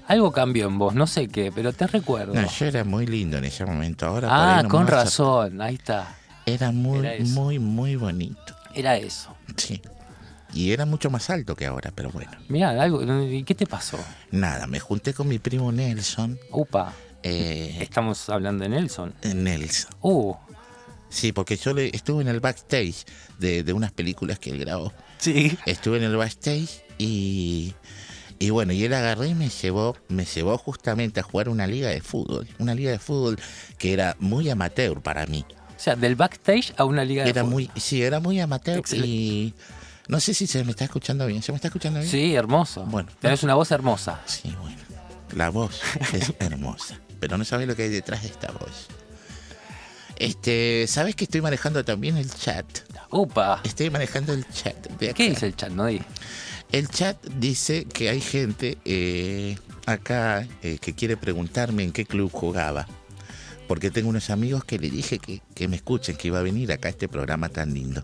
Algo 0.06 0.32
cambió 0.32 0.66
en 0.68 0.78
vos, 0.78 0.94
no 0.94 1.06
sé 1.06 1.28
qué, 1.28 1.52
pero 1.54 1.74
te 1.74 1.86
recuerdo. 1.86 2.32
No, 2.32 2.48
yo 2.50 2.64
era 2.66 2.82
muy 2.84 3.06
lindo 3.06 3.36
en 3.36 3.44
ese 3.44 3.66
momento. 3.66 4.06
Ahora 4.06 4.28
ah, 4.30 4.62
no 4.62 4.68
con 4.70 4.84
a- 4.84 4.90
razón, 4.90 5.60
ahí 5.60 5.74
está. 5.74 6.16
Era 6.46 6.72
muy, 6.72 7.06
Era 7.06 7.22
muy, 7.26 7.58
muy 7.58 7.96
bonito. 7.96 8.56
Era 8.74 8.96
eso. 8.96 9.36
Sí. 9.56 9.82
Y 10.54 10.72
era 10.72 10.86
mucho 10.86 11.10
más 11.10 11.28
alto 11.30 11.54
que 11.54 11.66
ahora, 11.66 11.92
pero 11.94 12.10
bueno. 12.10 12.30
Mirá, 12.48 12.70
algo, 12.80 13.02
¿y 13.22 13.42
qué 13.44 13.54
te 13.54 13.66
pasó? 13.66 13.98
Nada, 14.30 14.66
me 14.66 14.80
junté 14.80 15.12
con 15.14 15.28
mi 15.28 15.38
primo 15.38 15.70
Nelson. 15.72 16.38
Upa, 16.50 16.94
eh, 17.22 17.76
estamos 17.80 18.28
hablando 18.30 18.62
de 18.64 18.70
Nelson. 18.70 19.14
Nelson. 19.34 19.90
Uh, 20.00 20.34
Sí, 21.10 21.32
porque 21.32 21.56
yo 21.56 21.72
le, 21.72 21.86
estuve 21.94 22.20
en 22.22 22.28
el 22.28 22.38
backstage 22.40 23.06
de, 23.38 23.62
de 23.62 23.72
unas 23.72 23.92
películas 23.92 24.38
que 24.38 24.50
él 24.50 24.58
grabó. 24.58 24.92
sí. 25.18 25.56
Estuve 25.64 25.96
en 25.96 26.04
el 26.04 26.16
backstage 26.16 26.82
y, 26.98 27.72
y 28.38 28.50
bueno, 28.50 28.74
y 28.74 28.84
él 28.84 28.92
agarró 28.92 29.24
y 29.24 29.34
me 29.34 29.48
llevó, 29.48 29.96
me 30.08 30.26
llevó 30.26 30.58
justamente 30.58 31.20
a 31.20 31.22
jugar 31.22 31.48
una 31.48 31.66
liga 31.66 31.88
de 31.88 32.02
fútbol. 32.02 32.46
Una 32.58 32.74
liga 32.74 32.90
de 32.90 32.98
fútbol 32.98 33.38
que 33.78 33.94
era 33.94 34.16
muy 34.20 34.50
amateur 34.50 35.00
para 35.00 35.24
mí. 35.26 35.46
O 35.76 35.80
sea, 35.80 35.96
del 35.96 36.14
backstage 36.14 36.74
a 36.76 36.84
una 36.84 37.04
liga 37.06 37.24
de 37.24 37.30
Era 37.30 37.40
fútbol. 37.42 37.54
muy, 37.54 37.70
sí, 37.80 38.02
era 38.02 38.20
muy 38.20 38.38
amateur 38.40 38.78
Excelente. 38.78 39.08
y 39.08 39.54
no 40.08 40.20
sé 40.20 40.32
si 40.34 40.46
se 40.46 40.64
me 40.64 40.70
está 40.70 40.84
escuchando 40.84 41.26
bien. 41.26 41.42
¿Se 41.42 41.52
me 41.52 41.56
está 41.56 41.68
escuchando 41.68 42.00
bien? 42.00 42.10
Sí, 42.10 42.34
hermoso. 42.34 42.84
Bueno. 42.86 43.10
Tenés 43.20 43.42
una 43.42 43.54
voz 43.54 43.70
hermosa. 43.70 44.20
Sí, 44.24 44.54
bueno. 44.60 44.78
La 45.34 45.50
voz 45.50 45.80
es 46.14 46.32
hermosa, 46.40 46.98
pero 47.20 47.36
no 47.36 47.44
sabes 47.44 47.68
lo 47.68 47.76
que 47.76 47.82
hay 47.84 47.88
detrás 47.90 48.22
de 48.22 48.28
esta 48.28 48.50
voz. 48.52 48.88
Este, 50.16 50.86
¿sabes 50.88 51.14
que 51.14 51.24
estoy 51.24 51.42
manejando 51.42 51.84
también 51.84 52.16
el 52.16 52.30
chat? 52.30 52.66
Upa. 53.10 53.60
Estoy 53.62 53.90
manejando 53.90 54.32
el 54.32 54.48
chat. 54.48 54.74
de 54.98 55.12
¿Qué 55.12 55.28
dice 55.28 55.46
el 55.46 55.54
chat, 55.54 55.70
Nodi? 55.70 56.00
El 56.72 56.88
chat 56.88 57.22
dice 57.26 57.84
que 57.84 58.08
hay 58.08 58.20
gente 58.20 58.78
eh, 58.84 59.58
acá 59.86 60.46
eh, 60.62 60.78
que 60.80 60.94
quiere 60.94 61.16
preguntarme 61.16 61.84
en 61.84 61.92
qué 61.92 62.04
club 62.04 62.30
jugaba. 62.32 62.88
Porque 63.68 63.90
tengo 63.90 64.08
unos 64.08 64.30
amigos 64.30 64.64
que 64.64 64.78
le 64.78 64.88
dije 64.88 65.18
que, 65.18 65.42
que 65.54 65.68
me 65.68 65.76
escuchen, 65.76 66.16
que 66.16 66.28
iba 66.28 66.38
a 66.38 66.42
venir 66.42 66.72
acá 66.72 66.88
a 66.88 66.90
este 66.90 67.08
programa 67.08 67.50
tan 67.50 67.74
lindo. 67.74 68.02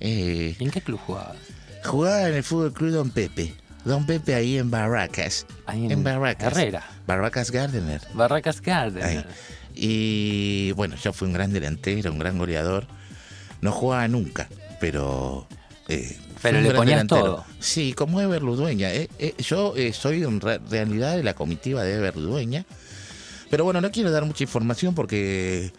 Eh, 0.00 0.54
¿Y 0.58 0.64
en 0.64 0.70
qué 0.70 0.80
club 0.80 1.00
jugabas? 1.06 1.36
jugaba 1.84 2.28
en 2.28 2.34
el 2.34 2.42
Fútbol 2.42 2.72
Club 2.72 2.90
Don 2.90 3.10
Pepe. 3.10 3.54
Don 3.84 4.04
Pepe 4.06 4.34
ahí 4.34 4.58
en 4.58 4.70
Barracas. 4.70 5.46
Ahí 5.66 5.90
en 5.90 6.02
Barracas. 6.04 6.52
Herrera. 6.52 6.84
Barracas 7.06 7.50
Gardener. 7.50 8.02
Barracas 8.14 8.60
Garden. 8.60 9.02
Ahí. 9.02 9.24
Y 9.74 10.72
bueno, 10.72 10.96
yo 10.96 11.12
fui 11.12 11.28
un 11.28 11.34
gran 11.34 11.52
delantero, 11.52 12.12
un 12.12 12.18
gran 12.18 12.36
goleador. 12.38 12.86
No 13.60 13.72
jugaba 13.72 14.06
nunca, 14.08 14.48
pero. 14.80 15.46
eh, 15.88 16.18
Pero 16.42 16.60
le 16.60 16.72
ponías 16.72 17.06
todo. 17.06 17.44
Sí, 17.60 17.92
como 17.92 18.20
Ever 18.20 18.42
Ludueña. 18.42 18.92
eh, 18.92 19.08
eh, 19.18 19.34
yo 19.38 19.74
soy 19.92 20.22
en 20.24 20.40
re- 20.40 20.58
realidad 20.70 21.16
de 21.16 21.22
la 21.22 21.34
comitiva 21.34 21.82
de 21.84 21.94
Ever 21.94 22.16
Ludueña. 22.16 22.66
Pero 23.50 23.64
bueno, 23.64 23.80
no 23.80 23.90
quiero 23.90 24.10
dar 24.10 24.24
mucha 24.26 24.44
información 24.44 24.94
porque 24.94 25.72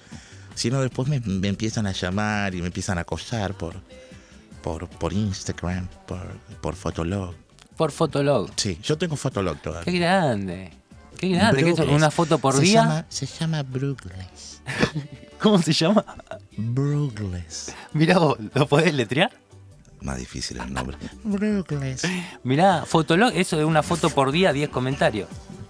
si 0.55 0.71
no 0.71 0.81
después 0.81 1.07
me, 1.07 1.19
me 1.19 1.47
empiezan 1.49 1.85
a 1.85 1.91
llamar 1.91 2.55
y 2.55 2.61
me 2.61 2.67
empiezan 2.67 2.97
a 2.97 3.01
acosar 3.01 3.53
por, 3.53 3.75
por, 4.61 4.87
por 4.89 5.13
Instagram, 5.13 5.87
por, 6.07 6.21
por 6.61 6.75
Fotolog. 6.75 7.33
Por 7.77 7.91
Fotolog. 7.91 8.49
Sí, 8.55 8.77
yo 8.83 8.97
tengo 8.97 9.15
Fotolog 9.15 9.55
Qué 9.57 9.61
todavía. 9.63 9.99
grande. 9.99 10.71
Qué 11.17 11.29
grande. 11.29 11.63
¿Qué 11.63 11.69
es? 11.71 11.79
¿Una 11.79 12.11
foto 12.11 12.37
por 12.39 12.55
se 12.55 12.61
día? 12.61 12.81
Llama, 12.83 13.05
se 13.09 13.25
llama 13.25 13.63
Brugles. 13.63 14.61
¿Cómo 15.39 15.61
se 15.61 15.73
llama? 15.73 16.03
Brugles. 16.57 17.73
Mirá 17.93 18.19
vos, 18.19 18.37
¿lo 18.53 18.67
podés 18.67 18.93
letrear? 18.93 19.31
Más 20.01 20.17
difícil 20.17 20.59
el 20.59 20.73
nombre. 20.73 20.97
Brugles. 21.23 22.01
Mirá, 22.43 22.85
Fotolog, 22.85 23.31
eso 23.35 23.57
de 23.57 23.65
una 23.65 23.83
foto 23.83 24.09
por 24.09 24.31
día, 24.31 24.53
10 24.53 24.69
comentarios. 24.69 25.27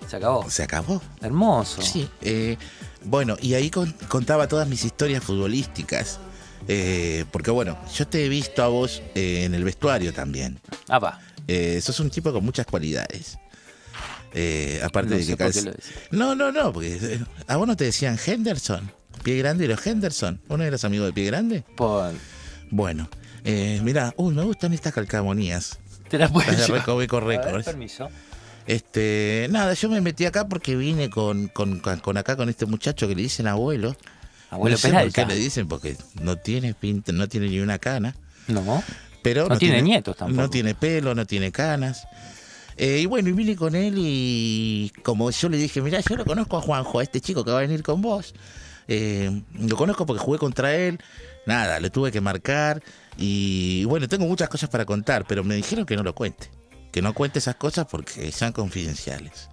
Se 0.07 0.15
acabó. 0.17 0.49
Se 0.49 0.63
acabó. 0.63 1.01
Hermoso. 1.21 1.81
Sí. 1.81 2.09
eh, 2.21 2.57
bueno, 3.03 3.37
y 3.39 3.53
ahí 3.53 3.69
con- 3.69 3.93
contaba 4.07 4.47
todas 4.47 4.67
mis 4.67 4.83
historias 4.83 5.23
futbolísticas. 5.23 6.19
Eh, 6.67 7.25
porque 7.31 7.51
bueno, 7.51 7.77
yo 7.95 8.07
te 8.07 8.25
he 8.25 8.29
visto 8.29 8.63
a 8.63 8.67
vos 8.67 9.01
eh, 9.15 9.43
en 9.45 9.53
el 9.55 9.63
vestuario 9.63 10.13
también. 10.13 10.59
Ah, 10.87 10.99
va. 10.99 11.19
Eh, 11.47 11.79
sos 11.81 11.99
un 11.99 12.09
tipo 12.09 12.31
con 12.31 12.43
muchas 12.45 12.65
cualidades. 12.65 13.37
Aparte 14.83 15.09
No 15.11 15.15
de 15.17 15.25
que. 15.37 15.73
No, 16.11 16.35
no, 16.35 16.51
no, 16.51 16.71
porque 16.71 17.19
a 17.47 17.55
vos 17.57 17.67
no 17.67 17.75
te 17.75 17.85
decían 17.85 18.17
Henderson. 18.23 18.91
Pie 19.23 19.37
Grande 19.39 19.65
y 19.65 19.67
los 19.67 19.85
Henderson. 19.85 20.39
¿Vos 20.47 20.57
no 20.57 20.63
eras 20.63 20.83
amigo 20.85 21.05
de 21.05 21.11
Pie 21.11 21.25
Grande? 21.25 21.63
Por... 21.75 22.13
Bueno, 22.69 23.09
mirá, 23.83 24.13
uy, 24.17 24.33
me 24.33 24.43
gustan 24.43 24.71
estas 24.73 24.93
calcamonías. 24.93 25.79
Te 26.09 26.17
la 26.17 26.29
puedes 26.29 26.51
Las 26.57 26.67
de 26.67 27.63
permiso. 27.65 28.09
Este, 28.67 29.47
nada, 29.49 29.73
yo 29.73 29.89
me 29.89 29.99
metí 29.99 30.25
acá 30.25 30.47
porque 30.47 30.75
vine 30.75 31.09
con, 31.09 31.47
con- 31.47 31.79
con 31.79 32.17
acá 32.17 32.35
con 32.37 32.49
este 32.49 32.65
muchacho 32.67 33.07
que 33.07 33.15
le 33.15 33.23
dicen 33.23 33.47
abuelo. 33.47 33.95
Abuelo 34.49 34.75
no 34.75 34.77
sé 34.77 34.91
por 34.91 35.11
qué 35.11 35.25
le 35.25 35.35
dicen 35.35 35.67
porque 35.67 35.95
no 36.21 36.37
tiene 36.37 36.73
pinta, 36.73 37.11
no 37.11 37.27
tiene 37.27 37.49
ni 37.49 37.59
una 37.59 37.77
cana. 37.77 38.15
No. 38.47 38.83
Pero 39.21 39.47
no, 39.47 39.57
tiene, 39.57 39.81
nietos 39.81 40.15
tampoco. 40.15 40.41
No 40.41 40.49
tiene 40.49 40.75
pelo, 40.75 41.13
no 41.13 41.25
tiene 41.25 41.51
canas. 41.51 42.07
Eh, 42.77 42.99
y 43.01 43.05
bueno, 43.05 43.29
y 43.29 43.33
vine 43.33 43.55
con 43.55 43.75
él 43.75 43.95
y 43.97 44.91
como 45.03 45.29
yo 45.31 45.49
le 45.49 45.57
dije, 45.57 45.81
mira, 45.81 45.99
yo 45.99 46.15
lo 46.15 46.25
conozco 46.25 46.57
a 46.57 46.61
Juanjo, 46.61 46.99
a 46.99 47.03
este 47.03 47.19
chico 47.19 47.43
que 47.43 47.51
va 47.51 47.57
a 47.59 47.61
venir 47.61 47.83
con 47.83 48.01
vos. 48.01 48.33
Eh, 48.87 49.41
lo 49.59 49.75
conozco 49.75 50.05
porque 50.05 50.23
jugué 50.23 50.39
contra 50.39 50.73
él. 50.73 50.99
Nada, 51.45 51.79
lo 51.79 51.91
tuve 51.91 52.11
que 52.11 52.21
marcar. 52.21 52.81
Y 53.17 53.83
bueno, 53.85 54.07
tengo 54.07 54.25
muchas 54.25 54.49
cosas 54.49 54.69
para 54.69 54.85
contar, 54.85 55.25
pero 55.27 55.43
me 55.43 55.55
dijeron 55.55 55.85
que 55.85 55.95
no 55.95 56.03
lo 56.03 56.15
cuente. 56.15 56.49
Que 56.91 57.01
no 57.01 57.13
cuente 57.13 57.39
esas 57.39 57.55
cosas 57.55 57.85
porque 57.85 58.31
sean 58.31 58.53
confidenciales. 58.53 59.49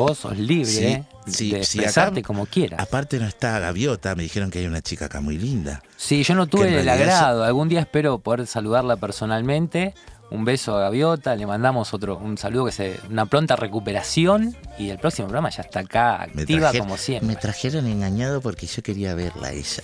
Vos 0.00 0.16
sos 0.16 0.38
libre 0.38 0.92
¿eh? 0.92 1.04
de 1.26 1.58
expresarte 1.58 2.22
como 2.22 2.46
quieras. 2.46 2.80
Aparte 2.80 3.18
no 3.18 3.26
está 3.26 3.58
Gaviota, 3.58 4.14
me 4.14 4.22
dijeron 4.22 4.50
que 4.50 4.60
hay 4.60 4.66
una 4.66 4.80
chica 4.80 5.04
acá 5.04 5.20
muy 5.20 5.36
linda. 5.36 5.82
Sí, 5.98 6.22
yo 6.22 6.34
no 6.34 6.46
tuve 6.46 6.80
el 6.80 6.88
agrado. 6.88 7.44
Algún 7.44 7.68
día 7.68 7.80
espero 7.80 8.18
poder 8.18 8.46
saludarla 8.46 8.96
personalmente. 8.96 9.94
Un 10.30 10.46
beso 10.46 10.74
a 10.74 10.80
Gaviota, 10.80 11.36
le 11.36 11.44
mandamos 11.44 11.92
otro, 11.92 12.16
un 12.16 12.38
saludo 12.38 12.64
que 12.66 12.72
se, 12.72 13.00
una 13.10 13.26
pronta 13.26 13.56
recuperación 13.56 14.56
y 14.78 14.88
el 14.88 14.98
próximo 14.98 15.28
programa 15.28 15.50
ya 15.50 15.62
está 15.62 15.80
acá, 15.80 16.22
activa 16.22 16.72
como 16.72 16.96
siempre. 16.96 17.26
Me 17.26 17.36
trajeron 17.36 17.86
engañado 17.86 18.40
porque 18.40 18.66
yo 18.66 18.82
quería 18.82 19.14
verla 19.14 19.48
a 19.48 19.52
ella. 19.52 19.82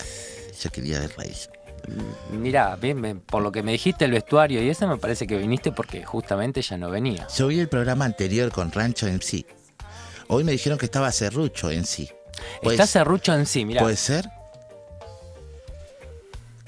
Yo 0.62 0.70
quería 0.70 1.00
verla 1.00 1.24
a 1.24 1.26
ella. 1.26 1.50
Mira, 2.30 2.76
bien, 2.76 3.20
por 3.20 3.42
lo 3.42 3.52
que 3.52 3.62
me 3.62 3.72
dijiste 3.72 4.06
el 4.06 4.12
vestuario 4.12 4.62
y 4.62 4.70
eso 4.70 4.88
me 4.88 4.96
parece 4.96 5.26
que 5.26 5.36
viniste 5.36 5.72
porque 5.72 6.04
justamente 6.04 6.62
ya 6.62 6.78
no 6.78 6.90
venía. 6.90 7.26
Yo 7.36 7.48
vi 7.48 7.60
el 7.60 7.68
programa 7.68 8.06
anterior 8.06 8.50
con 8.50 8.72
Rancho 8.72 9.06
sí. 9.20 9.44
Hoy 10.28 10.44
me 10.44 10.52
dijeron 10.52 10.78
que 10.78 10.86
estaba 10.86 11.10
Cerrucho 11.12 11.70
en 11.70 11.84
sí. 11.84 12.10
Está 12.62 12.86
Cerrucho 12.86 13.34
en 13.34 13.46
sí, 13.46 13.64
mira. 13.64 13.80
¿Puede 13.80 13.96
ser? 13.96 14.28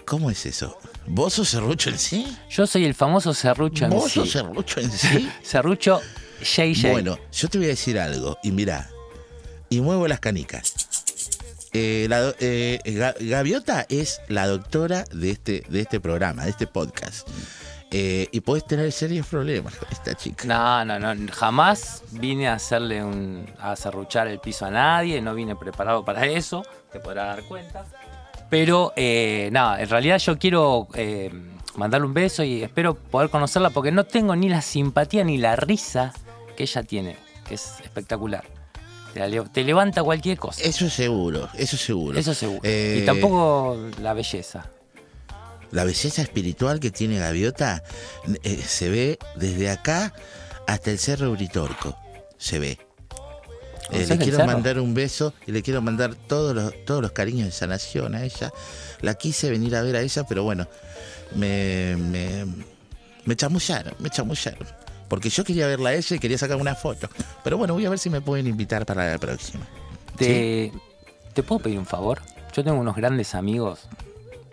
¿Cómo 0.04 0.30
es 0.30 0.46
eso? 0.46 0.78
¿Vos 1.06 1.34
sos 1.34 1.50
Cerrucho 1.50 1.90
en 1.90 1.98
sí? 1.98 2.36
Yo 2.50 2.66
soy 2.66 2.84
el 2.84 2.94
famoso 2.94 3.34
Cerrucho 3.34 3.84
en 3.84 3.92
sí. 3.92 3.96
¿Vos 3.98 4.12
sos 4.12 4.32
Cerrucho 4.32 4.80
en 4.80 4.90
sí? 4.90 5.30
Cerrucho 5.42 6.00
JJ. 6.40 6.92
Bueno, 6.92 7.18
yo 7.32 7.48
te 7.48 7.58
voy 7.58 7.66
a 7.66 7.70
decir 7.70 7.98
algo 7.98 8.38
y 8.42 8.52
mira, 8.52 8.90
y 9.68 9.80
muevo 9.80 10.06
las 10.06 10.20
canicas. 10.20 10.74
Eh, 11.72 12.06
la, 12.08 12.34
eh, 12.40 12.78
Gaviota 13.20 13.86
es 13.88 14.20
la 14.28 14.46
doctora 14.46 15.04
de 15.12 15.30
este, 15.30 15.62
de 15.68 15.80
este 15.80 16.00
programa, 16.00 16.44
de 16.44 16.50
este 16.50 16.66
podcast. 16.66 17.28
Eh, 17.90 18.28
y 18.32 18.40
puedes 18.40 18.66
tener 18.66 18.92
serios 18.92 19.26
problemas 19.26 19.74
con 19.76 19.88
esta 19.90 20.14
chica. 20.14 20.44
No, 20.46 20.84
no, 20.84 20.98
no. 20.98 21.32
Jamás 21.32 22.02
vine 22.12 22.48
a 22.48 22.54
hacerle 22.54 23.02
un. 23.02 23.46
a 23.58 23.76
cerruchar 23.76 24.28
el 24.28 24.40
piso 24.40 24.66
a 24.66 24.70
nadie. 24.70 25.22
No 25.22 25.34
vine 25.34 25.56
preparado 25.56 26.04
para 26.04 26.26
eso. 26.26 26.62
Te 26.92 27.00
podrás 27.00 27.36
dar 27.36 27.44
cuenta. 27.44 27.86
Pero, 28.50 28.92
eh, 28.96 29.48
nada, 29.52 29.80
en 29.80 29.88
realidad 29.88 30.18
yo 30.18 30.38
quiero 30.38 30.88
eh, 30.94 31.30
mandarle 31.76 32.06
un 32.06 32.14
beso 32.14 32.42
y 32.42 32.62
espero 32.62 32.94
poder 32.94 33.30
conocerla 33.30 33.70
porque 33.70 33.92
no 33.92 34.04
tengo 34.04 34.36
ni 34.36 34.48
la 34.48 34.62
simpatía 34.62 35.24
ni 35.24 35.38
la 35.38 35.54
risa 35.56 36.14
que 36.56 36.62
ella 36.64 36.82
tiene, 36.82 37.16
que 37.46 37.54
es 37.54 37.80
espectacular. 37.82 38.44
Te, 39.52 39.64
levanta 39.64 40.02
cualquier 40.02 40.38
cosa. 40.38 40.62
Eso 40.62 40.86
es 40.86 40.92
seguro, 40.92 41.48
eso 41.54 41.76
es 41.76 41.82
seguro. 41.82 42.18
Eso 42.18 42.34
seguro. 42.34 42.60
y 42.64 43.04
tampoco 43.04 43.76
la 44.00 44.14
belleza. 44.14 44.70
La 45.70 45.84
belleza 45.84 46.22
espiritual 46.22 46.80
que 46.80 46.90
tiene 46.90 47.18
Gaviota 47.18 47.82
eh, 48.42 48.56
se 48.56 48.88
ve 48.88 49.18
desde 49.36 49.70
acá 49.70 50.14
hasta 50.66 50.90
el 50.90 50.98
Cerro 50.98 51.30
Uritorco. 51.30 51.96
Se 52.38 52.58
ve. 52.58 52.78
Eh, 53.90 54.06
le 54.06 54.18
quiero 54.18 54.44
mandar 54.44 54.78
un 54.80 54.92
beso 54.92 55.32
y 55.46 55.52
le 55.52 55.62
quiero 55.62 55.80
mandar 55.80 56.14
todos 56.14 56.54
los, 56.54 56.84
todos 56.84 57.00
los 57.00 57.12
cariños 57.12 57.46
de 57.46 57.52
sanación 57.52 58.14
a 58.14 58.24
ella. 58.24 58.52
La 59.00 59.14
quise 59.14 59.50
venir 59.50 59.74
a 59.76 59.82
ver 59.82 59.96
a 59.96 60.02
ella, 60.02 60.24
pero 60.28 60.42
bueno, 60.42 60.68
me, 61.34 61.96
me, 61.96 62.46
me 63.24 63.36
chamullaron, 63.36 63.94
me 63.98 64.10
chamullaron. 64.10 64.66
Porque 65.08 65.30
yo 65.30 65.42
quería 65.42 65.66
verla 65.66 65.90
a 65.90 65.94
ella 65.94 66.16
y 66.16 66.18
quería 66.18 66.36
sacar 66.36 66.58
una 66.58 66.74
foto. 66.74 67.08
Pero 67.42 67.56
bueno, 67.56 67.72
voy 67.72 67.86
a 67.86 67.90
ver 67.90 67.98
si 67.98 68.10
me 68.10 68.20
pueden 68.20 68.46
invitar 68.46 68.84
para 68.84 69.10
la 69.10 69.18
próxima. 69.18 69.66
¿Te, 70.18 70.70
¿te 71.32 71.42
puedo 71.42 71.60
pedir 71.62 71.78
un 71.78 71.86
favor? 71.86 72.20
Yo 72.54 72.62
tengo 72.62 72.78
unos 72.78 72.96
grandes 72.96 73.34
amigos 73.34 73.88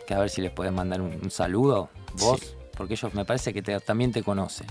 que 0.05 0.13
a 0.13 0.19
ver 0.19 0.29
si 0.29 0.41
les 0.41 0.51
puedes 0.51 0.71
mandar 0.71 1.01
un, 1.01 1.31
saludo, 1.31 1.89
vos, 2.13 2.55
porque 2.77 2.93
ellos 2.93 3.13
me 3.13 3.25
parece 3.25 3.53
que 3.53 3.61
también 3.61 4.11
te 4.11 4.23
conocen. 4.23 4.67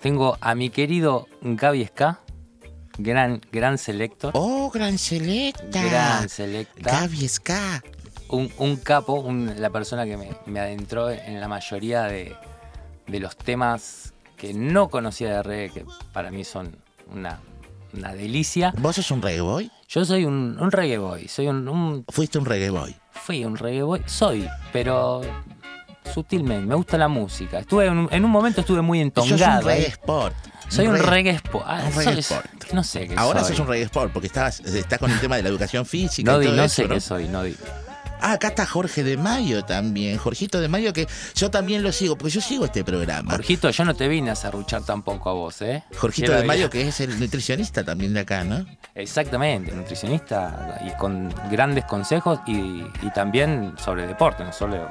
Tengo 0.00 0.38
a 0.40 0.54
mi 0.54 0.70
querido 0.70 1.28
Gaby 1.42 1.86
Ska, 1.86 2.20
gran, 2.98 3.40
gran 3.52 3.76
selector. 3.76 4.32
Oh, 4.34 4.70
gran 4.70 4.98
selecta. 4.98 5.82
Gran 5.84 6.28
selecta. 6.28 7.00
Gaby 7.00 7.28
Ska. 7.28 7.82
Un, 8.28 8.76
capo, 8.76 9.28
la 9.56 9.70
persona 9.70 10.04
que 10.04 10.16
me, 10.46 10.60
adentró 10.60 11.10
en 11.10 11.40
la 11.40 11.48
mayoría 11.48 12.04
de, 12.04 12.36
los 13.08 13.36
temas 13.36 14.14
que 14.36 14.54
no 14.54 14.88
conocía 14.88 15.34
de 15.34 15.42
reggae, 15.42 15.70
que 15.70 15.86
para 16.12 16.30
mí 16.30 16.44
son 16.44 16.76
una, 17.12 17.40
delicia. 17.92 18.72
¿Vos 18.78 18.96
sos 18.96 19.10
un 19.10 19.20
reggae 19.20 19.40
boy? 19.40 19.70
Yo 19.88 20.04
soy 20.04 20.24
un, 20.24 20.56
un 20.60 20.70
reggae 20.70 20.98
boy. 20.98 21.26
Soy 21.26 21.48
un, 21.48 22.04
Fuiste 22.08 22.38
un 22.38 22.46
reggae 22.46 22.70
boy 22.70 22.99
fui 23.12 23.44
un 23.44 23.56
reggae 23.56 23.82
boy, 23.82 24.02
soy, 24.06 24.48
pero 24.72 25.22
sutilmente, 26.12 26.66
me 26.66 26.74
gusta 26.74 26.98
la 26.98 27.08
música. 27.08 27.60
Estuve 27.60 27.86
en 27.86 28.24
un, 28.24 28.30
momento 28.30 28.60
estuve 28.60 28.82
muy 28.82 29.00
entongado. 29.00 29.38
Soy 29.38 29.58
un 29.58 29.64
reggae 29.64 29.86
sport. 29.86 30.34
Soy 30.68 30.86
un 30.86 30.98
reggae, 30.98 31.30
sport. 31.30 31.64
Ah, 31.66 31.82
un 31.86 31.94
reggae 31.94 32.20
sport. 32.20 32.46
No 32.72 32.84
sé 32.84 33.08
qué 33.08 33.14
Ahora 33.16 33.42
sos 33.42 33.58
un 33.58 33.66
reggae 33.66 33.84
sport 33.84 34.12
porque 34.12 34.28
estás, 34.28 34.60
estás 34.60 34.98
con 34.98 35.10
el 35.10 35.20
tema 35.20 35.36
de 35.36 35.42
la 35.42 35.48
educación 35.48 35.84
física. 35.84 36.32
No, 36.32 36.40
y 36.40 36.46
todo 36.46 36.56
no 36.56 36.64
eso, 36.64 36.82
sé 36.82 36.88
qué 36.88 37.00
soy, 37.00 37.28
no 37.28 37.42
di. 37.42 37.56
Ah, 38.22 38.32
acá 38.32 38.48
está 38.48 38.66
Jorge 38.66 39.02
de 39.02 39.16
Mayo 39.16 39.64
también. 39.64 40.18
Jorgito 40.18 40.60
de 40.60 40.68
Mayo, 40.68 40.92
que 40.92 41.08
yo 41.34 41.50
también 41.50 41.82
lo 41.82 41.90
sigo, 41.90 42.16
porque 42.18 42.34
yo 42.34 42.40
sigo 42.40 42.66
este 42.66 42.84
programa. 42.84 43.32
Jorgito, 43.32 43.70
yo 43.70 43.84
no 43.84 43.94
te 43.94 44.08
vine 44.08 44.30
a 44.30 44.36
serruchar 44.36 44.84
tampoco 44.84 45.30
a 45.30 45.32
vos, 45.32 45.62
¿eh? 45.62 45.84
Jorgito 45.96 46.32
de 46.32 46.44
Mayo, 46.44 46.68
que 46.68 46.86
es 46.86 47.00
el 47.00 47.18
nutricionista 47.18 47.82
también 47.82 48.12
de 48.12 48.20
acá, 48.20 48.44
¿no? 48.44 48.66
Exactamente, 48.94 49.72
nutricionista 49.72 50.80
y 50.84 50.96
con 50.98 51.32
grandes 51.50 51.84
consejos 51.84 52.40
y, 52.46 52.82
también 53.14 53.74
sobre 53.78 54.06
deporte, 54.06 54.44
no 54.44 54.52
solo 54.52 54.90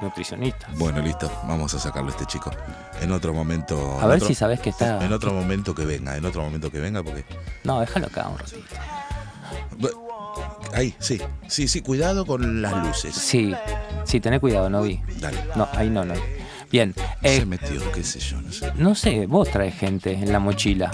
nutricionista. 0.00 0.68
Bueno, 0.76 1.00
listo, 1.00 1.30
vamos 1.44 1.74
a 1.74 1.78
sacarlo 1.78 2.08
a 2.08 2.12
este 2.12 2.26
chico. 2.26 2.50
En 3.00 3.12
otro 3.12 3.34
momento. 3.34 3.98
A 4.00 4.06
ver 4.06 4.20
si 4.20 4.34
sabes 4.34 4.60
que 4.60 4.70
está. 4.70 5.04
En 5.04 5.12
otro 5.12 5.32
momento 5.32 5.74
que 5.74 5.84
venga, 5.84 6.16
en 6.16 6.24
otro 6.24 6.42
momento 6.42 6.70
que 6.70 6.80
venga, 6.80 7.02
porque. 7.02 7.24
No, 7.64 7.80
déjalo 7.80 8.06
acá 8.06 8.28
un 8.28 8.38
ratito. 8.38 8.76
Ahí, 10.72 10.94
sí. 10.98 11.20
Sí, 11.48 11.68
sí, 11.68 11.80
cuidado 11.80 12.24
con 12.24 12.62
las 12.62 12.72
luces. 12.84 13.14
Sí, 13.14 13.54
sí, 14.04 14.20
tené 14.20 14.38
cuidado, 14.38 14.70
no 14.70 14.82
vi. 14.82 15.00
Dale. 15.18 15.38
No, 15.56 15.68
ahí 15.72 15.90
no, 15.90 16.04
no. 16.04 16.14
Bien. 16.70 16.94
Eh, 17.22 17.38
se 17.38 17.46
metió, 17.46 17.92
qué 17.92 18.04
sé 18.04 18.20
yo, 18.20 18.40
no 18.40 18.52
sé. 18.52 18.72
No 18.76 18.94
sé, 18.94 19.26
vos 19.26 19.50
traes 19.50 19.74
gente 19.74 20.12
en 20.12 20.32
la 20.32 20.38
mochila. 20.38 20.92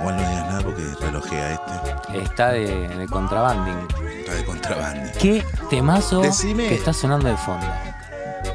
Igual 0.00 0.16
no 0.16 0.22
digas 0.22 0.46
nada 0.46 0.60
porque 0.62 0.82
relojea 1.00 1.52
este. 1.54 2.18
Está 2.22 2.52
de, 2.52 2.88
de 2.88 3.06
contrabanding. 3.06 3.76
Está 4.18 4.34
de 4.34 4.44
contrabanding. 4.44 5.12
¿Qué 5.18 5.44
temazo 5.70 6.22
que 6.22 6.74
está 6.74 6.92
sonando 6.92 7.28
de 7.28 7.36
fondo? 7.36 7.66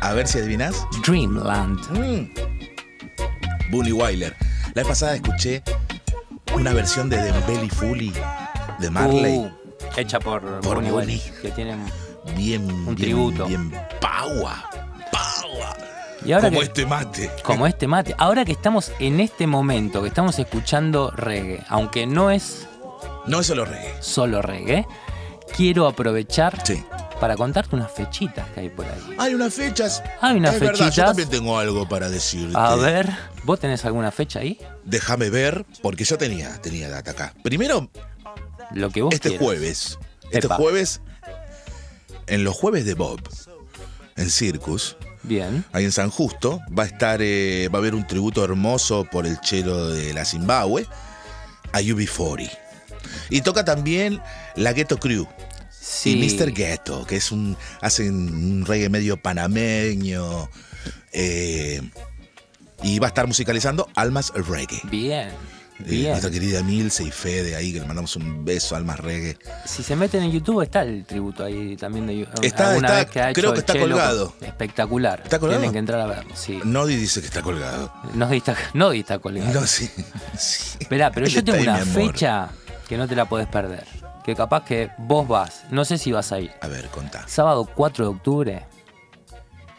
A 0.02 0.14
ver 0.14 0.28
si 0.28 0.39
adivinas. 0.39 0.88
Dreamland. 1.06 1.80
Mm. 1.92 2.30
Bunny 3.72 3.92
Wyler. 3.92 4.36
La 4.68 4.82
vez 4.82 4.88
pasada 4.88 5.16
escuché 5.16 5.64
una 6.54 6.74
versión 6.74 7.10
de 7.10 7.22
Dembele 7.22 7.70
Fully 7.70 8.14
de 8.80 8.89
Marley. 8.89 9.38
Uh, 9.38 9.52
hecha 9.98 10.20
por, 10.20 10.60
por 10.62 10.84
Bunny, 10.84 11.22
que 11.42 11.52
tienen 11.52 11.80
bien, 12.36 12.70
un 12.70 12.96
tributo. 12.96 13.46
Bien 13.46 13.72
paua. 14.00 14.70
Y 16.26 16.32
ahora 16.34 16.49
como 16.49 16.61
este 16.61 16.86
mate. 16.86 17.32
Como 17.43 17.67
este 17.67 17.88
mate. 17.88 18.15
Ahora 18.17 18.45
que 18.45 18.51
estamos 18.51 18.91
en 18.99 19.19
este 19.19 19.47
momento, 19.47 20.01
que 20.01 20.07
estamos 20.09 20.38
escuchando 20.39 21.11
reggae, 21.11 21.63
aunque 21.69 22.05
no 22.05 22.32
es. 22.32 22.67
No 23.26 23.39
es 23.39 23.47
solo 23.47 23.65
reggae. 23.65 23.95
Solo 24.01 24.41
reggae. 24.41 24.86
Quiero 25.55 25.88
aprovechar 25.88 26.61
para 27.19 27.36
contarte 27.36 27.76
unas 27.76 27.91
fechitas 27.91 28.49
que 28.49 28.61
hay 28.61 28.69
por 28.69 28.86
ahí. 28.86 29.15
Hay 29.17 29.36
unas 29.36 29.53
fechas. 29.53 30.01
Hay 30.22 30.38
unas 30.38 30.55
es 30.55 30.59
fechitas. 30.59 30.95
yo 30.95 31.05
también 31.05 31.30
tengo 31.30 31.57
algo 31.57 31.88
para 31.88 32.09
decirte. 32.09 32.57
A 32.57 32.76
ver, 32.76 33.09
¿vos 33.43 33.59
tenés 33.59 33.84
alguna 33.86 34.11
fecha 34.11 34.39
ahí? 34.39 34.59
Déjame 34.86 35.30
ver, 35.30 35.65
porque 35.82 36.03
yo 36.03 36.17
tenía, 36.17 36.59
tenía 36.61 36.89
data 36.89 37.11
acá. 37.11 37.34
Primero, 37.43 37.89
lo 38.74 38.89
que 38.89 39.01
vos 39.01 39.13
Este 39.13 39.38
jueves. 39.38 39.99
Este 40.32 40.47
jueves, 40.47 41.01
en 42.28 42.43
los 42.43 42.55
jueves 42.55 42.86
de 42.86 42.93
Bob, 42.93 43.22
en 44.15 44.30
Circus. 44.30 44.97
Bien. 45.24 45.63
Ahí 45.72 45.86
en 45.86 45.91
San 45.91 46.09
Justo 46.09 46.61
va 46.78 46.84
a 46.84 46.86
estar, 46.88 47.22
eh, 47.22 47.69
va 47.74 47.78
a 47.78 47.82
haber 47.82 47.95
un 47.95 48.07
tributo 48.07 48.43
hermoso 48.43 49.05
por 49.05 49.26
el 49.26 49.39
chelo 49.41 49.89
de 49.89 50.13
la 50.13 50.26
Zimbabue 50.26 50.88
a 51.72 51.80
UB40. 51.80 52.51
Y 53.30 53.41
toca 53.41 53.65
también 53.65 54.22
la 54.55 54.74
Ghetto 54.74 54.97
Crew. 54.97 55.28
Sí. 55.69 56.11
Y 56.11 56.38
Mr. 56.38 56.51
Ghetto, 56.51 57.05
que 57.05 57.17
es 57.17 57.32
un. 57.32 57.57
hacen 57.82 58.13
un 58.13 58.65
reggae 58.65 58.89
medio 58.89 59.17
panameño. 59.17 60.49
Eh, 61.11 61.82
y 62.84 62.99
va 62.99 63.07
a 63.07 63.09
estar 63.09 63.28
musicalizando 63.28 63.88
Almas 63.95 64.32
Reggae. 64.34 64.82
Bien. 64.86 65.30
Eh, 65.88 66.08
nuestra 66.10 66.32
querida 66.32 66.64
Milce 66.64 67.04
y 67.04 67.12
Fede 67.12 67.56
ahí, 67.56 67.74
que 67.74 67.80
le 67.80 67.86
mandamos 67.86 68.16
un 68.16 68.44
beso, 68.46 68.76
Almas 68.76 69.00
Reggae. 69.00 69.38
Si 69.66 69.84
se 69.84 69.96
meten 69.96 70.24
en 70.24 70.32
YouTube 70.32 70.62
está 70.62 70.82
el 70.84 71.06
tributo 71.06 71.44
ahí 71.44 71.76
también 71.78 72.08
de 72.08 72.28
Está, 72.42 72.76
está 72.76 73.34
creo 73.34 73.54
que 73.54 73.60
está 73.60 73.78
colgado. 73.78 74.34
Espectacular. 74.42 75.22
¿Está 75.24 75.40
colgado? 75.40 75.60
Tienen 75.60 75.74
que 75.74 75.80
entrar 75.80 76.00
a 76.02 76.06
verlo, 76.06 76.36
sí. 76.36 76.60
Nodi 76.64 76.96
dice 76.96 77.22
que 77.22 77.28
está 77.28 77.42
colgado. 77.42 77.92
Nodi 78.14 78.38
está, 78.38 78.56
Nodi 78.74 79.00
está 79.00 79.20
colgado. 79.20 79.54
No, 79.54 79.68
sí. 79.68 79.90
sí. 80.38 80.78
Esperá, 80.80 81.12
pero 81.12 81.28
yo 81.28 81.44
tengo 81.44 81.62
una 81.62 81.78
fecha 81.78 82.50
que 82.88 82.98
no 82.98 83.08
te 83.08 83.16
la 83.16 83.26
podés 83.26 83.48
perder. 83.48 83.86
Que 84.24 84.36
capaz 84.36 84.66
que 84.66 84.92
vos 85.00 85.28
vas, 85.28 85.64
no 85.72 85.84
sé 85.84 85.98
si 85.98 86.12
vas 86.12 86.32
a 86.32 86.40
ir. 86.40 86.52
A 86.62 86.68
ver, 86.68 86.88
contá. 86.90 87.28
Sábado 87.28 87.68
4 87.74 88.06
de 88.06 88.12
octubre. 88.12 88.66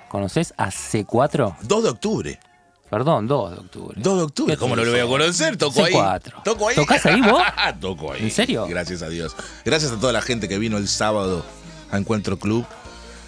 ¿Conoces 0.09 0.53
a 0.57 0.67
C4? 0.69 1.57
2 1.63 1.83
de 1.83 1.89
octubre. 1.89 2.41
Perdón, 2.93 3.27
2 3.27 3.51
de 3.53 3.57
octubre. 3.57 3.95
2 3.97 4.17
de 4.19 4.23
octubre, 4.23 4.57
¿cómo 4.59 4.77
no 4.77 4.85
lo 4.85 4.91
voy 4.91 5.01
a 5.01 5.07
conocer? 5.07 5.57
Toco 5.57 5.81
C4. 5.81 5.95
ahí. 6.27 6.43
Toco 6.45 6.69
ahí. 6.69 6.77
¿Tocás 6.77 7.07
ahí 7.07 7.23
vos? 7.23 7.43
Toco 7.81 8.13
ahí. 8.13 8.25
¿En 8.25 8.31
serio? 8.31 8.67
Gracias 8.69 9.01
a 9.01 9.09
Dios. 9.09 9.35
Gracias 9.65 9.93
a 9.93 9.97
toda 9.99 10.13
la 10.13 10.21
gente 10.21 10.47
que 10.47 10.59
vino 10.59 10.77
el 10.77 10.87
sábado 10.89 11.43
a 11.91 11.97
Encuentro 11.97 12.39
Club. 12.39 12.67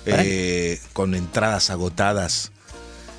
Eh, 0.04 0.78
con 0.92 1.14
entradas 1.14 1.70
agotadas. 1.70 2.52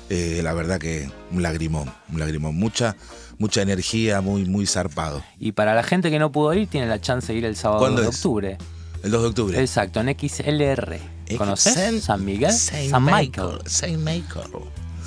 Eh, 0.08 0.38
la 0.44 0.54
verdad 0.54 0.78
que 0.78 1.10
un 1.32 1.42
lagrimón, 1.42 1.92
un 2.12 2.20
lagrimón. 2.20 2.54
Mucha, 2.54 2.94
mucha 3.38 3.62
energía, 3.62 4.20
muy, 4.20 4.44
muy 4.44 4.68
zarpado. 4.68 5.24
Y 5.40 5.50
para 5.50 5.74
la 5.74 5.82
gente 5.82 6.12
que 6.12 6.20
no 6.20 6.30
pudo 6.30 6.54
ir, 6.54 6.68
tiene 6.68 6.86
la 6.86 7.00
chance 7.00 7.32
de 7.32 7.40
ir 7.40 7.44
el 7.44 7.56
sábado 7.56 7.90
2 7.90 8.00
de 8.00 8.06
octubre. 8.06 8.58
El 9.02 9.10
2 9.10 9.22
de 9.22 9.28
octubre. 9.28 9.60
Exacto, 9.60 9.98
en 10.00 10.16
XLR. 10.16 10.96
¿Conoces? 11.36 12.04
San 12.04 12.24
Miguel. 12.24 12.52
San 12.52 13.04
Michael. 13.04 13.58
San 13.66 14.04
Michael. 14.04 14.46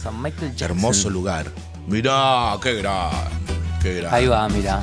San 0.01 0.21
Michael 0.21 0.51
Jackson. 0.55 0.77
Hermoso 0.77 1.09
lugar. 1.09 1.45
Mirá, 1.87 2.53
qué 2.61 2.73
grande. 2.75 3.17
Qué 3.81 3.93
grande. 3.95 4.17
Ahí 4.17 4.27
va, 4.27 4.47
mirá. 4.49 4.81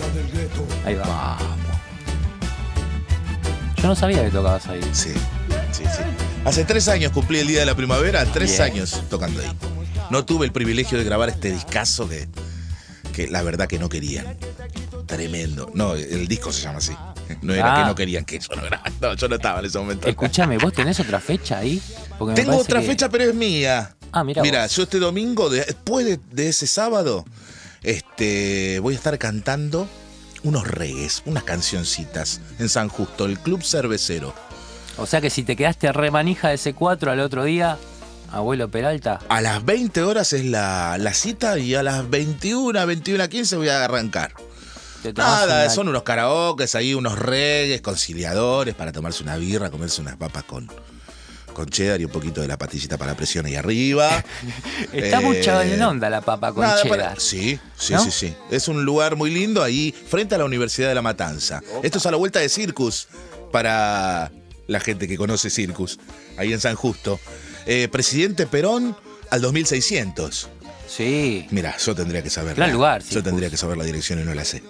Ahí 0.85 0.95
va. 0.95 1.05
Vamos. 1.07 1.43
Yo 3.77 3.89
no 3.89 3.95
sabía 3.95 4.25
que 4.25 4.31
tocabas 4.31 4.67
ahí. 4.69 4.81
Sí, 4.93 5.13
sí, 5.73 5.85
sí. 5.85 6.03
Hace 6.45 6.65
tres 6.65 6.89
años 6.89 7.13
cumplí 7.13 7.39
el 7.39 7.47
día 7.47 7.61
de 7.61 7.67
la 7.67 7.75
primavera, 7.75 8.25
tres 8.27 8.59
años 8.61 9.03
tocando 9.11 9.41
ahí. 9.41 9.51
No 10.11 10.25
tuve 10.25 10.47
el 10.47 10.53
privilegio 10.53 10.99
de 10.99 11.05
grabar 11.05 11.29
este 11.29 11.51
discazo 11.51 12.09
que, 12.09 12.29
que 13.13 13.27
la 13.29 13.43
verdad 13.43 13.67
que 13.69 13.79
no 13.79 13.89
querían. 13.89 14.37
Tremendo. 15.07 15.71
No, 15.75 15.95
el 15.95 16.27
disco 16.29 16.53
se 16.53 16.63
llama 16.63 16.79
así. 16.79 16.93
No 17.43 17.53
era 17.55 17.75
que 17.75 17.81
Ah. 17.83 17.87
no 17.87 17.95
querían 17.95 18.25
que 18.25 18.39
yo 18.39 18.55
no 18.57 18.63
grabara. 18.63 18.93
No, 19.01 19.15
yo 19.15 19.29
no 19.29 19.35
estaba 19.37 19.59
en 19.61 19.67
ese 19.67 19.79
momento. 19.79 20.09
Escúchame, 20.09 20.59
¿vos 20.59 20.73
tenés 20.73 20.99
otra 21.01 21.21
fecha 21.21 21.59
ahí? 21.59 21.83
Porque 22.19 22.35
Tengo 22.35 22.57
otra 22.57 22.81
que- 22.81 22.87
fecha, 22.87 23.09
pero 23.09 23.25
es 23.25 23.35
mía. 23.35 23.96
Ah, 24.13 24.25
mira. 24.25 24.43
Mira, 24.43 24.67
yo 24.67 24.83
este 24.85 24.99
domingo, 24.99 25.51
de- 25.51 25.65
después 25.65 26.07
de, 26.07 26.19
de 26.33 26.49
ese 26.49 26.67
sábado, 26.67 27.25
este, 27.83 28.79
voy 28.81 28.95
a 28.95 28.97
estar 28.97 29.19
cantando 29.19 29.89
unos 30.43 30.67
regues, 30.67 31.23
unas 31.27 31.43
cancioncitas 31.45 32.41
en 32.59 32.69
San 32.69 32.89
Justo, 32.89 33.25
el 33.27 33.39
Club 33.39 33.63
Cervecero. 33.63 34.35
O 34.99 35.07
sea 35.07 35.21
que 35.21 35.31
si 35.31 35.43
te 35.43 35.57
quedaste 35.57 35.93
re 35.93 36.11
manija 36.11 36.49
de 36.49 36.57
C4 36.57 37.09
al 37.11 37.21
otro 37.21 37.45
día, 37.45 37.79
abuelo 38.33 38.71
Peralta. 38.71 39.19
A 39.29 39.41
las 39.41 39.65
20 39.65 40.03
horas 40.03 40.33
es 40.33 40.45
la, 40.45 40.97
la 40.99 41.13
cita 41.15 41.59
y 41.59 41.75
a 41.75 41.83
las 41.83 42.09
21, 42.09 42.87
21, 42.87 43.29
15 43.29 43.57
voy 43.57 43.69
a 43.69 43.85
arrancar. 43.85 44.33
Nada, 45.17 45.69
son 45.71 45.89
unos 45.89 46.03
karaokes 46.03 46.75
ahí, 46.75 46.93
unos 46.95 47.17
regues, 47.19 47.81
conciliadores 47.81 48.75
para 48.75 48.91
tomarse 48.91 49.23
una 49.23 49.37
birra, 49.37 49.71
comerse 49.71 50.01
unas 50.01 50.17
papas 50.17 50.43
con, 50.45 50.69
con 51.57 51.71
cheddar 51.71 51.99
y 52.03 52.05
un 52.05 52.11
poquito 52.11 52.43
de 52.43 52.49
la 52.49 52.59
patillita 52.59 52.99
para 52.99 53.13
la 53.13 53.17
presión 53.17 53.47
ahí 53.47 53.55
arriba. 53.55 54.23
Está 54.93 55.21
Eh, 55.21 55.25
mucha 55.25 55.65
en 55.65 55.83
onda 55.83 56.11
la 56.11 56.21
papa 56.21 56.53
con 56.53 56.63
Nada, 56.63 56.83
cheddar. 56.83 56.99
para- 56.99 57.19
Sí, 57.21 57.59
sí, 57.79 57.95
¿No? 57.95 58.05
sí, 58.05 58.11
sí. 58.11 58.35
Es 58.51 58.69
un 58.69 58.85
lugar 58.85 59.17
muy 59.17 59.31
lindo 59.31 59.63
ahí, 59.63 59.95
frente 60.11 60.35
a 60.35 60.39
la 60.39 60.45
Universidad 60.45 60.89
de 60.91 60.95
La 60.95 61.01
Matanza. 61.01 61.63
Esto 61.83 61.97
es 61.97 62.05
a 62.05 62.11
la 62.11 62.19
vuelta 62.19 62.41
de 62.41 62.51
Circus 62.51 63.09
para 63.51 64.31
la 64.67 64.81
gente 64.81 65.09
que 65.09 65.17
conoce 65.17 65.49
Circus, 65.49 65.99
ahí 66.37 66.53
en 66.53 66.61
San 66.61 66.75
Justo. 66.75 67.19
Eh, 67.65 67.89
Presidente 67.91 68.47
Perón 68.47 68.95
al 69.31 69.41
2600. 69.41 70.49
Sí. 70.89 71.47
Mira, 71.51 71.75
yo 71.79 71.95
tendría 71.95 72.23
que 72.23 72.29
saber. 72.31 72.55
Gran 72.55 72.71
lugar, 72.73 73.01
Yo 73.01 73.07
Circus. 73.09 73.25
tendría 73.25 73.49
que 73.49 73.57
saber 73.57 73.79
la 73.79 73.85
dirección 73.85 74.21
y 74.21 74.25
no 74.25 74.35
la 74.35 74.45
sé. 74.45 74.63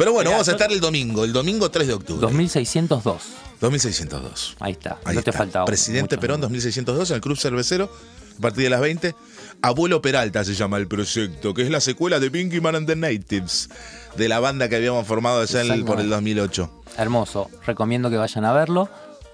Pero 0.00 0.14
bueno, 0.14 0.30
Mirá, 0.30 0.38
vamos 0.38 0.48
a 0.48 0.52
estar 0.52 0.72
el 0.72 0.80
domingo, 0.80 1.24
el 1.24 1.32
domingo 1.34 1.70
3 1.70 1.86
de 1.88 1.92
octubre. 1.92 2.20
2602. 2.22 3.22
2602. 3.60 4.56
Ahí 4.58 4.72
está. 4.72 4.98
Ahí 5.04 5.14
no 5.14 5.22
te 5.22 5.28
está. 5.28 5.38
faltaba. 5.38 5.66
Presidente 5.66 6.16
mucho. 6.16 6.20
Perón 6.22 6.40
2602 6.40 7.10
en 7.10 7.14
el 7.16 7.20
Club 7.20 7.36
Cervecero 7.36 7.90
a 8.38 8.40
partir 8.40 8.64
de 8.64 8.70
las 8.70 8.80
20. 8.80 9.14
Abuelo 9.60 10.00
Peralta 10.00 10.42
se 10.42 10.54
llama 10.54 10.78
el 10.78 10.88
proyecto, 10.88 11.52
que 11.52 11.60
es 11.60 11.70
la 11.70 11.82
secuela 11.82 12.18
de 12.18 12.30
Pinky 12.30 12.62
Man 12.62 12.76
and 12.76 12.86
the 12.86 12.96
Natives, 12.96 13.68
de 14.16 14.26
la 14.26 14.40
banda 14.40 14.70
que 14.70 14.76
habíamos 14.76 15.06
formado 15.06 15.42
allá 15.42 15.60
en 15.60 15.70
el- 15.70 15.84
por 15.84 16.00
el 16.00 16.08
2008. 16.08 16.70
Hermoso. 16.96 17.50
Recomiendo 17.66 18.08
que 18.08 18.16
vayan 18.16 18.46
a 18.46 18.54
verlo. 18.54 18.88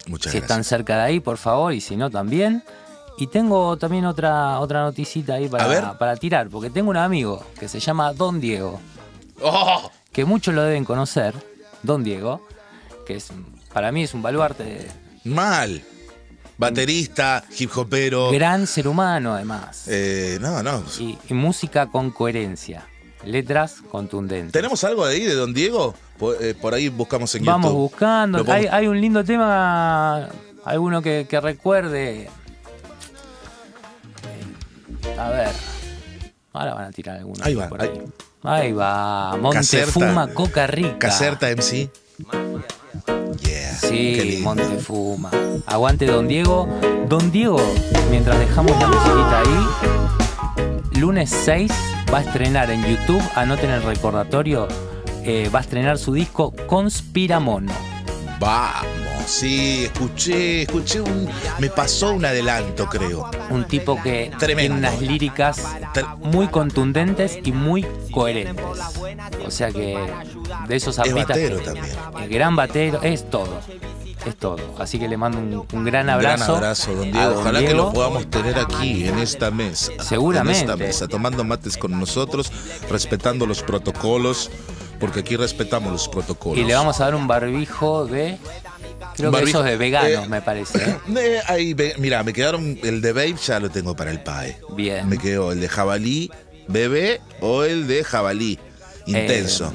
Muchas 0.09 0.33
si 0.33 0.39
están 0.39 0.65
cerca 0.65 0.97
de 0.97 1.03
ahí, 1.03 1.21
por 1.21 1.37
favor, 1.39 1.73
y 1.75 1.81
si 1.81 1.97
no, 1.97 2.11
también. 2.11 2.65
Y 3.19 3.29
tengo 3.29 3.77
también 3.77 4.05
otra, 4.05 4.59
otra 4.59 4.83
noticita 4.83 5.35
ahí 5.35 5.49
para, 5.49 5.97
para 5.97 6.17
tirar, 6.17 6.49
porque 6.49 6.71
tengo 6.71 6.91
un 6.91 6.97
amigo 6.97 7.47
que 7.57 7.69
se 7.69 7.79
llama 7.79 8.13
Don 8.13 8.41
Diego, 8.41 8.81
¡Oh! 9.41 9.93
Que 10.17 10.25
muchos 10.25 10.55
lo 10.55 10.63
deben 10.63 10.87
conocer, 10.87 11.35
Don 11.83 12.03
Diego, 12.03 12.41
que 13.07 13.17
es 13.17 13.29
para 13.75 13.93
mí 13.93 14.05
es 14.05 14.15
un 14.15 14.23
baluarte 14.23 14.65
de 14.65 14.87
Mal. 15.25 15.85
Baterista, 16.57 17.45
hip 17.59 17.71
hopero. 17.77 18.31
gran 18.31 18.67
ser 18.67 18.89
humano 18.89 19.35
además. 19.35 19.85
Eh, 19.89 20.39
no, 20.41 20.63
no. 20.63 20.83
Y, 20.99 21.19
y 21.29 21.35
música 21.35 21.89
con 21.89 22.11
coherencia, 22.11 22.87
letras 23.27 23.83
contundentes. 23.91 24.53
¿Tenemos 24.53 24.83
algo 24.85 25.07
de 25.07 25.17
ahí 25.17 25.25
de 25.25 25.35
Don 25.35 25.53
Diego? 25.53 25.95
Por, 26.19 26.43
eh, 26.43 26.55
por 26.55 26.73
ahí 26.73 26.89
buscamos 26.89 27.35
en 27.35 27.45
Vamos 27.45 27.67
YouTube. 27.67 27.79
buscando. 27.91 28.43
Hay, 28.51 28.65
hay 28.71 28.87
un 28.89 28.99
lindo 28.99 29.23
tema, 29.23 30.31
alguno 30.65 31.03
que, 31.03 31.27
que 31.29 31.39
recuerde. 31.43 32.23
Eh, 32.23 32.31
A 35.19 35.29
ver. 35.29 35.51
Ahora 36.55 36.73
van 36.73 36.85
a 36.87 36.91
tirar 36.91 37.19
alguno. 37.19 37.45
Ahí 37.45 37.55
va, 37.55 37.69
por 37.69 37.83
ahí. 37.83 37.91
ahí. 37.91 38.01
Ahí 38.47 38.73
va. 38.73 39.37
Montefuma, 39.37 40.29
Coca 40.29 40.67
Rica. 40.67 40.99
Caserta 40.99 41.49
MC. 41.51 41.91
Yeah. 43.43 43.75
Sí. 43.75 44.41
Montefuma. 44.43 45.31
Aguante 45.67 46.07
Don 46.07 46.29
Diego. 46.29 46.69
Don 47.09 47.31
Diego, 47.31 47.61
mientras 48.11 48.37
dejamos 48.41 48.73
la 48.81 48.89
musiquita 48.89 49.41
ahí, 49.41 50.99
lunes 50.99 51.31
6 51.31 51.71
va 52.13 52.19
a 52.19 52.23
estrenar 52.23 52.69
en 52.73 52.83
YouTube, 52.85 53.23
anoten 53.37 53.71
el 53.71 53.83
recordatorio, 53.85 54.67
eh, 55.23 55.49
va 55.55 55.61
a 55.61 55.63
estrenar 55.63 55.99
su 55.99 56.13
disco 56.15 56.53
Conspiramono. 56.67 57.73
Vamos, 58.41 59.06
sí, 59.27 59.85
escuché, 59.85 60.63
escuché 60.63 61.01
un. 61.01 61.29
Me 61.59 61.69
pasó 61.69 62.13
un 62.13 62.25
adelanto, 62.25 62.87
creo. 62.87 63.29
Un 63.51 63.65
tipo 63.65 64.01
que 64.03 64.33
Tremendo. 64.39 64.75
tiene 64.77 64.89
unas 64.89 65.01
líricas 65.03 65.63
muy 66.21 66.49
contundentes 66.49 67.39
y 67.45 67.53
muy 67.53 67.87
coherentes. 68.13 68.65
O 69.47 69.51
sea 69.51 69.71
que 69.71 69.99
de 70.69 70.77
esos 70.77 70.95
Es 70.95 70.99
artistas. 71.01 71.29
batero 71.29 71.59
que- 71.59 71.65
también. 71.65 71.87
Es 72.23 72.29
gran 72.31 72.57
batero, 72.57 73.03
es 73.03 73.29
todo. 73.31 73.61
Es 74.25 74.35
todo. 74.37 74.57
Así 74.79 74.99
que 74.99 75.07
le 75.09 75.17
mando 75.17 75.39
un, 75.39 75.67
un 75.73 75.85
gran 75.85 76.07
Un 76.07 76.11
abrazo. 76.11 76.45
gran 76.47 76.57
abrazo, 76.57 76.95
don 76.95 77.13
Diego. 77.13 77.29
don 77.31 77.39
Ojalá 77.39 77.61
que 77.61 77.75
lo 77.75 77.93
podamos 77.93 78.29
tener 78.29 78.59
aquí, 78.59 79.07
en 79.07 79.19
esta 79.19 79.51
mesa. 79.53 79.93
Seguramente. 80.01 80.59
En 80.61 80.65
esta 80.71 80.77
mesa, 80.77 81.07
tomando 81.09 81.45
mates 81.45 81.77
con 81.77 81.97
nosotros, 81.99 82.51
respetando 82.91 83.47
los 83.47 83.63
protocolos, 83.63 84.51
porque 84.99 85.21
aquí 85.21 85.37
respetamos 85.37 85.93
los 85.93 86.09
protocolos. 86.09 86.59
Y 86.59 86.65
le 86.65 86.75
vamos 86.75 87.01
a 87.01 87.05
dar 87.05 87.15
un 87.15 87.29
barbijo 87.29 88.07
de. 88.07 88.39
Creo 89.17 89.33
que 89.33 89.63
de 89.71 89.77
veganos, 89.77 90.27
eh, 90.27 90.29
me 90.29 90.43
parece. 90.43 90.79
¿eh? 90.79 90.97
Eh, 91.17 91.41
ahí 91.47 91.75
mira, 91.99 92.23
me 92.23 92.33
quedaron 92.33 92.79
el 92.83 93.01
de 93.01 93.13
Babe, 93.13 93.35
ya 93.45 93.59
lo 93.61 93.71
tengo 93.71 93.97
para 93.97 94.11
el 94.11 94.23
PAE. 94.23 94.59
Bien. 94.77 95.09
Me 95.09 95.19
quedó 95.19 95.53
el 95.53 95.61
de 95.61 95.69
jabalí, 95.69 96.31
bebé 96.69 97.21
o 97.41 97.65
el 97.65 97.87
de 97.87 98.05
jabalí. 98.05 98.59
Intenso. 99.07 99.73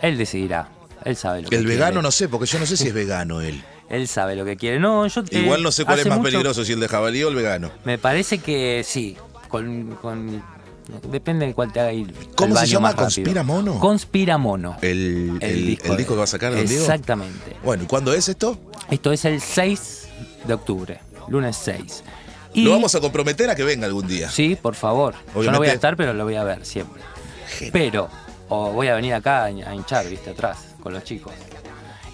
Él 0.00 0.18
decidirá. 0.18 0.68
Él 1.04 1.16
sabe 1.16 1.42
lo 1.42 1.48
que 1.48 1.56
el 1.56 1.66
vegano 1.66 1.92
quiere. 1.92 2.02
no 2.02 2.10
sé, 2.10 2.28
porque 2.28 2.46
yo 2.46 2.58
no 2.58 2.66
sé 2.66 2.76
si 2.76 2.88
es 2.88 2.94
vegano 2.94 3.40
él. 3.40 3.62
Él 3.90 4.08
sabe 4.08 4.34
lo 4.34 4.44
que 4.46 4.56
quiere. 4.56 4.80
No, 4.80 5.06
yo 5.06 5.20
eh, 5.30 5.38
Igual 5.40 5.62
no 5.62 5.70
sé 5.70 5.84
cuál 5.84 5.98
es 5.98 6.06
más 6.06 6.16
mucho- 6.18 6.30
peligroso, 6.30 6.64
si 6.64 6.72
el 6.72 6.80
de 6.80 6.88
jabalí 6.88 7.22
o 7.22 7.28
el 7.28 7.34
vegano. 7.34 7.70
Me 7.84 7.98
parece 7.98 8.38
que 8.38 8.82
sí. 8.84 9.16
Con, 9.48 9.96
con- 10.00 10.42
depende 11.10 11.46
de 11.46 11.54
cuál 11.54 11.72
te 11.72 11.80
haga 11.80 11.92
ir. 11.92 12.14
¿Cómo 12.36 12.56
se 12.56 12.66
llama? 12.66 12.94
¿Conspira 12.94 13.42
Mono? 13.42 13.78
Conspira 13.80 14.38
Mono. 14.38 14.76
El, 14.82 15.38
el- 15.40 15.78
el 15.82 15.96
disco, 15.96 16.14
que 16.14 16.18
va 16.18 16.24
a 16.24 16.28
sacar 16.28 16.54
Don 16.54 16.66
Diego. 16.66 16.82
Exactamente. 16.82 17.56
Bueno, 17.64 17.84
¿y 17.84 17.86
cuándo 17.86 18.12
es 18.12 18.28
esto? 18.28 18.58
Esto 18.90 19.12
es 19.12 19.24
el 19.24 19.40
6 19.40 20.08
de 20.46 20.54
octubre, 20.54 21.00
lunes 21.28 21.56
6. 21.56 22.04
Y, 22.54 22.64
Lo 22.64 22.70
vamos 22.70 22.94
a 22.94 23.00
comprometer 23.00 23.50
a 23.50 23.56
que 23.56 23.64
venga 23.64 23.86
algún 23.86 24.06
día. 24.06 24.30
Sí, 24.30 24.56
por 24.60 24.74
favor. 24.74 25.14
Yo 25.34 25.50
no 25.50 25.58
voy 25.58 25.68
a 25.68 25.72
estar, 25.72 25.96
pero 25.96 26.12
lo 26.14 26.24
voy 26.24 26.36
a 26.36 26.44
ver 26.44 26.64
siempre. 26.64 27.02
Pero, 27.72 28.08
o 28.48 28.70
voy 28.70 28.88
a 28.88 28.94
venir 28.94 29.14
acá 29.14 29.44
a 29.44 29.50
hinchar, 29.50 30.08
viste, 30.08 30.30
atrás, 30.30 30.58
con 30.80 30.92
los 30.92 31.02
chicos. 31.02 31.32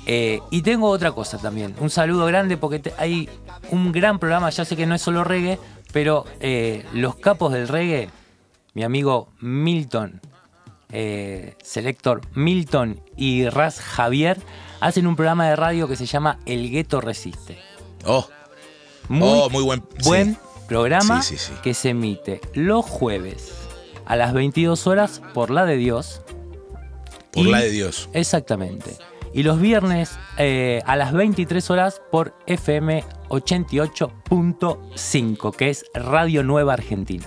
Eh, 0.06 0.40
y 0.50 0.62
tengo 0.62 0.88
otra 0.88 1.12
cosa 1.12 1.36
también. 1.38 1.74
Un 1.78 1.90
saludo 1.90 2.24
grande 2.26 2.56
porque 2.56 2.78
te- 2.78 2.94
hay 2.96 3.28
un 3.70 3.92
gran 3.92 4.18
programa, 4.18 4.48
ya 4.50 4.64
sé 4.64 4.76
que 4.76 4.86
no 4.86 4.94
es 4.94 5.02
solo 5.02 5.24
reggae, 5.24 5.58
pero 5.92 6.24
eh, 6.40 6.84
los 6.94 7.16
capos 7.16 7.52
del 7.52 7.68
reggae, 7.68 8.08
mi 8.74 8.82
amigo 8.84 9.28
Milton 9.40 10.20
eh, 10.92 11.54
Selector 11.62 12.20
Milton 12.34 13.00
y 13.16 13.48
Raz 13.48 13.78
Javier 13.80 14.38
hacen 14.80 15.06
un 15.06 15.14
programa 15.16 15.48
de 15.48 15.54
radio 15.56 15.86
que 15.86 15.94
se 15.96 16.06
llama 16.06 16.38
El 16.46 16.68
Gueto 16.70 17.00
Resiste. 17.00 17.58
Oh, 18.06 18.26
Muy, 19.08 19.28
Oh, 19.28 19.48
muy 19.50 19.62
buen- 19.62 19.84
buen 20.04 20.34
sí. 20.34 20.40
programa 20.68 21.22
Sí, 21.22 21.36
sí, 21.36 21.46
sí. 21.48 21.52
que 21.62 21.74
se 21.74 21.90
emite 21.90 22.40
los 22.54 22.84
jueves 22.86 23.52
a 24.06 24.16
las 24.16 24.32
22 24.32 24.86
horas 24.88 25.22
por 25.34 25.50
la 25.50 25.64
de 25.64 25.76
Dios. 25.76 26.22
por 27.32 27.46
Y- 27.46 27.50
la 27.52 27.60
de 27.60 27.70
Dios. 27.70 28.08
Exactamente. 28.12 28.96
Y 29.32 29.44
los 29.44 29.60
viernes 29.60 30.18
eh, 30.38 30.82
a 30.86 30.96
las 30.96 31.12
23 31.12 31.70
horas 31.70 32.02
por 32.10 32.34
FM 32.46 33.04
88.5, 33.28 35.54
que 35.54 35.70
es 35.70 35.84
Radio 35.94 36.42
Nueva 36.42 36.72
Argentina. 36.72 37.26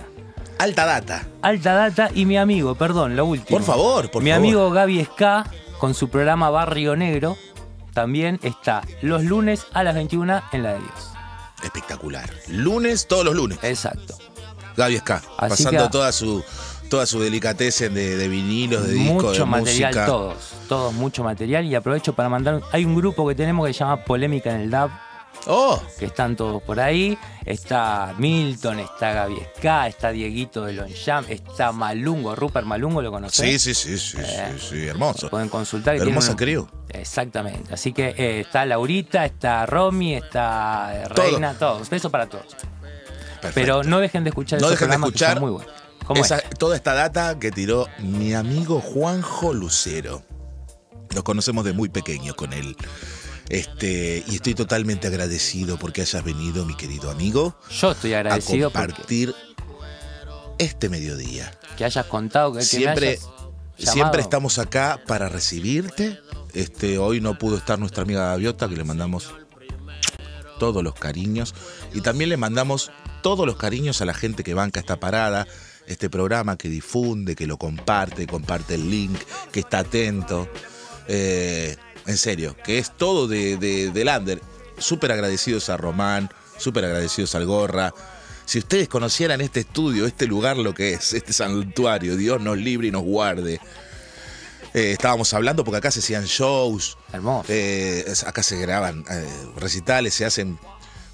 Alta 0.58 0.84
data. 0.86 1.26
Alta 1.42 1.74
data 1.74 2.10
y 2.14 2.24
mi 2.26 2.36
amigo, 2.38 2.74
perdón, 2.74 3.16
lo 3.16 3.26
último. 3.26 3.58
Por 3.58 3.66
favor, 3.66 4.10
por 4.10 4.22
mi 4.22 4.30
favor. 4.30 4.44
amigo 4.46 4.70
Gaby 4.70 5.04
Ska, 5.04 5.44
con 5.78 5.94
su 5.94 6.08
programa 6.08 6.48
Barrio 6.50 6.96
Negro, 6.96 7.36
también 7.92 8.38
está 8.42 8.82
los 9.02 9.24
lunes 9.24 9.66
a 9.72 9.82
las 9.82 9.94
21 9.94 10.42
en 10.52 10.62
la 10.62 10.72
de 10.74 10.78
Dios. 10.80 11.10
Espectacular. 11.62 12.30
Lunes, 12.48 13.06
todos 13.08 13.24
los 13.24 13.34
lunes. 13.34 13.58
Exacto. 13.62 14.16
Gaby 14.76 14.98
Ska, 14.98 15.16
Así 15.38 15.64
pasando 15.64 15.84
que- 15.84 15.90
toda 15.90 16.12
su 16.12 16.42
toda 16.90 17.06
su 17.06 17.18
delicatessen 17.20 17.92
de, 17.94 18.16
de 18.16 18.28
vinilos, 18.28 18.86
de 18.86 18.92
discos, 18.92 19.14
mucho 19.24 19.32
de 19.32 19.44
material, 19.46 19.90
música. 19.90 20.06
todos, 20.06 20.36
todos 20.68 20.92
mucho 20.94 21.24
material. 21.24 21.64
Y 21.64 21.74
aprovecho 21.74 22.12
para 22.12 22.28
mandar. 22.28 22.60
Hay 22.72 22.84
un 22.84 22.94
grupo 22.94 23.26
que 23.26 23.34
tenemos 23.34 23.66
que 23.66 23.72
se 23.72 23.80
llama 23.80 24.04
Polémica 24.04 24.50
en 24.54 24.60
el 24.60 24.70
DAB, 24.70 24.90
Oh, 25.46 25.80
que 25.98 26.06
están 26.06 26.36
todos 26.36 26.62
por 26.62 26.80
ahí. 26.80 27.18
Está 27.44 28.14
Milton, 28.18 28.80
está 28.80 29.12
Gaby 29.12 29.36
Ska, 29.58 29.88
está 29.88 30.10
Dieguito 30.10 30.64
de 30.64 30.72
Lonjam, 30.72 31.26
está 31.28 31.72
Malungo, 31.72 32.34
Rupert 32.34 32.66
Malungo, 32.66 33.02
¿lo 33.02 33.10
sí, 33.10 33.12
conocés? 33.12 33.62
sí, 33.62 33.74
sí, 33.74 33.98
sí, 33.98 34.16
Eh, 34.20 34.54
sí, 34.58 34.66
sí, 34.70 34.86
hermoso. 34.86 35.28
Pueden 35.28 35.48
consultar. 35.50 35.94
un- 36.32 36.36
crew. 36.36 36.66
Exactamente. 36.88 37.74
Así 37.74 37.92
que 37.92 38.14
eh, 38.16 38.40
está 38.40 38.64
Laurita, 38.64 39.24
está 39.26 39.66
Romy, 39.66 40.14
está 40.14 40.92
eh, 41.04 41.08
Todo. 41.14 41.24
Reina, 41.26 41.54
todos. 41.58 41.90
Beso 41.90 42.10
para 42.10 42.26
todos. 42.26 42.46
Perfecto. 43.40 43.52
Pero 43.54 43.82
no 43.82 44.00
dejen 44.00 44.24
de 44.24 44.30
escuchar 44.30 44.60
No 44.60 44.68
esos 44.68 44.78
dejen 44.80 44.88
de 44.90 44.94
programas 44.96 45.12
que 45.12 45.18
son 45.18 45.28
escuchar 45.28 45.40
muy 45.40 45.50
toda 46.58 46.76
esta 46.76 46.94
data 46.94 47.38
que 47.38 47.50
tiró 47.50 47.88
mi 47.98 48.32
amigo 48.34 48.80
Juanjo 48.80 49.52
Lucero. 49.52 50.22
Nos 51.14 51.24
conocemos 51.24 51.64
de 51.64 51.72
muy 51.72 51.88
pequeño 51.88 52.34
con 52.34 52.52
él. 52.52 52.76
Este, 53.48 54.24
y 54.26 54.36
estoy 54.36 54.54
totalmente 54.54 55.06
agradecido 55.08 55.78
porque 55.78 56.00
hayas 56.00 56.24
venido, 56.24 56.64
mi 56.64 56.74
querido 56.76 57.10
amigo, 57.10 57.58
Yo 57.70 57.90
estoy 57.92 58.14
a 58.14 58.20
agradecido 58.20 58.70
porque 58.70 58.92
compartir 58.92 59.34
este 60.58 60.88
mediodía. 60.88 61.52
que 61.76 61.84
hayas 61.84 62.06
contado 62.06 62.52
que, 62.52 62.60
que 62.60 62.64
Siempre, 62.64 63.16
llamado. 63.16 63.92
siempre 63.92 64.20
estamos 64.22 64.58
acá 64.58 65.00
para 65.06 65.28
recibirte. 65.28 66.18
Este, 66.54 66.98
hoy 66.98 67.20
no 67.20 67.36
pudo 67.38 67.56
estar 67.56 67.78
nuestra 67.78 68.04
amiga 68.04 68.28
Gaviota, 68.28 68.68
que 68.68 68.76
le 68.76 68.84
mandamos 68.84 69.34
todos 70.58 70.82
los 70.82 70.94
cariños. 70.94 71.54
Y 71.92 72.00
también 72.00 72.30
le 72.30 72.36
mandamos 72.36 72.92
todos 73.22 73.46
los 73.46 73.56
cariños 73.56 74.00
a 74.00 74.04
la 74.04 74.14
gente 74.14 74.44
que 74.44 74.54
banca 74.54 74.80
esta 74.80 75.00
parada, 75.00 75.46
este 75.86 76.08
programa, 76.08 76.56
que 76.56 76.68
difunde, 76.68 77.34
que 77.34 77.46
lo 77.46 77.58
comparte, 77.58 78.26
comparte 78.26 78.76
el 78.76 78.88
link, 78.90 79.18
que 79.52 79.60
está 79.60 79.80
atento. 79.80 80.48
Eh, 81.08 81.76
en 82.06 82.16
serio, 82.18 82.56
que 82.64 82.78
es 82.78 82.96
todo 82.96 83.26
de, 83.28 83.56
de, 83.56 83.90
de 83.90 84.04
Lander. 84.04 84.40
Súper 84.78 85.12
agradecidos 85.12 85.68
a 85.68 85.76
Román, 85.76 86.28
súper 86.58 86.84
agradecidos 86.84 87.34
al 87.34 87.46
Gorra. 87.46 87.94
Si 88.44 88.58
ustedes 88.58 88.88
conocieran 88.88 89.40
este 89.40 89.60
estudio, 89.60 90.06
este 90.06 90.26
lugar, 90.26 90.56
lo 90.56 90.74
que 90.74 90.94
es, 90.94 91.12
este 91.14 91.32
santuario, 91.32 92.16
Dios 92.16 92.40
nos 92.40 92.58
libre 92.58 92.88
y 92.88 92.90
nos 92.90 93.02
guarde. 93.02 93.60
Eh, 94.74 94.90
estábamos 94.92 95.32
hablando 95.32 95.62
porque 95.64 95.78
acá 95.78 95.90
se 95.92 96.00
hacían 96.00 96.24
shows, 96.24 96.98
Hermoso. 97.12 97.46
eh, 97.48 98.04
acá 98.26 98.42
se 98.42 98.58
graban 98.58 99.04
eh, 99.08 99.24
recitales, 99.56 100.12
se 100.14 100.24
hacen, 100.24 100.58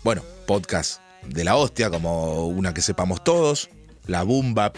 bueno, 0.02 0.22
podcasts 0.46 1.00
de 1.22 1.44
la 1.44 1.54
hostia, 1.56 1.90
como 1.90 2.46
una 2.46 2.72
que 2.72 2.80
sepamos 2.80 3.22
todos, 3.22 3.68
la 4.06 4.22
Boom 4.22 4.54
Bap, 4.54 4.76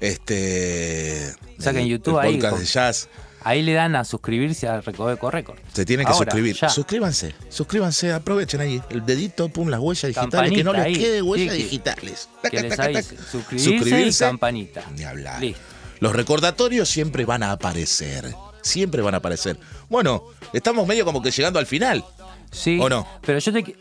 este. 0.00 1.34
O 1.58 1.62
sea 1.62 1.72
que 1.72 1.78
en 1.80 1.84
el- 1.84 1.90
YouTube 1.90 2.18
el 2.20 2.26
ahí 2.26 2.34
podcast 2.36 2.58
de 2.58 2.64
jazz. 2.64 3.08
Ahí 3.48 3.62
le 3.62 3.74
dan 3.74 3.94
a 3.94 4.04
suscribirse 4.04 4.66
a 4.66 4.80
Recoveco 4.80 5.30
Record. 5.30 5.58
Se 5.72 5.84
tienen 5.84 6.04
que 6.04 6.12
Ahora, 6.12 6.32
suscribir. 6.32 6.56
ya. 6.56 6.68
Suscríbanse, 6.68 7.32
suscríbanse, 7.48 8.12
aprovechen 8.12 8.60
ahí. 8.60 8.82
El 8.90 9.06
dedito, 9.06 9.48
pum, 9.48 9.68
las 9.68 9.78
huellas 9.78 10.02
digitales, 10.08 10.30
Campanita 10.32 10.56
que 10.56 10.64
no 10.64 10.72
les 10.72 10.82
ahí, 10.82 10.96
quede 10.96 11.22
huellas 11.22 11.54
digitales. 11.54 12.28
Que 12.50 12.60
les 12.60 12.68
Taca, 12.70 12.92
taca, 12.92 13.02
taca. 13.02 13.22
Suscribirse, 13.30 14.24
y 14.24 14.28
campanita. 14.28 14.82
Ni 14.96 15.04
hablar. 15.04 15.40
Listo. 15.40 15.60
Los 16.00 16.12
recordatorios 16.16 16.88
siempre 16.88 17.24
van 17.24 17.44
a 17.44 17.52
aparecer. 17.52 18.34
Siempre 18.62 19.00
van 19.00 19.14
a 19.14 19.18
aparecer. 19.18 19.56
Bueno, 19.88 20.24
estamos 20.52 20.86
medio 20.88 21.04
como 21.04 21.22
que 21.22 21.30
llegando 21.30 21.60
al 21.60 21.66
final. 21.66 22.04
Sí. 22.50 22.78
¿O 22.80 22.88
no? 22.88 23.06
Pero 23.24 23.38
yo 23.38 23.52
te 23.52 23.76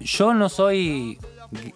yo 0.00 0.32
no 0.34 0.48
soy 0.48 1.18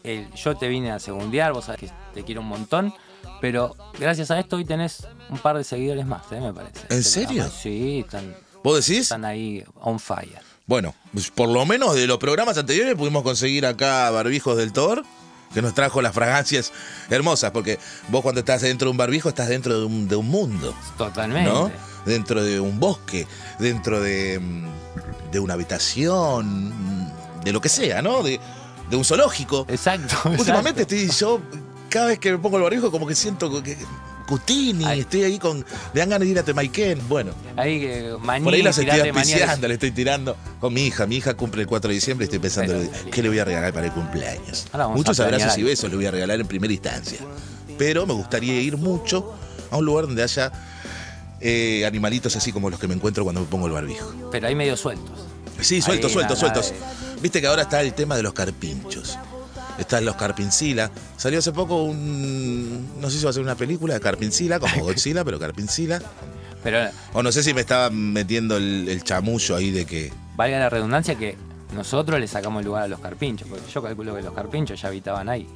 el- 0.04 0.32
yo 0.34 0.56
te 0.56 0.68
vine 0.68 0.90
a 0.90 0.98
segundear, 0.98 1.52
vos 1.52 1.66
sabés 1.66 1.80
que 1.82 1.90
te 2.14 2.24
quiero 2.24 2.40
un 2.40 2.48
montón, 2.48 2.94
pero 3.41 3.74
gracias 3.99 4.30
a 4.30 4.38
esto 4.38 4.57
hoy 4.57 4.64
tenés 4.64 5.07
un 5.28 5.38
par 5.38 5.57
de 5.57 5.64
seguidores 5.64 6.07
más, 6.07 6.22
¿eh? 6.32 6.41
me 6.41 6.53
parece. 6.53 6.80
¿En 6.88 7.03
serio? 7.03 7.28
programa. 7.28 7.55
Sí, 7.62 8.01
están, 8.01 8.36
¿Vos 8.62 8.86
decís? 8.86 9.03
están 9.03 9.24
ahí 9.24 9.64
on 9.80 9.99
fire. 9.99 10.41
Bueno, 10.66 10.95
pues 11.12 11.30
por 11.30 11.49
lo 11.49 11.66
menos 11.66 11.95
de 11.97 12.07
los 12.07 12.18
programas 12.18 12.57
anteriores 12.57 12.95
pudimos 12.95 13.22
conseguir 13.22 13.66
acá 13.66 14.09
Barbijos 14.11 14.57
del 14.57 14.72
Thor, 14.72 15.05
que 15.53 15.62
nos 15.62 15.74
trajo 15.74 16.01
las 16.01 16.14
fragancias 16.14 16.72
hermosas, 17.09 17.51
porque 17.51 17.78
vos 18.09 18.22
cuando 18.22 18.41
estás 18.41 18.62
dentro 18.62 18.86
de 18.86 18.91
un 18.93 18.97
barbijo 18.97 19.28
estás 19.28 19.49
dentro 19.49 19.80
de 19.80 19.84
un, 19.84 20.07
de 20.07 20.16
un 20.16 20.28
mundo, 20.28 20.74
Totalmente. 20.97 21.51
¿no? 21.51 21.72
Dentro 22.07 22.45
de 22.45 22.61
un 22.61 22.78
bosque, 22.78 23.26
dentro 23.59 24.01
de, 24.01 24.38
mm, 24.38 25.30
de 25.32 25.41
una 25.41 25.55
habitación, 25.55 26.68
mm, 26.68 27.43
de 27.43 27.53
lo 27.53 27.61
que 27.61 27.68
sea, 27.68 28.01
¿no? 28.01 28.22
De, 28.22 28.41
de 28.91 28.97
un 28.97 29.05
zoológico. 29.05 29.66
Exacto. 29.68 30.14
Últimamente 30.28 30.82
exacto. 30.82 30.95
estoy 30.95 31.18
yo, 31.18 31.41
cada 31.91 32.07
vez 32.07 32.18
que 32.18 32.32
me 32.32 32.38
pongo 32.38 32.57
el 32.57 32.62
barbijo 32.62 32.91
como 32.91 33.07
que 33.07 33.14
siento 33.14 33.62
que 33.62 33.76
Cutini, 34.30 34.84
estoy 35.01 35.24
ahí 35.24 35.38
con, 35.41 35.59
me 35.93 35.99
dan 35.99 36.09
ganas 36.09 36.20
de 36.20 36.28
ir 36.28 36.38
a 36.38 36.45
Temaiken, 36.45 37.09
bueno. 37.09 37.32
Ahí 37.57 37.80
que 37.80 38.14
maní, 38.22 38.45
Por 38.45 38.55
ahí 38.55 38.62
las 38.62 38.78
estoy 38.78 39.01
auspiciando, 39.01 39.66
le 39.66 39.74
estoy 39.74 39.91
tirando 39.91 40.36
con 40.61 40.72
mi 40.72 40.86
hija. 40.86 41.05
Mi 41.07 41.16
hija 41.16 41.34
cumple 41.34 41.62
el 41.62 41.66
4 41.66 41.88
de 41.88 41.95
diciembre 41.95 42.24
y 42.24 42.26
estoy 42.26 42.38
pensando 42.38 42.74
Pero, 42.74 43.11
qué 43.11 43.22
le 43.24 43.28
voy 43.28 43.41
a 43.41 43.45
regalar 43.45 43.72
para 43.72 43.86
el 43.86 43.93
cumpleaños. 43.93 44.68
Muchos 44.95 45.18
abrazos 45.18 45.59
y 45.59 45.64
besos 45.64 45.91
le 45.91 45.97
voy 45.97 46.07
a 46.07 46.12
regalar 46.12 46.38
en 46.41 46.47
primera 46.47 46.72
instancia. 46.72 47.18
Pero 47.76 48.07
me 48.07 48.14
gustaría 48.14 48.61
ir 48.61 48.76
mucho 48.76 49.34
a 49.68 49.76
un 49.76 49.84
lugar 49.84 50.07
donde 50.07 50.22
haya 50.22 50.53
eh, 51.41 51.84
animalitos 51.84 52.36
así 52.36 52.53
como 52.53 52.70
los 52.70 52.78
que 52.78 52.86
me 52.86 52.95
encuentro 52.95 53.24
cuando 53.24 53.41
me 53.41 53.49
pongo 53.49 53.66
el 53.66 53.72
barbijo. 53.72 54.14
Pero 54.30 54.47
ahí 54.47 54.55
medio 54.55 54.76
sueltos. 54.76 55.26
Sí, 55.61 55.82
sueltos, 55.82 56.11
Ahí, 56.11 56.12
sueltos, 56.14 56.41
nada 56.41 56.62
sueltos. 56.62 56.72
Viste 57.20 57.41
que 57.41 57.49
ahora 57.49 57.62
está 57.62 57.80
el 57.80 57.95
tema 57.95 58.16
de 58.16 58.22
los 58.22 58.32
carpinchos. 58.32 59.18
Están 59.80 60.04
los 60.04 60.14
Carpincila. 60.16 60.90
Salió 61.16 61.38
hace 61.40 61.50
poco 61.52 61.82
un. 61.84 63.00
No 63.00 63.10
sé 63.10 63.18
si 63.18 63.24
va 63.24 63.30
a 63.30 63.32
ser 63.32 63.42
una 63.42 63.54
película 63.56 63.94
de 63.94 64.00
Carpincila, 64.00 64.60
como 64.60 64.84
Godzilla, 64.84 65.24
pero 65.24 65.38
Carpincila. 65.40 66.00
Pero 66.62 66.90
O 67.14 67.22
no 67.22 67.32
sé 67.32 67.42
si 67.42 67.54
me 67.54 67.62
estaba 67.62 67.88
metiendo 67.90 68.56
el, 68.58 68.86
el 68.88 69.02
chamullo 69.02 69.56
ahí 69.56 69.70
de 69.70 69.86
que. 69.86 70.12
valga 70.36 70.58
la 70.58 70.68
redundancia 70.68 71.14
que 71.16 71.36
nosotros 71.74 72.20
le 72.20 72.28
sacamos 72.28 72.60
el 72.60 72.66
lugar 72.66 72.82
a 72.84 72.88
los 72.88 73.00
carpinchos, 73.00 73.48
porque 73.48 73.64
yo 73.72 73.82
calculo 73.82 74.14
que 74.14 74.22
los 74.22 74.34
carpinchos 74.34 74.80
ya 74.80 74.88
habitaban 74.88 75.28
ahí. 75.28 75.46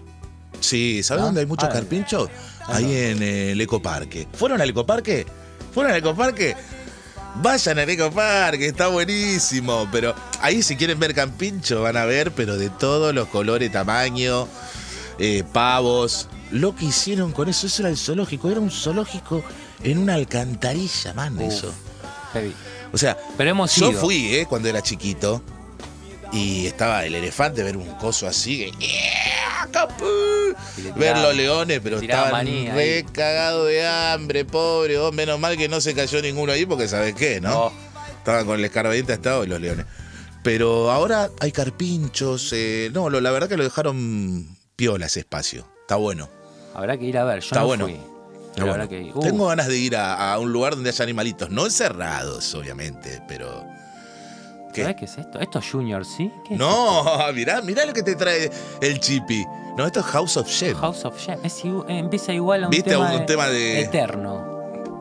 Sí, 0.60 1.02
¿sabes 1.02 1.24
dónde 1.24 1.40
hay 1.40 1.46
muchos 1.46 1.68
Ah, 1.68 1.72
carpinchos? 1.72 2.30
ah, 2.62 2.76
Ahí 2.76 2.84
no. 2.84 2.90
en 2.90 3.22
eh, 3.22 3.52
el 3.52 3.60
ecoparque. 3.60 4.26
¿Fueron 4.32 4.60
al 4.62 4.70
ecoparque? 4.70 5.26
¿Fueron 5.74 5.92
al 5.92 5.98
ecoparque? 5.98 6.56
Vayan 7.36 7.78
al 7.80 7.90
ecoparque, 7.90 8.66
está 8.68 8.88
buenísimo. 8.88 9.88
Pero 9.90 10.14
ahí 10.40 10.62
si 10.62 10.76
quieren 10.76 10.98
ver 10.98 11.14
campincho 11.14 11.82
van 11.82 11.96
a 11.96 12.04
ver, 12.04 12.32
pero 12.32 12.56
de 12.56 12.70
todos 12.70 13.14
los 13.14 13.28
colores, 13.28 13.70
tamaño, 13.72 14.46
eh, 15.18 15.42
pavos. 15.52 16.28
Lo 16.50 16.76
que 16.76 16.84
hicieron 16.86 17.32
con 17.32 17.48
eso, 17.48 17.66
eso 17.66 17.82
era 17.82 17.88
el 17.88 17.96
zoológico. 17.96 18.50
Era 18.50 18.60
un 18.60 18.70
zoológico 18.70 19.42
en 19.82 19.98
una 19.98 20.14
alcantarilla, 20.14 21.12
man, 21.14 21.36
Uf. 21.38 21.52
eso. 21.52 21.74
Heavy. 22.32 22.54
O 22.92 22.98
sea, 22.98 23.16
Pero 23.36 23.50
hemos 23.50 23.74
yo 23.74 23.90
ido. 23.90 24.00
fui, 24.00 24.36
¿eh? 24.36 24.46
Cuando 24.48 24.68
era 24.68 24.80
chiquito. 24.82 25.42
Y 26.32 26.66
estaba 26.66 27.04
el 27.04 27.14
elefante, 27.14 27.62
ver 27.62 27.76
un 27.76 27.92
coso 27.94 28.26
así. 28.26 28.58
que, 28.58 28.86
Ver 30.96 31.18
los 31.18 31.34
leones, 31.34 31.80
pero 31.82 31.98
estaban 31.98 32.32
maní 32.32 32.68
ahí. 32.68 33.02
re 33.02 33.64
de 33.64 33.86
hambre, 33.86 34.44
pobre. 34.44 34.98
oh, 34.98 35.12
menos 35.12 35.38
mal 35.38 35.56
que 35.56 35.68
no 35.68 35.80
se 35.80 35.94
cayó 35.94 36.20
ninguno 36.22 36.52
ahí 36.52 36.66
porque 36.66 36.88
¿sabes 36.88 37.14
qué, 37.14 37.40
no? 37.40 37.66
Oh. 37.66 37.72
Estaban 38.18 38.46
con 38.46 38.58
el 38.58 38.64
escarbadiente 38.64 39.12
hasta 39.12 39.44
los 39.44 39.60
leones. 39.60 39.86
Pero 40.42 40.90
ahora 40.90 41.30
hay 41.40 41.52
carpinchos. 41.52 42.50
eh, 42.52 42.90
no, 42.92 43.08
lo- 43.10 43.20
la 43.20 43.30
verdad 43.30 43.48
que 43.48 43.56
lo 43.56 43.64
dejaron 43.64 44.56
piola 44.76 45.06
ese 45.06 45.20
espacio. 45.20 45.66
Está 45.82 45.96
bueno. 45.96 46.28
Habrá 46.74 46.98
que 46.98 47.04
ir 47.04 47.18
a 47.18 47.24
ver, 47.24 47.40
yo 47.40 47.46
Está 47.46 47.60
no 47.60 47.66
bueno. 47.66 47.84
fui. 47.86 47.94
Está 47.94 48.52
Pero 48.54 48.66
bueno. 48.66 48.72
habrá 48.82 48.88
que 48.88 49.00
ir. 49.02 49.12
Uh, 49.14 49.20
Tengo 49.20 49.46
ganas 49.46 49.68
de 49.68 49.76
ir 49.76 49.96
a, 49.96 50.32
a 50.32 50.38
un 50.38 50.52
lugar 50.52 50.74
donde 50.74 50.90
haya 50.90 51.02
animalitos. 51.02 51.50
No 51.50 51.64
encerrados, 51.66 52.54
obviamente, 52.54 53.22
pero. 53.28 53.64
¿Qué? 54.74 54.82
¿Sabés 54.82 54.96
qué 54.96 55.04
es 55.06 55.18
esto? 55.18 55.38
Esto 55.40 55.58
es 55.60 55.70
Junior, 55.70 56.04
¿sí? 56.04 56.30
¿Qué 56.46 56.54
es 56.54 56.60
No, 56.60 57.04
mirá, 57.34 57.62
mirá 57.62 57.86
lo 57.86 57.92
que 57.92 58.02
te 58.02 58.14
trae 58.16 58.50
el 58.80 59.00
chipi. 59.00 59.44
No, 59.78 59.86
esto 59.86 60.00
es 60.00 60.06
House 60.06 60.36
of 60.36 60.48
esto? 60.48 60.74
House 60.78 61.04
of 61.04 61.18
Shame. 61.18 61.40
Es 61.46 61.64
eh, 61.64 61.72
empieza 61.88 62.32
igual 62.32 62.64
a 62.64 62.66
un 62.66 62.70
¿Viste? 62.70 62.90
tema, 62.90 63.12
un 63.12 63.18
de- 63.20 63.24
tema 63.24 63.48
de- 63.48 63.80
eterno. 63.80 64.52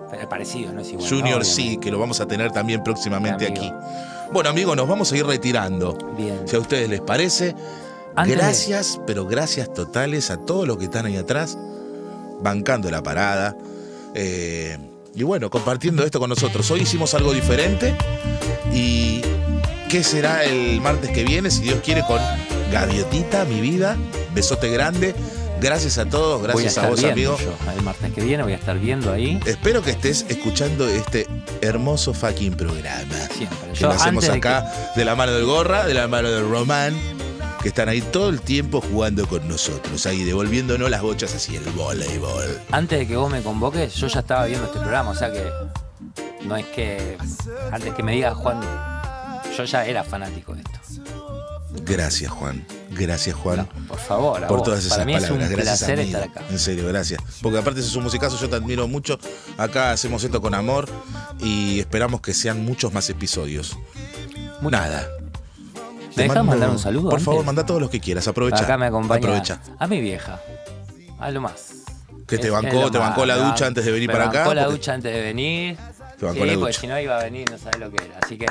Pero 0.09 0.29
parecido, 0.29 0.71
no 0.71 0.81
es 0.81 0.91
igual. 0.91 1.09
Junior 1.09 1.39
¿no? 1.39 1.43
sí, 1.43 1.77
que 1.77 1.89
lo 1.91 1.97
vamos 1.99 2.19
a 2.21 2.27
tener 2.27 2.51
también 2.51 2.83
próximamente 2.83 3.47
aquí. 3.47 3.71
Bueno, 4.31 4.49
amigos, 4.49 4.75
nos 4.77 4.87
vamos 4.87 5.11
a 5.11 5.17
ir 5.17 5.25
retirando. 5.25 5.97
Bien. 6.17 6.47
Si 6.47 6.55
a 6.55 6.59
ustedes 6.59 6.87
les 6.89 7.01
parece, 7.01 7.55
Antes 8.15 8.35
de- 8.35 8.41
gracias, 8.41 8.99
pero 9.07 9.25
gracias 9.25 9.73
totales 9.73 10.29
a 10.31 10.37
todos 10.37 10.67
los 10.67 10.77
que 10.77 10.85
están 10.85 11.05
ahí 11.07 11.17
atrás, 11.17 11.57
bancando 12.41 12.89
la 12.91 13.01
parada. 13.03 13.55
eh, 14.15 14.77
y 15.15 15.21
bueno, 15.23 15.49
compartiendo 15.51 16.03
esto 16.03 16.19
con 16.19 16.29
nosotros. 16.29 16.69
Hoy 16.71 16.81
hicimos 16.81 17.13
algo 17.13 17.33
diferente. 17.33 17.95
¿Y 18.73 19.21
qué 19.93 20.03
será 20.03 20.43
el 20.43 20.81
martes 20.81 21.11
que 21.11 21.23
viene? 21.23 21.51
Si 21.51 21.61
Dios 21.61 21.79
quiere, 21.85 22.01
con 22.01 22.19
Gaviotita, 22.71 23.45
mi 23.45 23.61
vida. 23.61 23.95
Besote 24.33 24.67
grande. 24.71 25.13
Gracias 25.61 25.99
a 25.99 26.05
todos, 26.09 26.41
a 26.41 26.43
gracias 26.47 26.79
a, 26.79 26.89
vos, 26.89 27.03
amigo. 27.03 27.37
yo. 27.37 27.53
El 27.77 27.83
martes 27.83 28.11
que 28.11 28.21
viene 28.21 28.41
voy 28.41 28.53
a 28.53 28.55
estar 28.55 28.79
viendo 28.79 29.13
ahí. 29.13 29.39
Espero 29.45 29.83
que 29.83 29.91
estés 29.91 30.25
escuchando 30.29 30.89
este 30.89 31.27
hermoso 31.61 32.11
fucking 32.15 32.55
programa. 32.55 33.13
Siempre. 33.37 33.69
Que 33.71 33.79
Yo 33.81 33.89
lo 33.89 33.93
hacemos 33.93 34.25
de 34.25 34.31
acá 34.31 34.65
de 34.95 35.05
la 35.05 35.15
mano 35.15 35.33
del 35.33 35.45
Gorra, 35.45 35.85
de 35.85 35.93
la 35.93 36.07
mano 36.07 36.31
del 36.31 36.49
Román, 36.49 36.95
que 37.61 37.67
están 37.67 37.87
ahí 37.87 38.01
todo 38.01 38.29
el 38.29 38.41
tiempo 38.41 38.81
jugando 38.81 39.27
con 39.27 39.47
nosotros, 39.47 40.07
ahí 40.07 40.23
devolviéndonos 40.23 40.89
las 40.89 41.03
bochas 41.03 41.35
así 41.35 41.55
el 41.55 41.65
voleibol. 41.65 42.59
Antes 42.71 42.97
de 42.97 43.07
que 43.07 43.15
vos 43.15 43.31
me 43.31 43.43
convoques, 43.43 43.93
yo 43.93 44.07
ya 44.07 44.21
estaba 44.21 44.45
viendo 44.45 44.65
este 44.65 44.79
programa, 44.79 45.11
o 45.11 45.15
sea 45.15 45.31
que 45.31 45.43
no 46.47 46.57
es 46.57 46.65
que 46.65 47.15
antes 47.71 47.93
que 47.93 48.01
me 48.01 48.13
digas 48.13 48.33
Juan, 48.33 48.59
yo 49.57 49.63
ya 49.65 49.85
era 49.85 50.03
fanático 50.03 50.53
de 50.53 50.61
esto. 50.61 51.03
Gracias, 51.85 52.31
Juan. 52.31 52.65
Gracias, 52.91 53.35
Juan. 53.35 53.67
Por 53.87 53.97
favor, 53.99 54.43
a 54.43 54.47
por 54.47 54.57
vos. 54.59 54.65
todas 54.65 54.79
esas 54.81 54.91
Para 54.93 55.05
mí 55.05 55.13
palabras. 55.13 55.41
es 55.41 55.49
un 55.49 55.55
gracias, 55.55 55.79
placer 55.79 55.99
amigo. 55.99 56.17
estar 56.19 56.29
acá. 56.43 56.51
En 56.51 56.59
serio, 56.59 56.87
gracias. 56.87 57.21
Porque 57.41 57.57
aparte 57.57 57.81
sos 57.81 57.95
un 57.95 58.03
musicazo, 58.03 58.37
yo 58.39 58.47
te 58.49 58.55
admiro 58.55 58.87
mucho. 58.87 59.17
Acá 59.57 59.91
hacemos 59.91 60.23
esto 60.23 60.39
con 60.41 60.53
amor 60.53 60.87
y 61.39 61.79
esperamos 61.79 62.21
que 62.21 62.33
sean 62.33 62.63
muchos 62.63 62.93
más 62.93 63.09
episodios. 63.09 63.77
Nada. 64.61 65.07
¿Me 66.15 66.23
dejas 66.23 66.45
mandar 66.45 66.69
un 66.69 66.77
saludo? 66.79 67.09
Por 67.09 67.19
favor, 67.19 67.43
manda 67.43 67.65
todos 67.65 67.81
los 67.81 67.89
que 67.89 67.99
quieras. 67.99 68.27
Aprovecha. 68.27 68.63
Acá 68.63 68.77
me 68.77 68.85
acompaña 68.85 69.17
Aprovecha. 69.19 69.59
a 69.79 69.87
mi 69.87 69.99
vieja, 69.99 70.39
a 71.19 71.31
lo 71.31 71.41
más. 71.41 71.69
Que 72.27 72.37
te 72.37 72.47
Es- 72.47 72.53
bancó, 72.53 72.91
te 72.91 72.99
bancó 72.99 73.25
la 73.25 73.35
ducha 73.35 73.65
antes 73.65 73.83
de 73.83 73.91
venir 73.91 74.07
Me 74.09 74.13
para 74.13 74.27
acá, 74.29 74.39
bancó 74.41 74.53
la 74.53 74.65
ducha 74.67 74.93
antes 74.93 75.11
de 75.13 75.21
venir. 75.21 75.75
Te 76.19 76.25
bancó 76.27 76.43
sí, 76.43 76.51
la 76.51 76.57
porque 76.59 76.73
si 76.73 76.87
no 76.87 76.99
iba 76.99 77.19
a 77.19 77.23
venir, 77.23 77.49
no 77.51 77.57
sabés 77.57 77.79
lo 77.79 77.91
que 77.91 78.05
era. 78.05 78.19
Así 78.23 78.37
que 78.37 78.45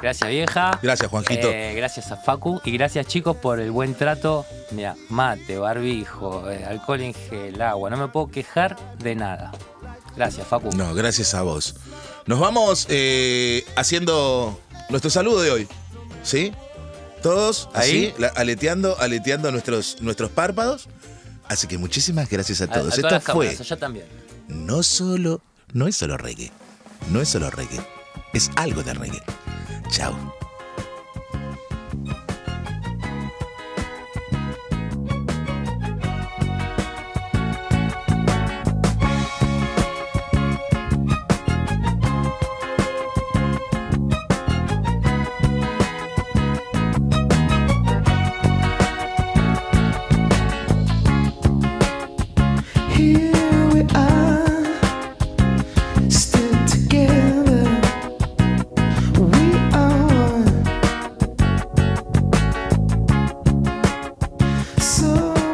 gracias 0.00 0.30
vieja. 0.30 0.78
Gracias, 0.82 1.10
Juanquito. 1.10 1.48
Eh, 1.50 1.74
gracias 1.74 2.10
a 2.12 2.16
Facu 2.16 2.60
y 2.64 2.70
gracias 2.72 3.06
chicos 3.06 3.36
por 3.36 3.60
el 3.60 3.70
buen 3.70 3.94
trato. 3.94 4.46
Mira, 4.72 4.96
mate, 5.08 5.58
barbijo, 5.58 6.48
eh, 6.50 6.64
alcohol 6.64 7.00
en 7.00 7.14
gel, 7.14 7.60
agua. 7.62 7.90
No 7.90 7.96
me 7.96 8.08
puedo 8.08 8.28
quejar 8.30 8.76
de 8.98 9.14
nada. 9.14 9.52
Gracias, 10.16 10.46
Facu. 10.46 10.70
No, 10.76 10.94
gracias 10.94 11.34
a 11.34 11.42
vos. 11.42 11.76
Nos 12.26 12.40
vamos 12.40 12.86
eh, 12.90 13.64
haciendo 13.76 14.60
nuestro 14.88 15.10
saludo 15.10 15.40
de 15.42 15.50
hoy. 15.50 15.68
¿Sí? 16.22 16.52
Todos 17.22 17.68
así, 17.74 18.12
Ahí. 18.18 18.26
aleteando, 18.36 18.96
aleteando 18.98 19.50
nuestros, 19.52 19.98
nuestros 20.00 20.30
párpados. 20.30 20.88
Así 21.48 21.66
que 21.66 21.78
muchísimas 21.78 22.28
gracias 22.30 22.60
a 22.60 22.64
A- 22.64 22.66
a 22.66 22.70
todos. 22.70 22.82
todas 22.94 22.98
Esto 22.98 23.10
las 23.10 23.24
fue 23.24 23.46
cámaras, 23.46 23.60
allá 23.60 23.76
también. 23.76 24.06
no 24.48 24.82
solo, 24.82 25.40
no 25.72 25.86
es 25.88 25.96
solo 25.96 26.16
reggae. 26.16 26.50
No 27.10 27.20
es 27.20 27.28
solo 27.28 27.50
reggae. 27.50 27.80
Es 28.32 28.50
algo 28.56 28.82
de 28.82 28.94
reggae. 28.94 29.22
Chao. 29.90 30.39